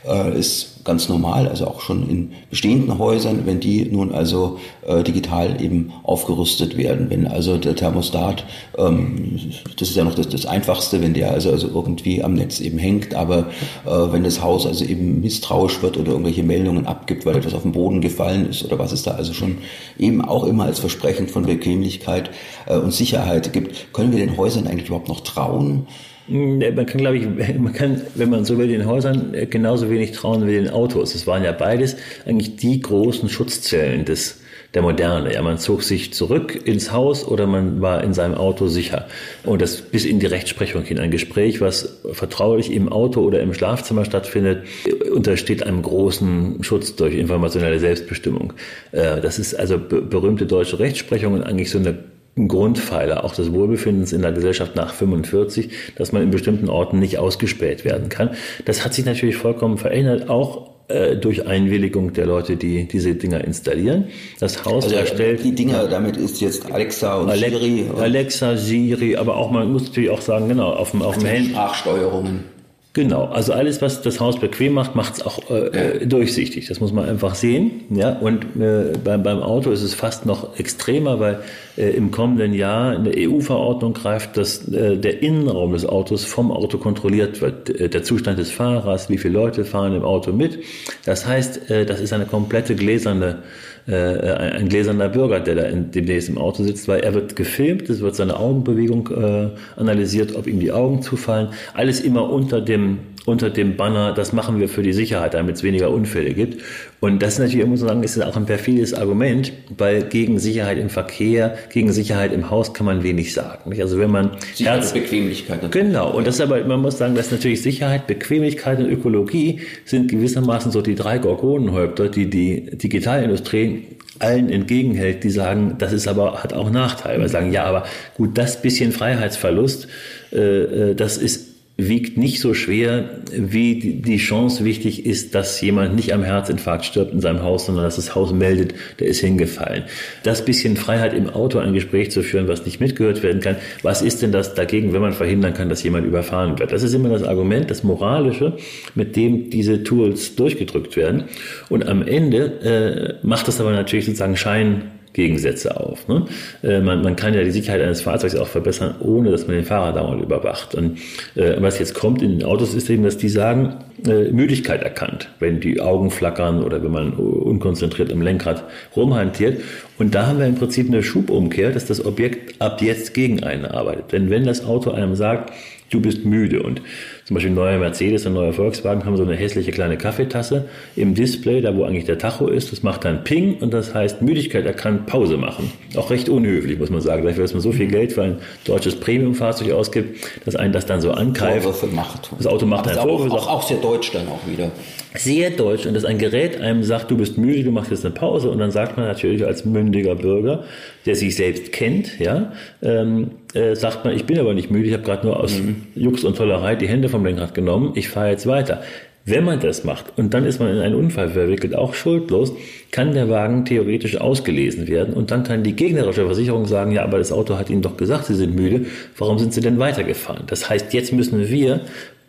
äh, 0.06 0.38
ist 0.38 0.73
ganz 0.84 1.08
normal, 1.08 1.48
also 1.48 1.66
auch 1.66 1.80
schon 1.80 2.08
in 2.08 2.32
bestehenden 2.50 2.98
Häusern, 2.98 3.46
wenn 3.46 3.60
die 3.60 3.84
nun 3.86 4.12
also 4.12 4.58
äh, 4.86 5.02
digital 5.02 5.60
eben 5.60 5.92
aufgerüstet 6.02 6.76
werden. 6.76 7.10
Wenn 7.10 7.26
also 7.26 7.56
der 7.56 7.74
Thermostat, 7.74 8.44
ähm, 8.76 9.40
das 9.78 9.88
ist 9.88 9.96
ja 9.96 10.04
noch 10.04 10.14
das, 10.14 10.28
das 10.28 10.46
Einfachste, 10.46 11.02
wenn 11.02 11.14
der 11.14 11.30
also, 11.30 11.50
also 11.50 11.68
irgendwie 11.68 12.22
am 12.22 12.34
Netz 12.34 12.60
eben 12.60 12.78
hängt, 12.78 13.14
aber 13.14 13.46
äh, 13.86 13.90
wenn 14.12 14.24
das 14.24 14.42
Haus 14.42 14.66
also 14.66 14.84
eben 14.84 15.20
misstrauisch 15.20 15.82
wird 15.82 15.96
oder 15.96 16.12
irgendwelche 16.12 16.42
Meldungen 16.42 16.86
abgibt, 16.86 17.24
weil 17.24 17.36
etwas 17.36 17.54
auf 17.54 17.62
den 17.62 17.72
Boden 17.72 18.00
gefallen 18.00 18.48
ist 18.48 18.64
oder 18.64 18.78
was 18.78 18.92
es 18.92 19.02
da 19.02 19.12
also 19.12 19.32
schon 19.32 19.58
eben 19.98 20.22
auch 20.22 20.44
immer 20.44 20.64
als 20.64 20.78
Versprechen 20.78 21.28
von 21.28 21.46
Bequemlichkeit 21.46 22.30
äh, 22.66 22.76
und 22.76 22.92
Sicherheit 22.92 23.52
gibt, 23.52 23.92
können 23.92 24.12
wir 24.12 24.18
den 24.18 24.36
Häusern 24.36 24.66
eigentlich 24.66 24.88
überhaupt 24.88 25.08
noch 25.08 25.20
trauen? 25.20 25.86
Man 26.26 26.86
kann, 26.86 27.00
glaube 27.00 27.18
ich, 27.18 27.26
man 27.58 27.72
kann, 27.72 28.00
wenn 28.14 28.30
man 28.30 28.44
so 28.44 28.56
will, 28.58 28.68
den 28.68 28.86
Häusern 28.86 29.34
äh, 29.34 29.46
genauso 29.46 29.90
wenig 29.90 30.12
trauen 30.12 30.46
wie 30.46 30.52
den 30.52 30.70
Autos. 30.70 31.14
Es 31.14 31.26
waren 31.26 31.44
ja 31.44 31.52
beides 31.52 31.96
eigentlich 32.26 32.56
die 32.56 32.80
großen 32.80 33.28
Schutzzellen 33.28 34.06
des, 34.06 34.40
der 34.72 34.80
Moderne. 34.80 35.34
Ja, 35.34 35.42
man 35.42 35.58
zog 35.58 35.82
sich 35.82 36.14
zurück 36.14 36.58
ins 36.66 36.92
Haus 36.92 37.26
oder 37.26 37.46
man 37.46 37.82
war 37.82 38.02
in 38.02 38.14
seinem 38.14 38.34
Auto 38.34 38.68
sicher. 38.68 39.06
Und 39.44 39.60
das 39.60 39.82
bis 39.82 40.06
in 40.06 40.18
die 40.18 40.26
Rechtsprechung 40.26 40.82
hin. 40.82 40.98
Ein 40.98 41.10
Gespräch, 41.10 41.60
was 41.60 42.00
vertraulich 42.12 42.72
im 42.72 42.88
Auto 42.88 43.20
oder 43.20 43.40
im 43.40 43.52
Schlafzimmer 43.52 44.06
stattfindet, 44.06 44.64
untersteht 45.12 45.62
einem 45.62 45.82
großen 45.82 46.64
Schutz 46.64 46.96
durch 46.96 47.14
informationelle 47.14 47.78
Selbstbestimmung. 47.80 48.54
Äh, 48.92 49.20
das 49.20 49.38
ist 49.38 49.54
also 49.54 49.78
berühmte 49.78 50.46
deutsche 50.46 50.78
Rechtsprechung 50.78 51.34
und 51.34 51.42
eigentlich 51.42 51.70
so 51.70 51.78
eine 51.78 51.90
ein 51.90 51.98
Grundpfeiler 52.36 53.24
auch 53.24 53.34
des 53.34 53.52
Wohlbefindens 53.52 54.12
in 54.12 54.22
der 54.22 54.32
Gesellschaft 54.32 54.74
nach 54.74 54.92
45, 54.92 55.70
dass 55.96 56.12
man 56.12 56.22
in 56.22 56.30
bestimmten 56.30 56.68
Orten 56.68 56.98
nicht 56.98 57.18
ausgespäht 57.18 57.84
werden 57.84 58.08
kann. 58.08 58.30
Das 58.64 58.84
hat 58.84 58.94
sich 58.94 59.04
natürlich 59.04 59.36
vollkommen 59.36 59.78
verändert, 59.78 60.28
auch 60.28 60.70
äh, 60.88 61.16
durch 61.16 61.46
Einwilligung 61.46 62.12
der 62.12 62.26
Leute, 62.26 62.56
die 62.56 62.86
diese 62.88 63.14
Dinger 63.14 63.44
installieren. 63.44 64.08
Das 64.40 64.64
Haus 64.64 64.84
also 64.84 64.96
erstellt. 64.96 65.44
Die 65.44 65.54
Dinger, 65.54 65.86
damit 65.86 66.16
ist 66.16 66.40
jetzt 66.40 66.70
Alexa 66.70 67.16
und 67.16 67.30
Ale 67.30 67.50
Siri. 67.50 67.86
Alexa, 67.96 68.56
Siri, 68.56 69.16
aber 69.16 69.36
auch 69.36 69.50
man 69.50 69.72
muss 69.72 69.84
natürlich 69.84 70.10
auch 70.10 70.20
sagen, 70.20 70.48
genau, 70.48 70.72
auf 70.72 70.90
dem, 70.90 71.02
auf 71.02 71.16
dem 71.16 71.26
Handy. 71.26 71.50
Sprachsteuerungen. 71.50 72.53
Genau, 72.94 73.24
also 73.24 73.52
alles, 73.52 73.82
was 73.82 74.02
das 74.02 74.20
Haus 74.20 74.38
bequem 74.38 74.72
macht, 74.72 74.94
macht 74.94 75.14
es 75.14 75.26
auch 75.26 75.50
äh, 75.50 75.98
ja. 75.98 76.06
durchsichtig. 76.06 76.68
Das 76.68 76.78
muss 76.78 76.92
man 76.92 77.08
einfach 77.08 77.34
sehen. 77.34 77.82
Ja, 77.90 78.10
und 78.10 78.44
äh, 78.54 78.92
beim, 79.02 79.24
beim 79.24 79.40
Auto 79.40 79.72
ist 79.72 79.82
es 79.82 79.94
fast 79.94 80.26
noch 80.26 80.60
extremer, 80.60 81.18
weil 81.18 81.40
äh, 81.76 81.90
im 81.90 82.12
kommenden 82.12 82.54
Jahr 82.54 82.92
eine 82.92 83.10
EU-Verordnung 83.16 83.94
greift, 83.94 84.36
dass 84.36 84.68
äh, 84.68 84.96
der 84.96 85.22
Innenraum 85.24 85.72
des 85.72 85.84
Autos 85.84 86.24
vom 86.24 86.52
Auto 86.52 86.78
kontrolliert 86.78 87.40
wird. 87.40 87.68
Äh, 87.68 87.88
der 87.88 88.04
Zustand 88.04 88.38
des 88.38 88.52
Fahrers, 88.52 89.10
wie 89.10 89.18
viele 89.18 89.34
Leute 89.34 89.64
fahren 89.64 89.96
im 89.96 90.04
Auto 90.04 90.30
mit. 90.30 90.60
Das 91.04 91.26
heißt, 91.26 91.70
äh, 91.70 91.86
das 91.86 91.98
ist 91.98 92.12
eine 92.12 92.26
komplette 92.26 92.76
gläserne 92.76 93.42
äh, 93.86 93.94
ein 93.94 94.68
gläserner 94.68 95.08
Bürger, 95.08 95.40
der 95.40 95.54
da 95.54 95.62
in, 95.64 95.90
demnächst 95.90 96.28
im 96.28 96.38
Auto 96.38 96.62
sitzt, 96.62 96.88
weil 96.88 97.00
er 97.00 97.14
wird 97.14 97.36
gefilmt, 97.36 97.90
es 97.90 98.00
wird 98.00 98.14
seine 98.14 98.38
Augenbewegung 98.38 99.08
äh, 99.10 99.50
analysiert, 99.76 100.34
ob 100.34 100.46
ihm 100.46 100.60
die 100.60 100.72
Augen 100.72 101.02
zufallen. 101.02 101.48
Alles 101.74 102.00
immer 102.00 102.30
unter 102.30 102.60
dem 102.60 102.98
unter 103.26 103.48
dem 103.48 103.76
Banner, 103.76 104.12
das 104.12 104.32
machen 104.32 104.60
wir 104.60 104.68
für 104.68 104.82
die 104.82 104.92
Sicherheit, 104.92 105.34
damit 105.34 105.56
es 105.56 105.62
weniger 105.62 105.90
Unfälle 105.90 106.34
gibt. 106.34 106.62
Und 107.04 107.22
das 107.22 107.34
ist 107.34 107.40
natürlich, 107.40 107.66
muss 107.66 107.80
man 107.80 107.88
sagen, 107.90 108.02
ist 108.02 108.22
auch 108.24 108.34
ein 108.34 108.46
perfides 108.46 108.94
Argument, 108.94 109.52
weil 109.76 110.04
gegen 110.04 110.38
Sicherheit 110.38 110.78
im 110.78 110.88
Verkehr, 110.88 111.54
gegen 111.70 111.92
Sicherheit 111.92 112.32
im 112.32 112.48
Haus 112.48 112.72
kann 112.72 112.86
man 112.86 113.02
wenig 113.02 113.34
sagen. 113.34 113.78
Also 113.78 113.98
wenn 113.98 114.10
man 114.10 114.30
Sicherheit 114.54 114.80
Herz, 114.80 114.94
Bequemlichkeit. 114.94 115.62
Natürlich. 115.62 115.88
Genau. 115.88 116.12
Und 116.12 116.26
das 116.26 116.36
ist 116.36 116.40
aber, 116.40 116.64
man 116.64 116.80
muss 116.80 116.96
sagen, 116.96 117.14
dass 117.14 117.30
natürlich 117.30 117.60
Sicherheit, 117.60 118.06
Bequemlichkeit 118.06 118.78
und 118.78 118.86
Ökologie 118.86 119.60
sind 119.84 120.10
gewissermaßen 120.10 120.72
so 120.72 120.80
die 120.80 120.94
drei 120.94 121.18
Gorgonenhäupter, 121.18 122.08
die 122.08 122.30
die 122.30 122.74
Digitalindustrie 122.74 123.84
allen 124.20 124.48
entgegenhält, 124.48 125.24
die 125.24 125.30
sagen, 125.30 125.74
das 125.78 125.92
ist 125.92 126.08
aber, 126.08 126.42
hat 126.42 126.54
auch 126.54 126.70
Nachteile. 126.70 127.20
Weil 127.20 127.28
sagen, 127.28 127.52
ja, 127.52 127.64
aber 127.64 127.84
gut, 128.16 128.38
das 128.38 128.62
bisschen 128.62 128.92
Freiheitsverlust, 128.92 129.88
äh, 130.32 130.38
äh 130.38 130.94
das 130.94 131.18
ist 131.18 131.53
wiegt 131.76 132.16
nicht 132.16 132.40
so 132.40 132.54
schwer, 132.54 133.08
wie 133.32 134.00
die 134.00 134.18
Chance 134.18 134.64
wichtig 134.64 135.06
ist, 135.06 135.34
dass 135.34 135.60
jemand 135.60 135.96
nicht 135.96 136.12
am 136.12 136.22
Herzinfarkt 136.22 136.84
stirbt 136.84 137.12
in 137.12 137.20
seinem 137.20 137.42
Haus, 137.42 137.66
sondern 137.66 137.84
dass 137.84 137.96
das 137.96 138.14
Haus 138.14 138.32
meldet, 138.32 138.74
der 139.00 139.08
ist 139.08 139.20
hingefallen. 139.20 139.82
Das 140.22 140.44
bisschen 140.44 140.76
Freiheit 140.76 141.14
im 141.14 141.28
Auto 141.28 141.58
ein 141.58 141.74
Gespräch 141.74 142.12
zu 142.12 142.22
führen, 142.22 142.46
was 142.46 142.64
nicht 142.64 142.80
mitgehört 142.80 143.24
werden 143.24 143.40
kann, 143.40 143.56
was 143.82 144.02
ist 144.02 144.22
denn 144.22 144.30
das 144.30 144.54
dagegen, 144.54 144.92
wenn 144.92 145.00
man 145.00 145.14
verhindern 145.14 145.52
kann, 145.52 145.68
dass 145.68 145.82
jemand 145.82 146.06
überfahren 146.06 146.58
wird? 146.60 146.70
Das 146.70 146.84
ist 146.84 146.94
immer 146.94 147.08
das 147.08 147.24
Argument, 147.24 147.68
das 147.70 147.82
Moralische, 147.82 148.56
mit 148.94 149.16
dem 149.16 149.50
diese 149.50 149.82
Tools 149.82 150.36
durchgedrückt 150.36 150.96
werden. 150.96 151.24
Und 151.70 151.88
am 151.88 152.06
Ende 152.06 153.18
äh, 153.22 153.26
macht 153.26 153.48
das 153.48 153.60
aber 153.60 153.72
natürlich 153.72 154.06
sozusagen 154.06 154.36
Schein 154.36 154.92
Gegensätze 155.14 155.80
auf. 155.80 156.06
Ne? 156.08 156.26
Äh, 156.62 156.80
man, 156.80 157.02
man 157.02 157.16
kann 157.16 157.32
ja 157.32 157.42
die 157.42 157.50
Sicherheit 157.50 157.80
eines 157.80 158.02
Fahrzeugs 158.02 158.34
auch 158.36 158.48
verbessern, 158.48 158.96
ohne 159.00 159.30
dass 159.30 159.46
man 159.46 159.56
den 159.56 159.64
Fahrer 159.64 159.92
dauernd 159.92 160.22
überwacht. 160.22 160.74
Und 160.74 160.98
äh, 161.36 161.54
was 161.60 161.78
jetzt 161.78 161.94
kommt 161.94 162.20
in 162.20 162.38
den 162.38 162.44
Autos 162.44 162.74
ist 162.74 162.90
eben, 162.90 163.04
dass 163.04 163.16
die 163.16 163.28
sagen, 163.28 163.76
äh, 164.06 164.30
Müdigkeit 164.30 164.82
erkannt, 164.82 165.30
wenn 165.38 165.60
die 165.60 165.80
Augen 165.80 166.10
flackern 166.10 166.62
oder 166.62 166.82
wenn 166.82 166.90
man 166.90 167.12
unkonzentriert 167.12 168.10
im 168.10 168.20
Lenkrad 168.20 168.64
rumhantiert. 168.94 169.62
Und 169.98 170.14
da 170.14 170.26
haben 170.26 170.40
wir 170.40 170.46
im 170.46 170.56
Prinzip 170.56 170.88
eine 170.88 171.02
Schubumkehr, 171.02 171.70
dass 171.70 171.86
das 171.86 172.04
Objekt 172.04 172.60
ab 172.60 172.82
jetzt 172.82 173.14
gegen 173.14 173.42
einen 173.44 173.64
arbeitet. 173.64 174.12
Denn 174.12 174.30
wenn 174.30 174.44
das 174.44 174.64
Auto 174.64 174.90
einem 174.90 175.14
sagt, 175.14 175.52
du 175.90 176.00
bist 176.00 176.24
müde 176.24 176.62
und 176.62 176.82
zum 177.24 177.34
Beispiel 177.34 177.52
neue 177.52 177.78
Mercedes 177.78 178.26
und 178.26 178.34
neue 178.34 178.52
Volkswagen 178.52 179.04
haben 179.06 179.16
so 179.16 179.22
eine 179.22 179.34
hässliche 179.34 179.72
kleine 179.72 179.96
Kaffeetasse 179.96 180.66
im 180.94 181.14
Display, 181.14 181.62
da 181.62 181.74
wo 181.74 181.84
eigentlich 181.84 182.04
der 182.04 182.18
Tacho 182.18 182.48
ist. 182.48 182.70
Das 182.70 182.82
macht 182.82 183.06
dann 183.06 183.24
Ping 183.24 183.56
und 183.60 183.72
das 183.72 183.94
heißt 183.94 184.20
Müdigkeit 184.20 184.66
erkannt, 184.66 185.06
Pause 185.06 185.38
machen. 185.38 185.72
Auch 185.96 186.10
recht 186.10 186.28
unhöflich, 186.28 186.78
muss 186.78 186.90
man 186.90 187.00
sagen. 187.00 187.24
Dafür, 187.24 187.44
dass 187.44 187.54
man 187.54 187.62
so 187.62 187.72
viel 187.72 187.86
Geld 187.86 188.12
für 188.12 188.24
ein 188.24 188.36
deutsches 188.66 188.96
Premiumfahrzeug 189.00 189.72
ausgibt, 189.72 190.22
dass 190.44 190.54
einen 190.54 190.74
das 190.74 190.84
dann 190.84 191.00
so 191.00 191.12
angreift. 191.12 191.62
Vorwürfe 191.62 191.86
macht. 191.94 192.30
Das 192.36 192.46
Auto 192.46 192.66
macht 192.66 192.86
dann 192.86 192.96
Vorwürfe. 192.96 193.34
Auch, 193.34 193.48
auch 193.48 193.62
sehr 193.62 193.78
deutsch 193.78 194.12
dann 194.12 194.28
auch 194.28 194.46
wieder. 194.46 194.70
Sehr 195.16 195.50
deutsch. 195.50 195.86
Und 195.86 195.94
dass 195.94 196.04
ein 196.04 196.18
Gerät 196.18 196.60
einem 196.60 196.82
sagt, 196.82 197.10
du 197.10 197.16
bist 197.16 197.38
müde, 197.38 197.62
du 197.62 197.70
machst 197.70 197.90
jetzt 197.90 198.04
eine 198.04 198.14
Pause. 198.14 198.50
Und 198.50 198.58
dann 198.58 198.70
sagt 198.72 198.96
man 198.96 199.06
natürlich 199.06 199.46
als 199.46 199.64
mündiger 199.64 200.16
Bürger, 200.16 200.64
der 201.06 201.14
sich 201.14 201.36
selbst 201.36 201.72
kennt, 201.72 202.18
ja, 202.18 202.52
ähm, 202.82 203.30
äh, 203.54 203.76
sagt 203.76 204.04
man, 204.04 204.14
ich 204.14 204.24
bin 204.24 204.38
aber 204.38 204.54
nicht 204.54 204.70
müde, 204.70 204.88
ich 204.88 204.92
habe 204.92 205.04
gerade 205.04 205.26
nur 205.26 205.38
aus 205.38 205.58
mhm. 205.58 205.86
Jux 205.94 206.24
und 206.24 206.36
Tollerei 206.36 206.74
die 206.74 206.88
Hände 206.88 207.08
vom 207.08 207.24
Lenkrad 207.24 207.54
genommen, 207.54 207.92
ich 207.94 208.08
fahre 208.08 208.30
jetzt 208.30 208.46
weiter. 208.46 208.82
Wenn 209.26 209.44
man 209.44 209.58
das 209.58 209.84
macht 209.84 210.18
und 210.18 210.34
dann 210.34 210.44
ist 210.44 210.58
man 210.58 210.68
in 210.68 210.80
einen 210.80 210.94
Unfall 210.94 211.30
verwickelt, 211.30 211.74
auch 211.74 211.94
schuldlos, 211.94 212.52
kann 212.90 213.14
der 213.14 213.30
Wagen 213.30 213.64
theoretisch 213.64 214.20
ausgelesen 214.20 214.86
werden 214.86 215.14
und 215.14 215.30
dann 215.30 215.44
kann 215.44 215.62
die 215.62 215.74
gegnerische 215.74 216.26
Versicherung 216.26 216.66
sagen, 216.66 216.92
ja, 216.92 217.04
aber 217.04 217.16
das 217.16 217.32
Auto 217.32 217.56
hat 217.56 217.70
Ihnen 217.70 217.80
doch 217.80 217.96
gesagt, 217.96 218.26
Sie 218.26 218.34
sind 218.34 218.54
müde, 218.54 218.84
warum 219.16 219.38
sind 219.38 219.54
Sie 219.54 219.62
denn 219.62 219.78
weitergefahren? 219.78 220.44
Das 220.46 220.68
heißt, 220.68 220.92
jetzt 220.92 221.14
müssen 221.14 221.48
wir 221.48 221.80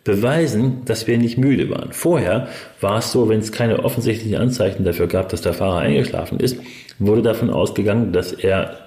beweisen, 0.06 0.82
dass 0.86 1.06
wir 1.06 1.18
nicht 1.18 1.36
müde 1.36 1.68
waren. 1.68 1.92
Vorher 1.92 2.48
war 2.80 2.98
es 2.98 3.12
so, 3.12 3.28
wenn 3.28 3.40
es 3.40 3.52
keine 3.52 3.84
offensichtlichen 3.84 4.36
Anzeichen 4.36 4.84
dafür 4.84 5.08
gab, 5.08 5.28
dass 5.28 5.42
der 5.42 5.52
Fahrer 5.52 5.80
eingeschlafen 5.80 6.40
ist, 6.40 6.56
wurde 6.98 7.22
davon 7.22 7.50
ausgegangen, 7.50 8.12
dass 8.12 8.32
er 8.32 8.78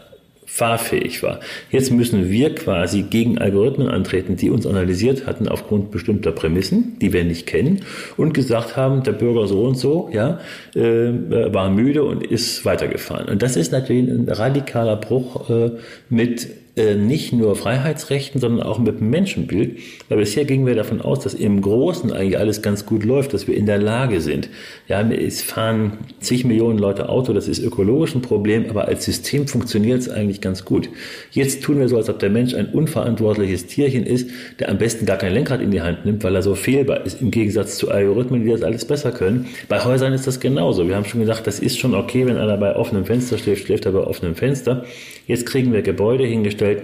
fahrfähig 0.46 1.22
war. 1.22 1.42
Jetzt 1.70 1.92
müssen 1.92 2.32
wir 2.32 2.56
quasi 2.56 3.04
gegen 3.04 3.38
Algorithmen 3.38 3.88
antreten, 3.88 4.36
die 4.36 4.50
uns 4.50 4.66
analysiert 4.66 5.28
hatten 5.28 5.48
aufgrund 5.48 5.92
bestimmter 5.92 6.32
Prämissen, 6.32 6.98
die 7.00 7.14
wir 7.14 7.24
nicht 7.24 7.46
kennen, 7.46 7.82
und 8.18 8.34
gesagt 8.34 8.76
haben, 8.76 9.04
der 9.04 9.12
Bürger 9.12 9.46
so 9.46 9.64
und 9.64 9.76
so, 9.76 10.10
ja, 10.12 10.40
äh, 10.74 11.12
war 11.54 11.70
müde 11.70 12.04
und 12.04 12.26
ist 12.26 12.66
weitergefahren. 12.66 13.30
Und 13.30 13.44
das 13.44 13.58
ist 13.58 13.72
natürlich 13.72 14.10
ein 14.10 14.28
radikaler 14.28 14.96
Bruch 14.96 15.50
äh, 15.52 15.72
mit 16.10 16.48
äh, 16.80 16.96
nicht 16.96 17.34
nur 17.34 17.58
Freiheitsrechten, 17.58 18.40
sondern 18.40 18.66
auch 18.66 18.80
mit 18.80 19.02
dem 19.02 19.10
Menschenbild. 19.10 19.80
Weil 20.08 20.20
bisher 20.20 20.46
gingen 20.46 20.66
wir 20.66 20.76
davon 20.76 21.02
aus, 21.02 21.20
dass 21.20 21.34
im 21.34 21.62
Großen 21.62 22.12
eigentlich 22.14 22.40
alles 22.40 22.62
ganz 22.62 22.86
gut 22.86 23.04
läuft, 23.04 23.34
dass 23.34 23.48
wir 23.48 23.56
in 23.58 23.66
der 23.66 23.78
Lage 23.78 24.22
sind. 24.22 24.50
Ja, 24.88 25.02
es 25.02 25.42
fahren 25.42 25.98
zig 26.22 26.46
Millionen 26.46 26.80
Leute 26.80 27.10
Auto, 27.10 27.34
das 27.34 27.50
ist 27.50 27.60
ökologisch 27.60 28.16
ein 28.16 28.22
Problem, 28.22 28.70
aber 28.70 28.88
als 28.88 29.04
System 29.04 29.48
funktioniert 29.48 30.00
es 30.00 30.10
eigentlich 30.10 30.40
ganz 30.40 30.64
gut. 30.64 30.90
Jetzt 31.32 31.64
tun 31.64 31.80
wir 31.80 31.90
so, 31.90 31.98
als 31.98 32.10
ob 32.10 32.20
der 32.20 32.30
Mensch 32.30 32.54
ein 32.54 32.68
unverantwortliches 32.68 33.68
Tierchen 33.68 34.06
ist, 34.06 34.30
der 34.60 34.70
am 34.70 34.78
besten 34.78 35.06
gar 35.06 35.18
kein 35.18 35.34
Lenkrad 35.34 35.62
in 35.62 35.72
die 35.72 35.82
Hand 35.82 36.06
nimmt, 36.06 36.24
weil 36.24 36.36
er 36.36 36.42
so 36.42 36.56
fehlbar 36.56 37.06
ist, 37.06 37.22
im 37.22 37.30
Gegensatz 37.30 37.78
zu 37.78 37.92
Algorithmen, 37.92 38.46
die 38.46 38.52
das 38.52 38.64
alles 38.64 38.86
besser 38.86 39.12
können. 39.12 39.48
Bei 39.68 39.84
Häusern 39.84 40.14
ist 40.14 40.28
das 40.28 40.40
genauso. 40.40 40.88
Wir 40.88 40.96
haben 40.96 41.06
schon 41.06 41.20
gesagt, 41.20 41.46
das 41.46 41.60
ist 41.60 41.78
schon 41.78 41.94
okay, 41.94 42.26
wenn 42.26 42.38
einer 42.38 42.58
bei 42.58 42.76
offenem 42.76 43.06
Fenster 43.06 43.38
schläft, 43.38 43.66
schläft 43.66 43.86
er 43.86 43.92
bei 43.92 44.00
offenem 44.00 44.36
Fenster. 44.36 44.86
Jetzt 45.30 45.46
kriegen 45.46 45.72
wir 45.74 45.84
Gebäude 45.84 46.26
hingestellt, 46.26 46.82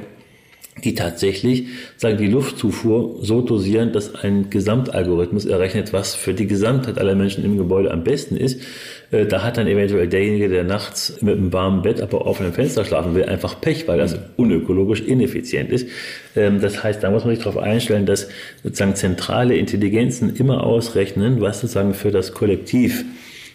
die 0.83 0.93
tatsächlich 0.93 1.65
sagen, 1.97 2.17
die 2.17 2.27
Luftzufuhr 2.27 3.17
so 3.23 3.41
dosieren, 3.41 3.91
dass 3.91 4.13
ein 4.13 4.51
Gesamtalgorithmus 4.51 5.45
errechnet, 5.45 5.93
was 5.93 6.13
für 6.13 6.35
die 6.35 6.45
Gesamtheit 6.45 6.99
aller 6.99 7.15
Menschen 7.15 7.43
im 7.43 7.57
Gebäude 7.57 7.89
am 7.89 8.03
besten 8.03 8.37
ist. 8.37 8.61
Äh, 9.09 9.25
da 9.25 9.41
hat 9.41 9.57
dann 9.57 9.65
eventuell 9.65 10.07
derjenige, 10.07 10.47
der 10.47 10.63
nachts 10.63 11.23
mit 11.23 11.37
einem 11.37 11.53
warmen 11.53 11.81
Bett, 11.81 12.01
aber 12.01 12.27
auf 12.27 12.39
einem 12.39 12.53
Fenster 12.53 12.85
schlafen 12.85 13.15
will, 13.15 13.23
einfach 13.23 13.59
Pech, 13.61 13.87
weil 13.87 13.97
das 13.97 14.15
unökologisch 14.37 15.01
ineffizient 15.01 15.71
ist. 15.71 15.87
Ähm, 16.35 16.61
das 16.61 16.83
heißt, 16.83 17.01
da 17.01 17.09
muss 17.09 17.25
man 17.25 17.33
sich 17.33 17.43
darauf 17.43 17.59
einstellen, 17.59 18.05
dass 18.05 18.27
sozusagen 18.61 18.93
zentrale 18.93 19.57
Intelligenzen 19.57 20.35
immer 20.35 20.63
ausrechnen, 20.63 21.41
was 21.41 21.61
sozusagen 21.61 21.95
für 21.95 22.11
das 22.11 22.33
Kollektiv 22.33 23.05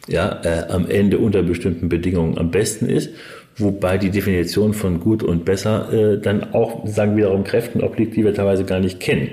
ja, 0.08 0.40
äh, 0.42 0.64
am 0.68 0.90
Ende 0.90 1.18
unter 1.18 1.44
bestimmten 1.44 1.88
Bedingungen 1.88 2.38
am 2.38 2.50
besten 2.50 2.88
ist 2.88 3.10
wobei 3.56 3.98
die 3.98 4.10
Definition 4.10 4.72
von 4.72 5.00
gut 5.00 5.22
und 5.22 5.44
besser 5.44 5.92
äh, 5.92 6.20
dann 6.20 6.54
auch, 6.54 6.86
sagen 6.86 7.16
wiederum, 7.16 7.44
Kräften 7.44 7.82
obliegt, 7.82 8.16
die 8.16 8.24
wir 8.24 8.34
teilweise 8.34 8.64
gar 8.64 8.80
nicht 8.80 9.00
kennen. 9.00 9.30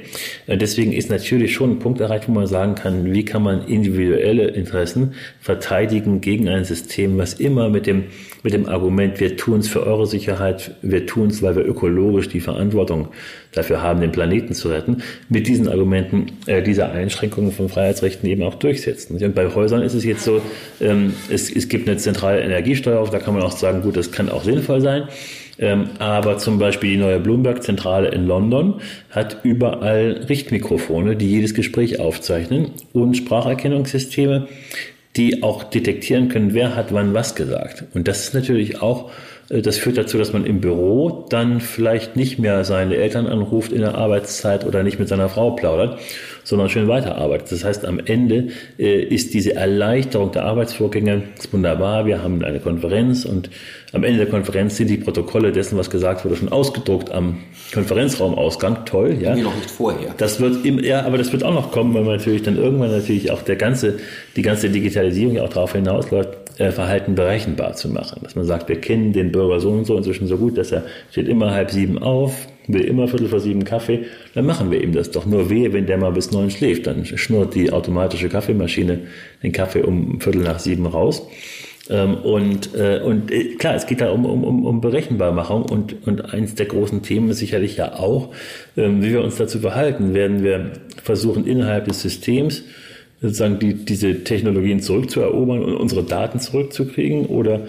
Äh, 0.47 0.57
deswegen 0.57 0.91
ist 0.91 1.09
natürlich 1.09 1.53
schon 1.53 1.71
ein 1.71 1.79
Punkt 1.79 2.01
erreicht, 2.01 2.27
wo 2.27 2.33
man 2.33 2.47
sagen 2.47 2.75
kann, 2.75 3.13
wie 3.13 3.25
kann 3.25 3.43
man 3.43 3.65
individuelle 3.67 4.47
Interessen 4.49 5.13
verteidigen 5.39 6.21
gegen 6.21 6.49
ein 6.49 6.65
System, 6.65 7.17
was 7.17 7.35
immer 7.35 7.69
mit 7.69 7.87
dem, 7.87 8.05
mit 8.43 8.53
dem 8.53 8.67
Argument, 8.67 9.19
wir 9.19 9.37
tun 9.37 9.59
es 9.59 9.67
für 9.67 9.85
eure 9.85 10.07
Sicherheit, 10.07 10.75
wir 10.81 11.05
tun 11.05 11.27
es, 11.27 11.41
weil 11.41 11.55
wir 11.55 11.65
ökologisch 11.65 12.29
die 12.29 12.39
Verantwortung 12.39 13.09
dafür 13.53 13.81
haben, 13.81 14.01
den 14.01 14.11
Planeten 14.11 14.53
zu 14.53 14.69
retten, 14.69 15.03
mit 15.29 15.47
diesen 15.47 15.67
Argumenten 15.67 16.27
äh, 16.45 16.61
diese 16.61 16.89
Einschränkungen 16.89 17.51
von 17.51 17.69
Freiheitsrechten 17.69 18.29
eben 18.29 18.43
auch 18.43 18.55
durchsetzen. 18.55 19.21
Und 19.21 19.35
bei 19.35 19.53
Häusern 19.53 19.81
ist 19.81 19.93
es 19.93 20.03
jetzt 20.03 20.23
so, 20.23 20.41
ähm, 20.79 21.13
es, 21.29 21.51
es 21.51 21.67
gibt 21.67 21.87
eine 21.87 21.97
zentrale 21.97 22.41
Energiesteuer, 22.41 23.07
da 23.09 23.19
kann 23.19 23.33
man 23.33 23.43
auch 23.43 23.51
sagen, 23.51 23.81
gut, 23.81 23.97
das 23.97 24.06
kann 24.11 24.29
auch 24.29 24.43
sinnvoll 24.43 24.81
sein. 24.81 25.07
Ähm, 25.59 25.89
aber 25.97 26.37
zum 26.37 26.59
Beispiel 26.59 26.91
die 26.91 26.97
neue 26.97 27.19
Bloomberg-Zentrale 27.19 28.09
in 28.09 28.27
London 28.27 28.75
hat 29.09 29.39
überall 29.43 30.25
Richtmikrofone, 30.29 31.15
die 31.15 31.29
jedes 31.29 31.55
Gespräch 31.55 31.99
aufzeichnen 31.99 32.71
und 32.93 33.17
Spracherkennungssysteme, 33.17 34.47
die 35.15 35.41
auch 35.41 35.63
detektieren 35.63 36.29
können, 36.29 36.53
wer 36.53 36.75
hat 36.75 36.93
wann 36.93 37.15
was 37.15 37.33
gesagt. 37.33 37.85
Und 37.95 38.07
das 38.07 38.25
ist 38.25 38.33
natürlich 38.35 38.81
auch 38.81 39.09
äh, 39.49 39.61
das 39.61 39.77
führt 39.77 39.97
dazu, 39.97 40.17
dass 40.17 40.33
man 40.33 40.45
im 40.45 40.61
Büro 40.61 41.25
dann 41.29 41.59
vielleicht 41.59 42.15
nicht 42.15 42.39
mehr 42.39 42.63
seine 42.63 42.95
Eltern 42.95 43.27
anruft 43.27 43.71
in 43.71 43.81
der 43.81 43.95
Arbeitszeit 43.95 44.65
oder 44.65 44.83
nicht 44.83 44.99
mit 44.99 45.07
seiner 45.07 45.29
Frau 45.29 45.51
plaudert, 45.51 45.99
sondern 46.47 46.69
schön 46.69 46.87
weiterarbeitet. 46.87 47.51
Das 47.51 47.65
heißt, 47.65 47.85
am 47.85 47.99
Ende 47.99 48.47
äh, 48.79 49.01
ist 49.03 49.33
diese 49.33 49.55
Erleichterung 49.55 50.31
der 50.31 50.45
Arbeitsvorgänge 50.45 51.23
wunderbar. 51.51 52.05
Wir 52.05 52.23
haben 52.23 52.41
eine 52.41 52.61
Konferenz 52.61 53.25
und 53.25 53.49
am 53.91 54.05
Ende 54.05 54.19
der 54.19 54.27
Konferenz 54.27 54.77
sind 54.77 54.89
die 54.89 54.95
Protokolle 54.95 55.51
dessen, 55.51 55.77
was 55.77 55.89
gesagt 55.89 56.23
wurde, 56.23 56.37
schon 56.37 56.47
ausgedruckt 56.47 57.11
am 57.11 57.39
Konferenzraumausgang. 57.73 58.85
Toll, 58.85 59.17
ja. 59.19 59.35
Nee, 59.35 59.41
noch 59.41 59.55
nicht 59.55 59.69
vorher. 59.69 60.15
Das 60.17 60.39
wird 60.39 60.65
im, 60.65 60.81
ja, 60.81 61.05
aber 61.05 61.17
das 61.17 61.33
wird 61.33 61.43
auch 61.43 61.53
noch 61.53 61.73
kommen, 61.73 61.93
weil 61.93 62.03
man 62.03 62.15
natürlich 62.15 62.43
dann 62.43 62.55
irgendwann 62.55 62.91
natürlich 62.91 63.29
auch 63.29 63.41
der 63.41 63.57
ganze, 63.57 63.99
die 64.37 64.41
ganze 64.41 64.69
Digitalisierung 64.69 65.35
ja 65.35 65.43
auch 65.43 65.49
darauf 65.49 65.73
hinausläuft, 65.73 66.29
äh, 66.59 66.71
Verhalten 66.71 67.15
berechenbar 67.15 67.73
zu 67.73 67.89
machen. 67.89 68.21
Dass 68.23 68.35
man 68.35 68.45
sagt, 68.45 68.69
wir 68.69 68.79
kennen 68.79 69.11
den 69.11 69.33
Bürger 69.33 69.59
so 69.59 69.71
und 69.71 69.83
so 69.83 69.97
inzwischen 69.97 70.27
so 70.27 70.37
gut, 70.37 70.57
dass 70.57 70.71
er 70.71 70.83
steht 71.11 71.27
immer 71.27 71.51
halb 71.51 71.71
sieben 71.71 71.97
auf, 71.97 72.47
will 72.67 72.81
immer 72.81 73.07
Viertel 73.07 73.29
vor 73.29 73.39
sieben 73.39 73.63
Kaffee, 73.63 74.05
dann 74.33 74.45
machen 74.45 74.71
wir 74.71 74.83
ihm 74.83 74.93
das 74.93 75.11
doch. 75.11 75.25
Nur 75.25 75.49
wehe, 75.49 75.73
wenn 75.73 75.85
der 75.85 75.97
mal 75.97 76.11
bis 76.11 76.31
neun 76.31 76.51
schläft, 76.51 76.87
dann 76.87 77.05
schnurrt 77.05 77.55
die 77.55 77.71
automatische 77.71 78.29
Kaffeemaschine 78.29 79.01
den 79.43 79.51
Kaffee 79.51 79.81
um 79.81 80.19
Viertel 80.19 80.41
nach 80.41 80.59
sieben 80.59 80.85
raus. 80.85 81.27
Ähm, 81.89 82.15
und, 82.15 82.75
äh, 82.75 82.99
und 82.99 83.31
äh, 83.31 83.55
klar, 83.55 83.75
es 83.75 83.85
geht 83.85 84.01
da 84.01 84.11
um, 84.11 84.25
um, 84.25 84.65
um 84.65 84.81
Berechenbarmachung 84.81 85.63
und, 85.63 86.05
und 86.05 86.33
eins 86.33 86.55
der 86.55 86.65
großen 86.65 87.01
Themen 87.01 87.29
ist 87.29 87.39
sicherlich 87.39 87.77
ja 87.77 87.93
auch, 87.93 88.33
ähm, 88.75 89.01
wie 89.01 89.11
wir 89.11 89.23
uns 89.23 89.37
dazu 89.37 89.59
verhalten. 89.59 90.13
Werden 90.13 90.43
wir 90.43 90.71
versuchen, 91.01 91.45
innerhalb 91.47 91.85
des 91.85 92.01
Systems 92.01 92.63
sozusagen 93.21 93.59
die, 93.59 93.73
diese 93.73 94.23
Technologien 94.23 94.81
zurückzuerobern 94.81 95.63
und 95.63 95.75
unsere 95.75 96.03
Daten 96.03 96.39
zurückzukriegen 96.39 97.25
oder 97.27 97.61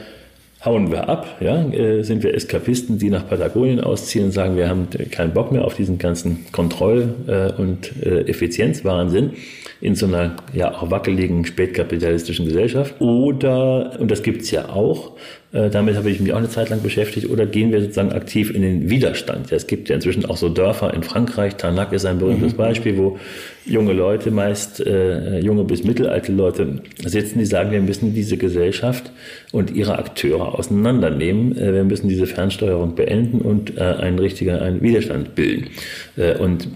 hauen 0.64 0.90
wir 0.90 1.08
ab, 1.08 1.38
ja, 1.40 1.62
äh, 1.70 2.02
sind 2.02 2.22
wir 2.22 2.34
Eskapisten, 2.34 2.98
die 2.98 3.10
nach 3.10 3.28
Patagonien 3.28 3.80
ausziehen 3.80 4.26
und 4.26 4.32
sagen, 4.32 4.56
wir 4.56 4.68
haben 4.68 4.88
keinen 5.10 5.32
Bock 5.32 5.52
mehr 5.52 5.64
auf 5.64 5.74
diesen 5.74 5.98
ganzen 5.98 6.46
Kontroll- 6.52 7.14
äh, 7.26 7.52
und 7.60 7.92
äh, 8.02 8.22
Effizienzwahnsinn 8.22 9.32
in 9.80 9.94
so 9.94 10.06
einer 10.06 10.36
ja 10.52 10.74
auch 10.74 10.90
wackeligen 10.90 11.44
spätkapitalistischen 11.44 12.46
Gesellschaft. 12.46 13.00
Oder, 13.00 13.98
und 14.00 14.10
das 14.10 14.22
gibt's 14.22 14.50
ja 14.50 14.68
auch, 14.70 15.12
damit 15.50 15.96
habe 15.96 16.10
ich 16.10 16.20
mich 16.20 16.32
auch 16.32 16.38
eine 16.38 16.50
Zeit 16.50 16.68
lang 16.68 16.82
beschäftigt, 16.82 17.30
oder 17.30 17.46
gehen 17.46 17.72
wir 17.72 17.80
sozusagen 17.80 18.12
aktiv 18.12 18.54
in 18.54 18.62
den 18.62 18.90
Widerstand? 18.90 19.50
Ja, 19.50 19.56
es 19.56 19.66
gibt 19.66 19.88
ja 19.88 19.94
inzwischen 19.94 20.26
auch 20.26 20.36
so 20.36 20.48
Dörfer 20.48 20.92
in 20.92 21.02
Frankreich, 21.02 21.56
Tarnac 21.56 21.92
ist 21.92 22.04
ein 22.04 22.18
berühmtes 22.18 22.52
mhm. 22.52 22.58
Beispiel, 22.58 22.98
wo 22.98 23.18
junge 23.64 23.92
Leute, 23.92 24.30
meist 24.30 24.80
äh, 24.80 25.38
junge 25.40 25.64
bis 25.64 25.84
mittelalte 25.84 26.32
Leute 26.32 26.82
sitzen, 27.04 27.38
die 27.38 27.46
sagen, 27.46 27.70
wir 27.70 27.80
müssen 27.80 28.14
diese 28.14 28.36
Gesellschaft 28.36 29.10
und 29.52 29.70
ihre 29.70 29.98
Akteure 29.98 30.58
auseinandernehmen, 30.58 31.56
äh, 31.56 31.72
wir 31.72 31.84
müssen 31.84 32.08
diese 32.08 32.26
Fernsteuerung 32.26 32.94
beenden 32.94 33.40
und 33.40 33.76
äh, 33.76 33.80
einen 33.80 34.18
richtigen 34.18 34.56
einen 34.56 34.82
Widerstand 34.82 35.34
bilden. 35.34 35.68
Äh, 36.16 36.36
und 36.36 36.68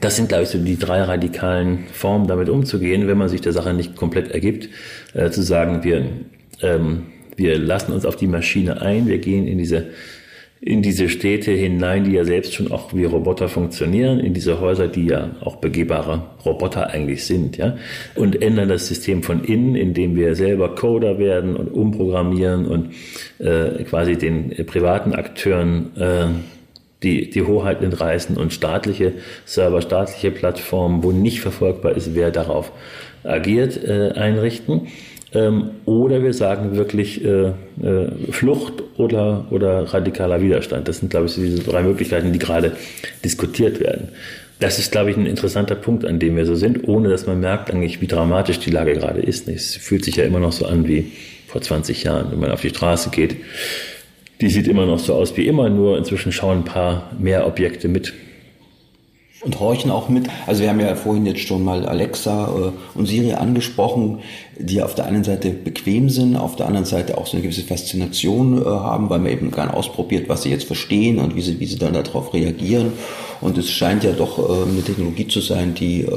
das 0.00 0.16
sind, 0.16 0.28
glaube 0.28 0.44
ich, 0.44 0.50
so 0.50 0.58
die 0.58 0.78
drei 0.78 1.02
radikalen 1.02 1.86
Formen, 1.92 2.26
damit 2.26 2.48
umzugehen, 2.48 3.08
wenn 3.08 3.16
man 3.16 3.28
sich 3.28 3.40
der 3.40 3.52
Sache 3.52 3.72
nicht 3.72 3.96
komplett 3.96 4.30
ergibt, 4.30 4.68
äh, 5.14 5.30
zu 5.30 5.42
sagen, 5.42 5.82
wir, 5.82 6.04
ähm, 6.62 7.04
wir 7.38 7.58
lassen 7.58 7.92
uns 7.92 8.04
auf 8.04 8.16
die 8.16 8.26
Maschine 8.26 8.82
ein, 8.82 9.06
wir 9.06 9.18
gehen 9.18 9.46
in 9.46 9.58
diese, 9.58 9.86
in 10.60 10.82
diese 10.82 11.08
Städte 11.08 11.52
hinein, 11.52 12.04
die 12.04 12.12
ja 12.12 12.24
selbst 12.24 12.52
schon 12.52 12.72
auch 12.72 12.92
wie 12.92 13.04
Roboter 13.04 13.48
funktionieren, 13.48 14.18
in 14.18 14.34
diese 14.34 14.60
Häuser, 14.60 14.88
die 14.88 15.06
ja 15.06 15.30
auch 15.40 15.56
begehbare 15.56 16.22
Roboter 16.44 16.90
eigentlich 16.90 17.24
sind, 17.24 17.56
ja, 17.56 17.76
und 18.16 18.42
ändern 18.42 18.68
das 18.68 18.88
System 18.88 19.22
von 19.22 19.44
innen, 19.44 19.76
indem 19.76 20.16
wir 20.16 20.34
selber 20.34 20.74
Coder 20.74 21.18
werden 21.18 21.56
und 21.56 21.68
umprogrammieren 21.68 22.66
und 22.66 22.90
äh, 23.38 23.84
quasi 23.84 24.16
den 24.16 24.50
privaten 24.66 25.14
Akteuren 25.14 25.96
äh, 25.96 26.26
die, 27.04 27.30
die 27.30 27.42
Hoheit 27.42 27.80
entreißen 27.82 28.36
und 28.36 28.52
staatliche 28.52 29.12
Server, 29.44 29.80
staatliche 29.80 30.32
Plattformen, 30.32 31.04
wo 31.04 31.12
nicht 31.12 31.40
verfolgbar 31.40 31.96
ist, 31.96 32.16
wer 32.16 32.32
darauf 32.32 32.72
agiert, 33.22 33.82
äh, 33.84 34.10
einrichten. 34.16 34.88
Ähm, 35.34 35.70
oder 35.84 36.22
wir 36.22 36.32
sagen 36.32 36.76
wirklich 36.76 37.22
äh, 37.24 37.48
äh, 37.48 37.52
Flucht 38.30 38.82
oder, 38.96 39.46
oder 39.50 39.92
radikaler 39.92 40.40
Widerstand. 40.40 40.88
Das 40.88 40.98
sind, 40.98 41.10
glaube 41.10 41.26
ich, 41.26 41.34
diese 41.34 41.62
drei 41.62 41.82
Möglichkeiten, 41.82 42.32
die 42.32 42.38
gerade 42.38 42.72
diskutiert 43.24 43.80
werden. 43.80 44.08
Das 44.60 44.78
ist, 44.78 44.90
glaube 44.90 45.10
ich, 45.10 45.16
ein 45.16 45.26
interessanter 45.26 45.74
Punkt, 45.76 46.04
an 46.04 46.18
dem 46.18 46.36
wir 46.36 46.46
so 46.46 46.54
sind, 46.54 46.88
ohne 46.88 47.10
dass 47.10 47.26
man 47.26 47.40
merkt 47.40 47.70
eigentlich, 47.70 48.00
wie 48.00 48.06
dramatisch 48.06 48.58
die 48.58 48.70
Lage 48.70 48.94
gerade 48.94 49.20
ist. 49.20 49.48
Es 49.48 49.76
fühlt 49.76 50.04
sich 50.04 50.16
ja 50.16 50.24
immer 50.24 50.40
noch 50.40 50.52
so 50.52 50.66
an 50.66 50.88
wie 50.88 51.12
vor 51.46 51.60
20 51.60 52.04
Jahren, 52.04 52.32
wenn 52.32 52.40
man 52.40 52.50
auf 52.50 52.62
die 52.62 52.70
Straße 52.70 53.10
geht 53.10 53.36
die 54.40 54.50
sieht 54.50 54.68
immer 54.68 54.86
noch 54.86 54.98
so 54.98 55.14
aus 55.14 55.36
wie 55.36 55.46
immer, 55.46 55.68
nur 55.68 55.98
inzwischen 55.98 56.32
schauen 56.32 56.58
ein 56.58 56.64
paar 56.64 57.10
mehr 57.18 57.46
Objekte 57.46 57.88
mit. 57.88 58.14
Und 59.40 59.60
horchen 59.60 59.90
auch 59.90 60.08
mit. 60.08 60.28
Also 60.46 60.62
wir 60.62 60.70
haben 60.70 60.80
ja 60.80 60.96
vorhin 60.96 61.24
jetzt 61.24 61.40
schon 61.40 61.62
mal 61.62 61.86
Alexa 61.86 62.48
äh, 62.48 62.98
und 62.98 63.06
Siri 63.06 63.34
angesprochen, 63.34 64.18
die 64.58 64.82
auf 64.82 64.94
der 64.94 65.06
einen 65.06 65.24
Seite 65.24 65.50
bequem 65.50 66.08
sind, 66.08 66.36
auf 66.36 66.56
der 66.56 66.66
anderen 66.66 66.84
Seite 66.84 67.18
auch 67.18 67.26
so 67.26 67.36
eine 67.36 67.42
gewisse 67.42 67.62
Faszination 67.62 68.60
äh, 68.60 68.64
haben, 68.64 69.08
weil 69.10 69.20
man 69.20 69.32
eben 69.32 69.50
gerne 69.50 69.74
ausprobiert, 69.74 70.28
was 70.28 70.42
sie 70.42 70.50
jetzt 70.50 70.64
verstehen 70.64 71.18
und 71.18 71.36
wie 71.36 71.42
sie, 71.42 71.60
wie 71.60 71.66
sie 71.66 71.78
dann 71.78 71.94
darauf 71.94 72.34
reagieren. 72.34 72.92
Und 73.40 73.56
es 73.56 73.70
scheint 73.70 74.02
ja 74.02 74.12
doch 74.12 74.38
äh, 74.38 74.68
eine 74.68 74.82
Technologie 74.82 75.28
zu 75.28 75.40
sein, 75.40 75.74
die 75.74 76.02
äh, 76.02 76.08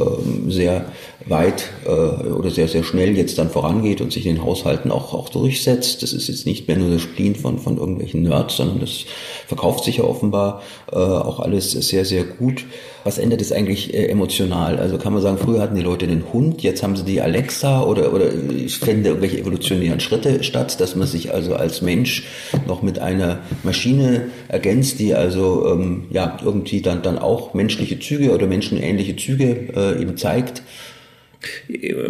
sehr 0.47 0.85
weit 1.27 1.69
äh, 1.85 1.89
oder 1.89 2.49
sehr, 2.49 2.67
sehr 2.67 2.83
schnell 2.83 3.15
jetzt 3.15 3.37
dann 3.37 3.49
vorangeht 3.49 4.01
und 4.01 4.11
sich 4.11 4.25
in 4.25 4.35
den 4.35 4.43
Haushalten 4.43 4.91
auch, 4.91 5.13
auch 5.13 5.29
durchsetzt. 5.29 6.01
Das 6.01 6.13
ist 6.13 6.27
jetzt 6.27 6.45
nicht 6.45 6.67
mehr 6.67 6.77
nur 6.77 6.89
der 6.89 6.99
Spleen 6.99 7.35
von, 7.35 7.59
von 7.59 7.77
irgendwelchen 7.77 8.23
Nerds, 8.23 8.57
sondern 8.57 8.79
das 8.79 9.05
verkauft 9.47 9.83
sich 9.83 9.97
ja 9.97 10.03
offenbar 10.03 10.63
äh, 10.91 10.95
auch 10.95 11.39
alles 11.39 11.71
sehr, 11.71 12.05
sehr 12.05 12.23
gut. 12.23 12.65
Was 13.03 13.17
ändert 13.17 13.41
es 13.41 13.51
eigentlich 13.51 13.93
äh, 13.93 14.07
emotional? 14.07 14.77
Also 14.79 14.97
kann 14.97 15.13
man 15.13 15.21
sagen, 15.21 15.37
früher 15.37 15.61
hatten 15.61 15.75
die 15.75 15.81
Leute 15.81 16.07
den 16.07 16.23
Hund, 16.33 16.61
jetzt 16.63 16.81
haben 16.81 16.95
sie 16.95 17.03
die 17.03 17.21
Alexa 17.21 17.83
oder, 17.83 18.13
oder 18.13 18.30
finden 18.67 19.05
irgendwelche 19.05 19.39
evolutionären 19.39 19.99
Schritte 19.99 20.43
statt, 20.43 20.79
dass 20.79 20.95
man 20.95 21.07
sich 21.07 21.33
also 21.33 21.55
als 21.55 21.81
Mensch 21.81 22.23
noch 22.67 22.81
mit 22.81 22.99
einer 22.99 23.39
Maschine 23.63 24.27
ergänzt, 24.47 24.99
die 24.99 25.13
also 25.13 25.67
ähm, 25.73 26.05
ja 26.09 26.37
irgendwie 26.43 26.81
dann, 26.81 27.01
dann 27.01 27.17
auch 27.19 27.53
menschliche 27.53 27.99
Züge 27.99 28.31
oder 28.31 28.47
menschenähnliche 28.47 29.15
Züge 29.15 29.69
äh, 29.75 30.01
eben 30.01 30.17
zeigt. 30.17 30.63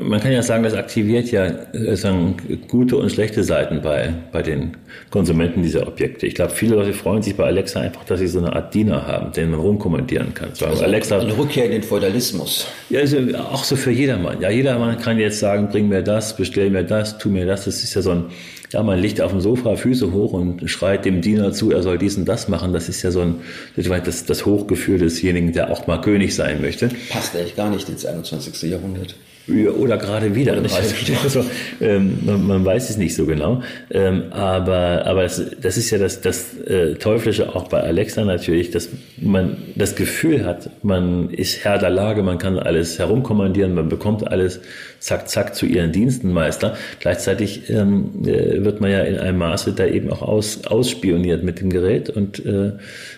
Man 0.01 0.19
kann 0.19 0.33
ja 0.33 0.43
sagen, 0.43 0.63
das 0.63 0.73
aktiviert 0.73 1.31
ja 1.31 1.45
äh, 1.45 1.95
sagen, 1.95 2.35
gute 2.67 2.97
und 2.97 3.09
schlechte 3.11 3.43
Seiten 3.43 3.81
bei, 3.81 4.13
bei 4.31 4.41
den 4.41 4.75
Konsumenten 5.09 5.63
dieser 5.63 5.87
Objekte. 5.87 6.27
Ich 6.27 6.35
glaube, 6.35 6.51
viele 6.51 6.75
Leute 6.75 6.93
freuen 6.93 7.21
sich 7.21 7.35
bei 7.35 7.45
Alexa 7.45 7.79
einfach, 7.79 8.03
dass 8.03 8.19
sie 8.19 8.27
so 8.27 8.39
eine 8.39 8.53
Art 8.53 8.73
Diener 8.73 9.07
haben, 9.07 9.31
den 9.31 9.51
man 9.51 9.61
rumkommandieren 9.61 10.33
kann. 10.33 10.49
So, 10.53 10.65
also 10.65 10.83
Alexa, 10.83 11.19
eine 11.19 11.37
Rückkehr 11.37 11.65
in 11.65 11.71
den 11.71 11.83
Feudalismus. 11.83 12.67
Ja, 12.89 12.99
also 12.99 13.19
auch 13.37 13.63
so 13.63 13.77
für 13.77 13.91
jedermann. 13.91 14.41
Ja, 14.41 14.49
jedermann 14.49 14.97
kann 14.99 15.17
jetzt 15.17 15.39
sagen, 15.39 15.69
bring 15.69 15.87
mir 15.87 16.01
das, 16.01 16.35
bestell 16.35 16.69
mir 16.69 16.83
das, 16.83 17.17
tu 17.17 17.29
mir 17.29 17.45
das. 17.45 17.65
Das 17.65 17.83
ist 17.83 17.93
ja 17.93 18.01
so 18.01 18.11
ein, 18.11 18.25
ja, 18.71 18.83
man 18.83 18.99
liegt 18.99 19.19
auf 19.21 19.31
dem 19.31 19.41
Sofa, 19.41 19.75
Füße 19.75 20.11
hoch 20.13 20.33
und 20.33 20.69
schreit 20.69 21.03
dem 21.03 21.21
Diener 21.21 21.51
zu, 21.51 21.71
er 21.71 21.83
soll 21.83 21.97
dies 21.97 22.17
und 22.17 22.25
das 22.25 22.47
machen. 22.47 22.71
Das 22.71 22.87
ist 22.87 23.01
ja 23.01 23.11
so 23.11 23.21
ein, 23.21 23.35
das, 23.75 24.25
das 24.25 24.45
Hochgefühl 24.45 24.97
desjenigen, 24.97 25.51
der 25.51 25.71
auch 25.71 25.87
mal 25.87 25.99
König 25.99 26.35
sein 26.35 26.61
möchte. 26.61 26.89
Passt 27.09 27.35
eigentlich 27.35 27.55
gar 27.55 27.69
nicht 27.69 27.89
ins 27.89 28.05
21. 28.05 28.69
Jahrhundert. 28.69 29.15
Oder 29.47 29.97
gerade 29.97 30.35
wieder. 30.35 30.53
Oder 30.53 30.63
gerade 30.63 30.89
wieder. 30.89 31.17
Also, 31.23 31.45
ähm, 31.81 32.19
man, 32.25 32.47
man, 32.47 32.65
weiß 32.65 32.89
es 32.89 32.97
nicht 32.97 33.15
so 33.15 33.25
genau. 33.25 33.61
Ähm, 33.91 34.23
aber 34.31 35.05
aber 35.05 35.23
das, 35.23 35.41
das 35.61 35.77
ist 35.77 35.89
ja 35.91 35.97
das, 35.97 36.21
das 36.21 36.57
äh, 36.59 36.95
Teuflische 36.95 37.55
auch 37.55 37.67
bei 37.67 37.81
Alexa 37.81 38.23
natürlich, 38.23 38.71
dass 38.71 38.89
man 39.17 39.57
das 39.75 39.95
Gefühl 39.95 40.45
hat, 40.45 40.69
man 40.83 41.29
ist 41.29 41.63
Herr 41.63 41.77
der 41.77 41.89
Lage, 41.89 42.23
man 42.23 42.37
kann 42.37 42.57
alles 42.59 42.99
herumkommandieren, 42.99 43.73
man 43.73 43.89
bekommt 43.89 44.27
alles 44.27 44.61
zack, 45.01 45.27
zack 45.27 45.55
zu 45.55 45.65
ihren 45.65 45.91
Diensten, 45.91 46.31
Meister. 46.31 46.77
Gleichzeitig 46.99 47.69
ähm, 47.69 48.11
äh, 48.23 48.63
wird 48.63 48.79
man 48.79 48.91
ja 48.91 49.01
in 49.01 49.17
einem 49.17 49.39
Maße 49.39 49.73
da 49.73 49.85
eben 49.85 50.11
auch 50.11 50.21
aus, 50.21 50.65
ausspioniert 50.65 51.43
mit 51.43 51.59
dem 51.59 51.69
Gerät 51.69 52.09
und 52.09 52.43
äh, 52.45 52.71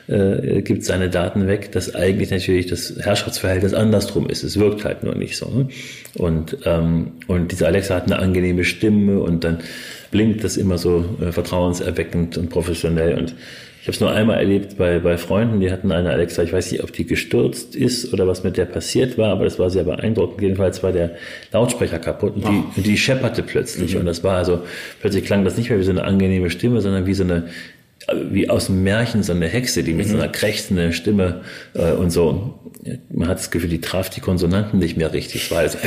äh, 0.07 0.61
gibt 0.61 0.85
seine 0.85 1.09
Daten 1.09 1.47
weg, 1.47 1.71
dass 1.71 1.93
eigentlich 1.93 2.31
natürlich 2.31 2.67
das 2.67 2.95
Herrschaftsverhältnis 2.99 3.73
andersrum 3.73 4.29
ist. 4.29 4.43
Es 4.43 4.57
wirkt 4.57 4.85
halt 4.85 5.03
nur 5.03 5.15
nicht 5.15 5.37
so. 5.37 5.49
Ne? 5.49 5.67
Und, 6.15 6.57
ähm, 6.65 7.13
und 7.27 7.51
diese 7.51 7.65
Alexa 7.65 7.95
hat 7.95 8.05
eine 8.05 8.19
angenehme 8.19 8.63
Stimme 8.63 9.19
und 9.19 9.43
dann 9.43 9.59
blinkt 10.11 10.43
das 10.43 10.57
immer 10.57 10.77
so 10.77 11.03
äh, 11.21 11.31
vertrauenserweckend 11.31 12.37
und 12.37 12.49
professionell 12.49 13.17
und 13.17 13.35
ich 13.83 13.87
habe 13.87 13.95
es 13.95 13.99
nur 13.99 14.13
einmal 14.13 14.37
erlebt 14.37 14.77
bei, 14.77 14.99
bei 14.99 15.17
Freunden, 15.17 15.59
die 15.59 15.69
hatten 15.69 15.91
eine 15.91 16.09
Alexa, 16.09 16.41
ich 16.41 16.53
weiß 16.53 16.71
nicht, 16.71 16.81
ob 16.85 16.93
die 16.93 17.05
gestürzt 17.05 17.75
ist 17.75 18.13
oder 18.13 18.25
was 18.25 18.41
mit 18.45 18.55
der 18.55 18.63
passiert 18.63 19.17
war, 19.17 19.31
aber 19.31 19.43
das 19.43 19.59
war 19.59 19.69
sehr 19.69 19.83
beeindruckend. 19.83 20.41
Jedenfalls 20.41 20.81
war 20.83 20.93
der 20.93 21.17
Lautsprecher 21.51 21.99
kaputt 21.99 22.35
und 22.37 22.45
die, 22.77 22.81
die 22.81 22.97
schepperte 22.97 23.43
plötzlich. 23.43 23.95
Mhm. 23.95 23.99
Und 23.99 24.05
das 24.05 24.23
war 24.23 24.37
also, 24.37 24.61
plötzlich 25.01 25.25
klang 25.25 25.43
das 25.43 25.57
nicht 25.57 25.69
mehr 25.69 25.79
wie 25.79 25.83
so 25.83 25.91
eine 25.91 26.05
angenehme 26.05 26.49
Stimme, 26.49 26.79
sondern 26.79 27.05
wie 27.07 27.13
so 27.13 27.25
eine 27.25 27.49
wie 28.31 28.49
aus 28.49 28.67
dem 28.67 28.83
Märchen 28.83 29.23
so 29.23 29.33
eine 29.33 29.47
Hexe, 29.47 29.83
die 29.83 29.93
mit 29.93 30.07
mhm. 30.07 30.11
so 30.11 30.17
einer 30.17 30.29
krächzenden 30.29 30.93
Stimme 30.93 31.41
äh, 31.73 31.91
und 31.91 32.11
so, 32.11 32.59
man 33.09 33.27
hat 33.29 33.39
das 33.39 33.51
Gefühl, 33.51 33.69
die 33.69 33.81
traf 33.81 34.09
die 34.09 34.21
Konsonanten 34.21 34.79
nicht 34.79 34.97
mehr 34.97 35.13
richtig. 35.13 35.45
Es 35.45 35.51
war 35.51 35.59
also 35.59 35.77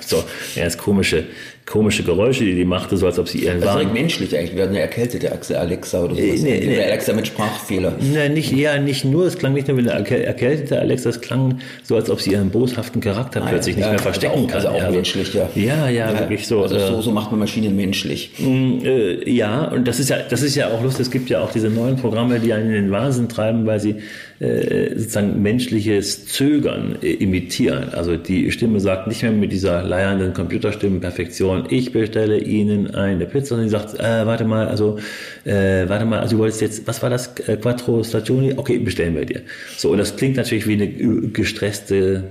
so 0.00 0.24
ganz 0.56 0.76
komische, 0.76 1.24
komische 1.66 2.02
Geräusche, 2.02 2.44
die 2.44 2.54
die 2.54 2.64
machte, 2.64 2.96
so 2.96 3.06
als 3.06 3.18
ob 3.18 3.28
sie 3.28 3.44
ihren 3.44 3.60
das 3.60 3.74
waren. 3.74 3.92
menschlich 3.92 4.36
eigentlich, 4.36 4.56
wir 4.56 4.64
hatten 4.64 4.72
eine 4.72 4.80
erkältete 4.80 5.30
Alexa 5.58 6.02
oder 6.02 6.14
so. 6.14 6.20
Nee, 6.20 6.38
nee, 6.42 6.62
nee, 6.66 6.82
Alexa 6.82 7.12
mit 7.12 7.26
Sprachfehler. 7.28 7.94
Nee, 8.00 8.28
nicht, 8.30 8.52
ja, 8.52 8.78
nicht 8.78 9.04
nur, 9.04 9.26
es 9.26 9.38
klang 9.38 9.52
nicht 9.52 9.68
nur 9.68 9.76
wie 9.76 9.88
eine 9.88 10.24
erkältete 10.24 10.78
Alexa, 10.80 11.10
es 11.10 11.20
klang 11.20 11.60
so, 11.84 11.94
als 11.96 12.10
ob 12.10 12.20
sie 12.20 12.32
ihren 12.32 12.50
boshaften 12.50 13.00
Charakter 13.00 13.42
ah, 13.42 13.46
plötzlich 13.48 13.76
ja, 13.76 13.82
nicht 13.82 13.90
mehr 13.90 13.98
verstecken 14.00 14.32
also 14.32 14.44
auch, 14.44 14.48
kann. 14.48 14.56
Also 14.56 14.68
auch 14.68 14.82
ja, 14.82 14.90
menschlich, 14.90 15.34
ja. 15.34 15.48
Ja, 15.54 15.88
ja, 15.88 16.10
ja 16.10 16.18
wirklich 16.18 16.46
so. 16.46 16.62
Also 16.62 16.78
so, 16.78 16.98
äh, 16.98 17.02
so 17.02 17.12
macht 17.12 17.30
man 17.30 17.40
Maschinen 17.40 17.76
menschlich. 17.76 18.32
Mm, 18.38 18.84
äh, 18.84 19.30
ja, 19.30 19.64
und 19.64 19.86
das 19.86 20.00
ist 20.00 20.10
ja, 20.10 20.18
das 20.28 20.42
ist 20.42 20.56
ja 20.56 20.68
auch 20.68 20.82
lustig, 20.82 21.02
es 21.02 21.10
gibt 21.10 21.30
ja 21.30 21.42
auch 21.42 21.52
diese 21.52 21.70
neuen 21.70 21.96
Programme, 21.96 22.40
die 22.40 22.52
einen 22.52 22.66
in 22.66 22.72
den 22.72 22.90
Wahnsinn 22.90 23.28
treiben, 23.28 23.66
weil 23.66 23.78
sie 23.78 23.96
äh, 24.42 24.98
sozusagen 24.98 25.40
menschliches 25.40 26.26
Zögern 26.26 26.96
äh, 27.00 27.12
imitieren. 27.12 27.90
Also 27.90 28.16
die 28.16 28.50
Stimme 28.50 28.80
sagt 28.80 29.06
nicht 29.06 29.22
mehr 29.22 29.30
mit 29.30 29.52
dieser 29.52 29.84
leiernden 29.84 30.32
Computerstimmenperfektion, 30.32 31.66
ich 31.70 31.92
bestelle 31.92 32.38
Ihnen 32.38 32.92
eine 32.92 33.26
Pizza, 33.26 33.50
sondern 33.50 33.68
sie 33.68 33.72
sagt, 33.72 34.00
äh, 34.00 34.26
warte 34.26 34.44
mal, 34.44 34.66
also 34.66 34.98
äh, 35.44 35.88
warte 35.88 36.06
mal, 36.06 36.18
also 36.18 36.34
du 36.34 36.42
wolltest 36.42 36.60
jetzt, 36.60 36.88
was 36.88 37.02
war 37.04 37.10
das, 37.10 37.38
äh, 37.46 37.56
Quattro 37.56 38.02
Stagioni? 38.02 38.54
Okay, 38.56 38.78
bestellen 38.78 39.14
wir 39.14 39.26
dir. 39.26 39.42
So, 39.76 39.92
und 39.92 39.98
das 39.98 40.16
klingt 40.16 40.36
natürlich 40.36 40.66
wie 40.66 40.74
eine 40.74 40.88
gestresste 40.88 42.24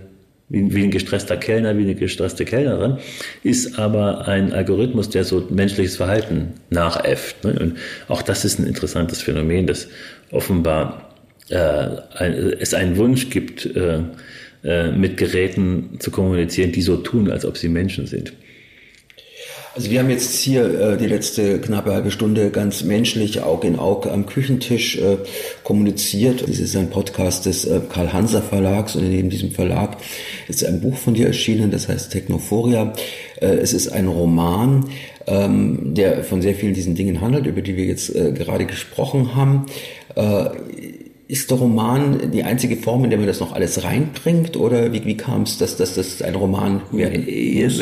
wie, 0.49 0.83
ein 0.83 0.91
gestresster 0.91 1.37
Kellner, 1.37 1.77
wie 1.77 1.83
eine 1.83 1.95
gestresste 1.95 2.43
Kellnerin, 2.43 2.97
ist 3.41 3.79
aber 3.79 4.27
ein 4.27 4.51
Algorithmus, 4.51 5.09
der 5.09 5.23
so 5.23 5.47
menschliches 5.49 5.95
Verhalten 5.95 6.55
nachäfft. 6.69 7.45
Ne? 7.45 7.57
Und 7.57 7.77
auch 8.09 8.21
das 8.21 8.43
ist 8.43 8.59
ein 8.59 8.67
interessantes 8.67 9.21
Phänomen, 9.21 9.65
das 9.65 9.87
offenbar 10.29 11.10
es 11.51 12.73
einen 12.73 12.97
Wunsch 12.97 13.29
gibt, 13.29 13.65
äh, 13.65 13.99
äh, 14.63 14.91
mit 14.91 15.17
Geräten 15.17 15.97
zu 15.99 16.11
kommunizieren, 16.11 16.71
die 16.71 16.83
so 16.83 16.97
tun, 16.97 17.31
als 17.31 17.45
ob 17.45 17.57
sie 17.57 17.67
Menschen 17.67 18.05
sind. 18.05 18.33
Also 19.73 19.89
wir 19.89 19.99
haben 19.99 20.09
jetzt 20.11 20.35
hier 20.35 20.65
äh, 20.79 20.97
die 20.97 21.07
letzte 21.07 21.59
knappe 21.59 21.93
halbe 21.93 22.11
Stunde 22.11 22.51
ganz 22.51 22.83
menschlich 22.83 23.41
Aug 23.41 23.63
in 23.63 23.79
Aug 23.79 24.05
am 24.05 24.27
Küchentisch 24.27 24.97
äh, 24.97 25.17
kommuniziert. 25.63 26.41
Das 26.47 26.59
ist 26.59 26.75
ein 26.75 26.91
Podcast 26.91 27.47
des 27.47 27.65
äh, 27.65 27.79
Karl 27.89 28.13
Hanser 28.13 28.43
Verlags 28.43 28.95
und 28.95 29.11
in 29.11 29.31
diesem 29.31 29.49
Verlag 29.49 29.97
ist 30.47 30.63
ein 30.63 30.79
Buch 30.79 30.97
von 30.97 31.15
dir 31.15 31.25
erschienen, 31.25 31.71
das 31.71 31.87
heißt 31.87 32.11
Technophoria. 32.11 32.93
Äh, 33.37 33.47
es 33.47 33.73
ist 33.73 33.87
ein 33.87 34.07
Roman, 34.07 34.89
ähm, 35.25 35.95
der 35.95 36.23
von 36.23 36.43
sehr 36.43 36.53
vielen 36.53 36.75
diesen 36.75 36.93
Dingen 36.93 37.19
handelt, 37.19 37.47
über 37.47 37.61
die 37.61 37.77
wir 37.77 37.85
jetzt 37.85 38.15
äh, 38.15 38.31
gerade 38.31 38.65
gesprochen 38.65 39.33
haben. 39.33 39.65
Äh, 40.15 40.49
ist 41.31 41.49
der 41.49 41.59
Roman 41.59 42.29
die 42.33 42.43
einzige 42.43 42.75
Form, 42.75 43.05
in 43.05 43.09
der 43.09 43.17
man 43.17 43.25
das 43.25 43.39
noch 43.39 43.53
alles 43.53 43.85
reinbringt? 43.85 44.57
Oder 44.57 44.91
wie, 44.91 45.05
wie 45.05 45.15
kam 45.15 45.43
es, 45.43 45.57
dass, 45.57 45.77
dass 45.77 45.95
das 45.95 46.21
ein 46.21 46.35
Roman 46.35 46.81
werden 46.91 47.25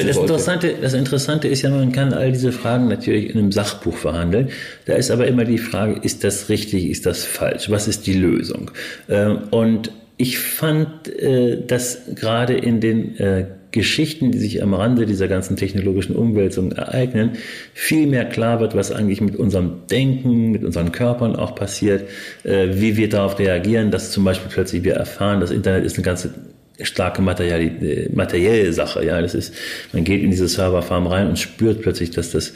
das 0.05 0.17
Interessante, 0.17 0.75
das 0.79 0.93
Interessante 0.93 1.47
ist 1.47 1.63
ja, 1.63 1.71
man 1.71 1.91
kann 1.91 2.13
all 2.13 2.31
diese 2.31 2.51
Fragen 2.51 2.87
natürlich 2.89 3.31
in 3.31 3.39
einem 3.39 3.51
Sachbuch 3.51 3.97
verhandeln. 3.97 4.49
Da 4.85 4.93
ist 4.93 5.09
aber 5.09 5.25
immer 5.25 5.45
die 5.45 5.57
Frage, 5.57 5.99
ist 5.99 6.23
das 6.23 6.49
richtig, 6.49 6.91
ist 6.91 7.07
das 7.07 7.25
falsch? 7.25 7.71
Was 7.71 7.87
ist 7.87 8.05
die 8.05 8.13
Lösung? 8.13 8.69
Ähm, 9.09 9.39
und 9.49 9.91
ich 10.17 10.37
fand, 10.37 11.07
äh, 11.07 11.65
dass 11.65 12.01
gerade 12.13 12.53
in 12.53 12.81
den 12.81 13.17
äh, 13.17 13.47
Geschichten, 13.71 14.31
die 14.31 14.39
sich 14.39 14.63
am 14.63 14.73
Rande 14.73 15.05
dieser 15.05 15.27
ganzen 15.27 15.55
technologischen 15.55 16.15
Umwälzung 16.15 16.71
ereignen, 16.71 17.33
viel 17.73 18.07
mehr 18.07 18.25
klar 18.25 18.59
wird, 18.59 18.75
was 18.75 18.91
eigentlich 18.91 19.21
mit 19.21 19.35
unserem 19.35 19.87
Denken, 19.91 20.51
mit 20.51 20.63
unseren 20.63 20.91
Körpern 20.91 21.35
auch 21.35 21.53
passiert, 21.55 22.09
äh, 22.43 22.69
wie 22.71 22.97
wir 22.97 23.09
darauf 23.09 23.37
reagieren, 23.37 23.91
dass 23.91 24.11
zum 24.11 24.23
Beispiel 24.23 24.51
plötzlich 24.51 24.83
wir 24.83 24.95
erfahren, 24.95 25.39
das 25.39 25.51
Internet 25.51 25.85
ist 25.85 25.95
eine 25.95 26.03
ganze 26.03 26.33
starke 26.81 27.21
materielle, 27.21 28.09
materielle 28.13 28.73
Sache. 28.73 29.05
Ja, 29.05 29.21
das 29.21 29.35
ist, 29.35 29.53
man 29.93 30.03
geht 30.03 30.23
in 30.23 30.31
diese 30.31 30.47
Serverfarm 30.47 31.07
rein 31.07 31.27
und 31.27 31.37
spürt 31.37 31.81
plötzlich, 31.81 32.11
dass 32.11 32.31
das 32.31 32.53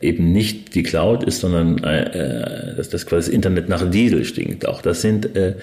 eben 0.00 0.32
nicht 0.32 0.74
die 0.74 0.82
Cloud 0.82 1.24
ist, 1.24 1.40
sondern 1.40 1.82
äh, 1.82 2.74
dass 2.76 2.88
das 2.88 3.06
quasi 3.06 3.32
Internet 3.32 3.68
nach 3.68 3.88
Diesel 3.90 4.24
stinkt. 4.24 4.66
Auch 4.68 4.82
das 4.82 5.00
sind 5.00 5.34
äh, 5.34 5.54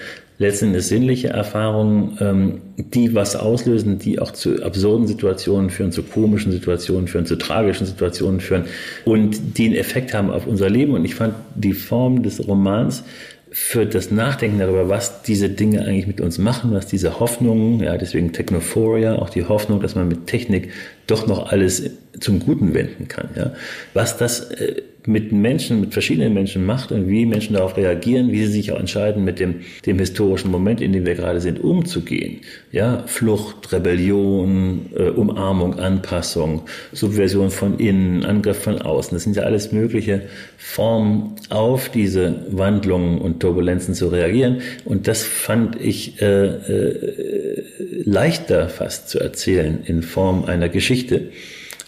letztendlich 0.42 0.84
sinnliche 0.86 1.28
Erfahrungen, 1.28 2.18
ähm, 2.20 2.60
die 2.76 3.14
was 3.14 3.36
auslösen, 3.36 3.98
die 3.98 4.18
auch 4.18 4.32
zu 4.32 4.62
absurden 4.62 5.06
Situationen 5.06 5.70
führen, 5.70 5.92
zu 5.92 6.02
komischen 6.02 6.52
Situationen 6.52 7.08
führen, 7.08 7.24
zu 7.24 7.36
tragischen 7.36 7.86
Situationen 7.86 8.40
führen 8.40 8.64
und 9.04 9.56
die 9.56 9.66
einen 9.66 9.76
Effekt 9.76 10.12
haben 10.12 10.30
auf 10.30 10.46
unser 10.46 10.68
Leben. 10.68 10.92
Und 10.92 11.04
ich 11.04 11.14
fand 11.14 11.34
die 11.54 11.72
Form 11.72 12.22
des 12.22 12.46
Romans 12.46 13.04
für 13.50 13.84
das 13.84 14.10
Nachdenken 14.10 14.58
darüber, 14.58 14.88
was 14.88 15.22
diese 15.22 15.50
Dinge 15.50 15.82
eigentlich 15.82 16.06
mit 16.06 16.20
uns 16.22 16.38
machen, 16.38 16.72
was 16.72 16.86
diese 16.86 17.20
Hoffnungen, 17.20 17.80
ja, 17.80 17.98
deswegen 17.98 18.32
Technophoria, 18.32 19.16
auch 19.16 19.28
die 19.28 19.44
Hoffnung, 19.44 19.80
dass 19.80 19.94
man 19.94 20.08
mit 20.08 20.26
Technik 20.26 20.70
doch 21.06 21.26
noch 21.26 21.50
alles 21.50 21.90
zum 22.20 22.40
Guten 22.40 22.74
wenden 22.74 23.08
kann, 23.08 23.30
ja, 23.36 23.52
was 23.94 24.16
das 24.16 24.50
äh, 24.50 24.82
mit 25.06 25.32
Menschen, 25.32 25.80
mit 25.80 25.92
verschiedenen 25.92 26.32
Menschen 26.32 26.64
macht 26.64 26.92
und 26.92 27.08
wie 27.08 27.26
Menschen 27.26 27.54
darauf 27.54 27.76
reagieren, 27.76 28.30
wie 28.30 28.44
sie 28.46 28.52
sich 28.52 28.72
auch 28.72 28.78
entscheiden, 28.78 29.24
mit 29.24 29.40
dem, 29.40 29.62
dem 29.84 29.98
historischen 29.98 30.50
Moment, 30.50 30.80
in 30.80 30.92
dem 30.92 31.04
wir 31.04 31.14
gerade 31.14 31.40
sind, 31.40 31.62
umzugehen. 31.62 32.40
Ja, 32.70 33.02
Flucht, 33.06 33.72
Rebellion, 33.72 34.86
äh, 34.96 35.08
Umarmung, 35.10 35.78
Anpassung, 35.78 36.62
Subversion 36.92 37.50
von 37.50 37.78
innen, 37.78 38.24
Angriff 38.24 38.58
von 38.58 38.80
außen. 38.80 39.14
Das 39.16 39.24
sind 39.24 39.34
ja 39.36 39.42
alles 39.42 39.72
mögliche 39.72 40.22
Formen, 40.56 41.34
auf 41.50 41.88
diese 41.88 42.46
Wandlungen 42.50 43.18
und 43.18 43.40
Turbulenzen 43.40 43.94
zu 43.94 44.08
reagieren. 44.08 44.60
Und 44.84 45.08
das 45.08 45.24
fand 45.24 45.80
ich 45.80 46.22
äh, 46.22 46.46
äh, 46.46 47.64
leichter 48.04 48.68
fast 48.68 49.08
zu 49.08 49.18
erzählen 49.18 49.80
in 49.84 50.02
Form 50.02 50.44
einer 50.44 50.68
Geschichte 50.68 50.91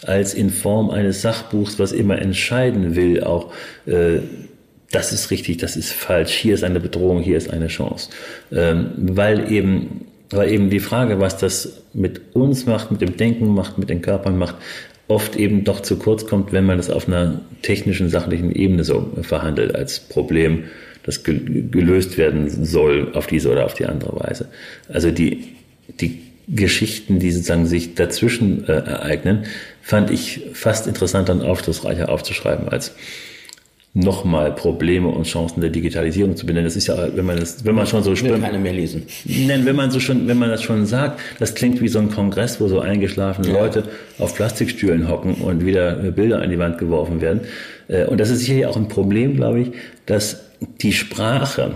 als 0.07 0.35
in 0.35 0.51
Form 0.51 0.91
eines 0.91 1.23
Sachbuchs, 1.23 1.79
was 1.79 1.93
immer 1.93 2.21
entscheiden 2.21 2.95
will, 2.95 3.23
auch 3.23 3.53
äh, 3.87 4.19
das 4.91 5.13
ist 5.13 5.31
richtig, 5.31 5.57
das 5.57 5.77
ist 5.77 5.93
falsch, 5.93 6.33
hier 6.33 6.55
ist 6.55 6.63
eine 6.63 6.81
Bedrohung, 6.81 7.21
hier 7.23 7.37
ist 7.37 7.51
eine 7.51 7.69
Chance. 7.69 8.11
Ähm, 8.53 8.91
weil 8.97 9.51
eben 9.51 10.07
Aber 10.33 10.49
eben 10.49 10.71
die 10.71 10.81
Frage, 10.81 11.21
was 11.21 11.37
das 11.37 11.83
mit 11.93 12.35
uns 12.35 12.67
macht, 12.67 12.91
mit 12.91 13.01
dem 13.01 13.17
Denken 13.17 13.55
macht, 13.55 13.79
mit 13.79 13.89
den 13.89 14.03
Körpern 14.03 14.37
macht, 14.37 14.57
oft 15.07 15.37
eben 15.37 15.65
doch 15.65 15.81
zu 15.81 15.97
kurz 15.97 16.27
kommt, 16.27 16.53
wenn 16.53 16.65
man 16.65 16.79
das 16.79 16.91
auf 16.91 17.07
einer 17.07 17.43
technischen, 17.63 18.09
sachlichen 18.09 18.51
Ebene 18.51 18.85
so 18.85 19.13
verhandelt 19.23 19.75
als 19.75 20.01
Problem, 20.01 20.65
das 21.05 21.23
gelöst 21.23 22.17
werden 22.17 22.49
soll 22.65 23.13
auf 23.15 23.27
diese 23.27 23.51
oder 23.51 23.65
auf 23.67 23.75
die 23.75 23.85
andere 23.85 24.19
Weise. 24.19 24.49
Also 24.89 25.11
die, 25.11 25.55
die 26.01 26.23
Geschichten, 26.49 27.19
die 27.19 27.31
sozusagen 27.33 27.67
sich 27.67 27.95
dazwischen 27.95 28.69
äh, 28.69 28.73
ereignen, 28.73 29.45
fand 29.83 30.11
ich 30.11 30.43
fast 30.53 30.87
interessanter 30.87 31.33
und 31.33 31.43
aufschlussreicher 31.43 32.09
aufzuschreiben 32.09 32.69
als 32.69 32.93
nochmal 33.95 34.53
Probleme 34.53 35.07
und 35.07 35.25
Chancen 35.25 35.61
der 35.61 35.71
Digitalisierung 35.71 36.37
zu 36.37 36.47
benennen. 36.47 36.67
Das 36.67 36.75
ist 36.75 36.89
ja, 36.89 37.17
wenn 37.17 37.25
man 37.25 37.39
das, 37.39 37.65
wenn 37.65 37.77
man 37.77 37.87
schon 37.87 38.03
so 38.03 38.11
will 38.11 38.41
keiner 38.41 38.59
mehr 38.59 38.73
lesen. 38.73 39.05
Nein, 39.25 39.65
wenn 39.65 39.77
man 39.77 39.93
so 39.93 40.01
schon, 40.01 40.27
wenn 40.27 40.37
man 40.37 40.51
das 40.51 40.63
schon 40.63 40.85
sagt, 40.85 41.21
das 41.39 41.55
klingt 41.55 41.81
wie 41.81 41.87
so 41.87 42.01
ein 42.01 42.11
Kongress, 42.11 42.61
wo 42.61 42.67
so 42.67 42.81
eingeschlafene 42.81 43.49
ja. 43.49 43.55
Leute 43.55 43.85
auf 44.19 44.35
Plastikstühlen 44.35 45.09
hocken 45.09 45.35
und 45.35 45.65
wieder 45.65 45.95
Bilder 46.11 46.43
an 46.43 46.51
die 46.51 46.59
Wand 46.59 46.79
geworfen 46.79 47.21
werden. 47.21 47.43
Äh, 47.87 48.07
und 48.07 48.19
das 48.19 48.31
ist 48.31 48.41
sicherlich 48.41 48.67
auch 48.67 48.77
ein 48.77 48.89
Problem, 48.89 49.37
glaube 49.37 49.61
ich, 49.61 49.69
dass 50.07 50.43
die 50.81 50.93
Sprache 50.93 51.75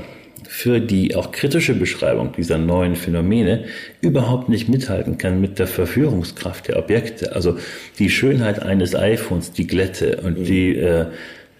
für 0.58 0.80
die 0.80 1.14
auch 1.14 1.30
kritische 1.30 1.72
Beschreibung 1.72 2.32
dieser 2.36 2.58
neuen 2.58 2.96
Phänomene 2.96 3.66
überhaupt 4.00 4.48
nicht 4.48 4.68
mithalten 4.68 5.16
kann 5.16 5.40
mit 5.40 5.60
der 5.60 5.68
Verführungskraft 5.68 6.66
der 6.66 6.80
Objekte. 6.80 7.36
Also 7.36 7.58
die 8.00 8.10
Schönheit 8.10 8.60
eines 8.60 8.96
iPhones, 8.96 9.52
die 9.52 9.68
Glätte 9.68 10.20
und 10.20 10.40
mhm. 10.40 10.44
die 10.44 10.74
äh, 10.74 11.06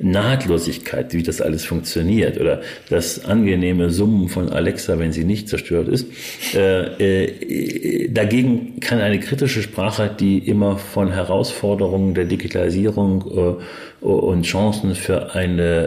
Nahtlosigkeit, 0.01 1.15
wie 1.15 1.23
das 1.23 1.41
alles 1.41 1.65
funktioniert 1.65 2.41
oder 2.41 2.61
das 2.91 3.25
angenehme 3.25 3.91
Summen 3.91 4.29
von 4.29 4.49
Alexa, 4.49 4.99
wenn 4.99 5.13
sie 5.13 5.23
nicht 5.23 5.49
zerstört 5.49 5.87
ist. 5.87 6.09
Äh, 6.57 7.27
äh, 7.27 8.09
dagegen 8.09 8.81
kann 8.81 8.99
eine 8.99 9.21
kritische 9.21 9.63
Sprache, 9.63 10.11
die 10.19 10.39
immer 10.39 10.77
von 10.77 11.13
Herausforderungen 11.13 12.15
der 12.15 12.25
Digitalisierung 12.25 13.59
äh, 14.03 14.05
und 14.05 14.43
Chancen 14.43 14.97
für 14.97 15.37
eine 15.37 15.87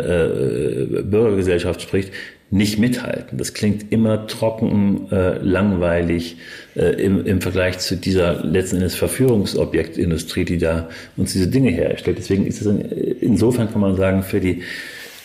äh, 0.97 1.01
Bürgergesellschaft 1.03 1.82
spricht, 1.82 2.14
nicht 2.52 2.78
mithalten. 2.78 3.38
Das 3.38 3.54
klingt 3.54 3.91
immer 3.93 4.28
trocken, 4.28 5.10
äh, 5.10 5.38
langweilig 5.38 6.36
äh, 6.76 7.02
im, 7.02 7.26
im 7.26 7.41
Vergleich 7.41 7.80
zu 7.80 7.95
dieser 7.95 8.43
letzten 8.43 8.76
Endes 8.76 8.95
Verführungsobjektindustrie, 8.95 10.43
die 10.43 10.58
da 10.58 10.89
uns 11.16 11.32
diese 11.32 11.47
Dinge 11.47 11.72
herstellt. 11.72 12.18
Deswegen 12.20 12.45
ist 12.45 12.60
es 12.62 12.68
in, 12.68 12.82
insofern 13.22 13.72
kann 13.72 13.80
man 13.80 13.95
sagen, 13.95 14.22
für 14.22 14.41
die, 14.41 14.64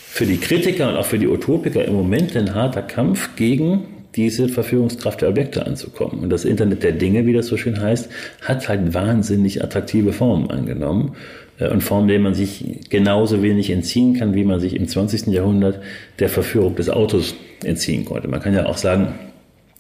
für 0.09 0.25
die 0.25 0.39
Kritiker 0.39 0.89
und 0.89 0.97
auch 0.97 1.05
für 1.05 1.19
die 1.19 1.27
Utopiker 1.27 1.85
im 1.85 1.95
Moment 1.95 2.37
ein 2.37 2.55
harter 2.55 2.83
Kampf 2.83 3.35
gegen 3.35 3.85
diese 4.15 4.49
Verführungskraft 4.49 5.21
der 5.21 5.29
Objekte 5.29 5.67
anzukommen. 5.67 6.21
Und 6.21 6.31
das 6.31 6.45
Internet 6.45 6.85
der 6.85 6.93
Dinge, 6.93 7.27
wie 7.27 7.33
das 7.33 7.49
so 7.49 7.57
schön 7.57 7.81
heißt, 7.81 8.09
hat 8.41 8.69
halt 8.69 8.95
wahnsinnig 8.95 9.63
attraktive 9.63 10.13
Formen 10.13 10.51
angenommen. 10.51 11.17
Äh, 11.59 11.69
und 11.69 11.83
Formen, 11.83 12.09
denen 12.09 12.25
man 12.25 12.35
sich 12.35 12.65
genauso 12.89 13.43
wenig 13.43 13.71
entziehen 13.71 14.15
kann, 14.15 14.35
wie 14.35 14.45
man 14.45 14.61
sich 14.61 14.75
im 14.75 14.89
20. 14.89 15.29
Jahrhundert 15.29 15.81
der 16.19 16.29
Verführung 16.29 16.75
des 16.77 16.91
Autos 16.91 17.35
entziehen 17.65 18.05
konnte. 18.05 18.29
Man 18.29 18.41
kann 18.41 18.55
ja 18.55 18.67
auch 18.67 18.77
sagen, 18.77 19.15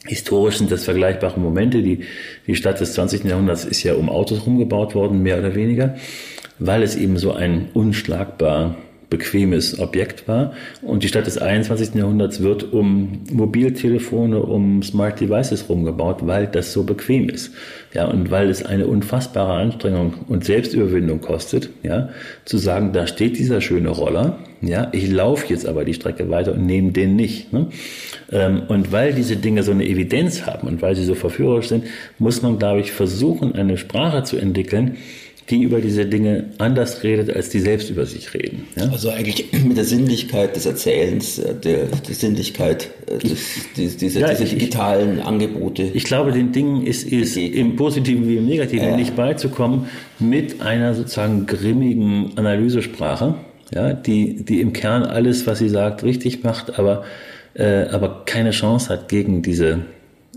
historisch 0.06 0.58
sind 0.58 0.70
das 0.70 0.84
vergleichbare 0.84 1.38
Momente. 1.38 1.82
Die, 1.82 2.00
die 2.46 2.54
Stadt 2.54 2.80
des 2.80 2.94
20. 2.94 3.24
Jahrhunderts 3.24 3.64
ist 3.64 3.82
ja 3.82 3.94
um 3.94 4.08
Autos 4.08 4.46
rumgebaut 4.46 4.94
worden, 4.94 5.22
mehr 5.22 5.38
oder 5.38 5.54
weniger, 5.54 5.96
weil 6.58 6.82
es 6.82 6.96
eben 6.96 7.18
so 7.18 7.32
ein 7.32 7.68
unschlagbar 7.74 8.76
bequemes 9.10 9.78
Objekt 9.78 10.26
war. 10.26 10.52
Und 10.82 11.02
die 11.02 11.08
Stadt 11.08 11.26
des 11.26 11.38
21. 11.38 11.94
Jahrhunderts 11.94 12.42
wird 12.42 12.72
um 12.72 13.20
Mobiltelefone, 13.30 14.40
um 14.40 14.82
Smart 14.82 15.20
Devices 15.20 15.68
rumgebaut, 15.68 16.26
weil 16.26 16.46
das 16.46 16.72
so 16.72 16.84
bequem 16.84 17.28
ist. 17.28 17.52
Ja, 17.94 18.06
und 18.06 18.30
weil 18.30 18.50
es 18.50 18.64
eine 18.64 18.86
unfassbare 18.86 19.54
Anstrengung 19.54 20.14
und 20.28 20.44
Selbstüberwindung 20.44 21.20
kostet, 21.20 21.70
ja, 21.82 22.10
zu 22.44 22.58
sagen, 22.58 22.92
da 22.92 23.06
steht 23.06 23.38
dieser 23.38 23.60
schöne 23.60 23.90
Roller, 23.90 24.38
ja, 24.62 24.88
ich 24.92 25.10
laufe 25.10 25.46
jetzt 25.48 25.66
aber 25.66 25.84
die 25.84 25.94
Strecke 25.94 26.30
weiter 26.30 26.52
und 26.52 26.66
nehme 26.66 26.92
den 26.92 27.14
nicht. 27.14 27.52
Ne? 27.52 27.68
Ähm, 28.32 28.62
und 28.68 28.90
weil 28.90 29.12
diese 29.12 29.36
Dinge 29.36 29.62
so 29.62 29.70
eine 29.70 29.86
Evidenz 29.86 30.46
haben 30.46 30.66
und 30.66 30.82
weil 30.82 30.96
sie 30.96 31.04
so 31.04 31.14
verführerisch 31.14 31.68
sind, 31.68 31.84
muss 32.18 32.42
man, 32.42 32.58
glaube 32.58 32.80
ich, 32.80 32.92
versuchen, 32.92 33.54
eine 33.54 33.76
Sprache 33.76 34.24
zu 34.24 34.36
entwickeln, 34.38 34.96
die 35.50 35.62
über 35.62 35.80
diese 35.80 36.06
Dinge 36.06 36.50
anders 36.58 37.04
redet, 37.04 37.34
als 37.34 37.50
die 37.50 37.60
selbst 37.60 37.90
über 37.90 38.04
sich 38.04 38.34
reden. 38.34 38.66
Ja? 38.74 38.88
Also 38.90 39.10
eigentlich 39.10 39.46
mit 39.64 39.76
der 39.76 39.84
Sinnlichkeit 39.84 40.56
des 40.56 40.66
Erzählens, 40.66 41.38
äh, 41.38 41.54
der, 41.54 41.86
der 41.86 42.14
Sinnlichkeit 42.14 42.90
äh, 43.06 43.18
des, 43.18 43.96
dieser, 43.96 44.20
ja, 44.20 44.30
dieser 44.30 44.44
digitalen 44.44 45.20
Angebote. 45.20 45.84
Ich 45.94 46.04
glaube, 46.04 46.32
den 46.32 46.52
Dingen 46.52 46.84
ist, 46.84 47.04
ist 47.04 47.36
im 47.36 47.76
Positiven 47.76 48.28
wie 48.28 48.38
im 48.38 48.46
Negativen 48.46 48.88
äh. 48.88 48.96
nicht 48.96 49.14
beizukommen 49.14 49.86
mit 50.18 50.60
einer 50.62 50.94
sozusagen 50.94 51.46
grimmigen 51.46 52.32
Analysesprache, 52.36 53.36
ja, 53.72 53.92
die, 53.92 54.44
die 54.44 54.60
im 54.60 54.72
Kern 54.72 55.04
alles, 55.04 55.46
was 55.46 55.58
sie 55.58 55.68
sagt, 55.68 56.02
richtig 56.02 56.42
macht, 56.42 56.78
aber, 56.78 57.04
äh, 57.54 57.84
aber 57.84 58.24
keine 58.26 58.50
Chance 58.50 58.88
hat 58.88 59.08
gegen 59.08 59.42
diese 59.42 59.80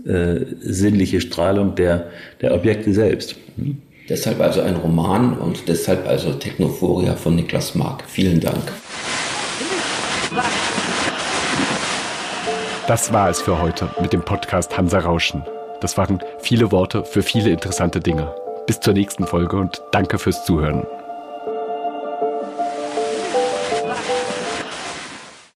äh, 0.04 0.40
sinnliche 0.60 1.20
Strahlung 1.20 1.74
der, 1.74 2.10
der 2.40 2.54
Objekte 2.54 2.92
selbst. 2.92 3.36
Hm? 3.56 3.78
Deshalb 4.10 4.40
also 4.40 4.60
ein 4.60 4.74
Roman 4.74 5.38
und 5.38 5.68
deshalb 5.68 6.06
also 6.08 6.32
Technophoria 6.32 7.14
von 7.14 7.36
Niklas 7.36 7.76
Mark. 7.76 8.02
Vielen 8.08 8.40
Dank. 8.40 8.72
Das 12.88 13.12
war 13.12 13.30
es 13.30 13.40
für 13.40 13.62
heute 13.62 13.88
mit 14.02 14.12
dem 14.12 14.22
Podcast 14.22 14.76
Hansa 14.76 14.98
Rauschen. 14.98 15.44
Das 15.80 15.96
waren 15.96 16.18
viele 16.40 16.72
Worte 16.72 17.04
für 17.04 17.22
viele 17.22 17.50
interessante 17.50 18.00
Dinge. 18.00 18.34
Bis 18.66 18.80
zur 18.80 18.94
nächsten 18.94 19.28
Folge 19.28 19.56
und 19.56 19.80
danke 19.92 20.18
fürs 20.18 20.44
Zuhören. 20.44 20.84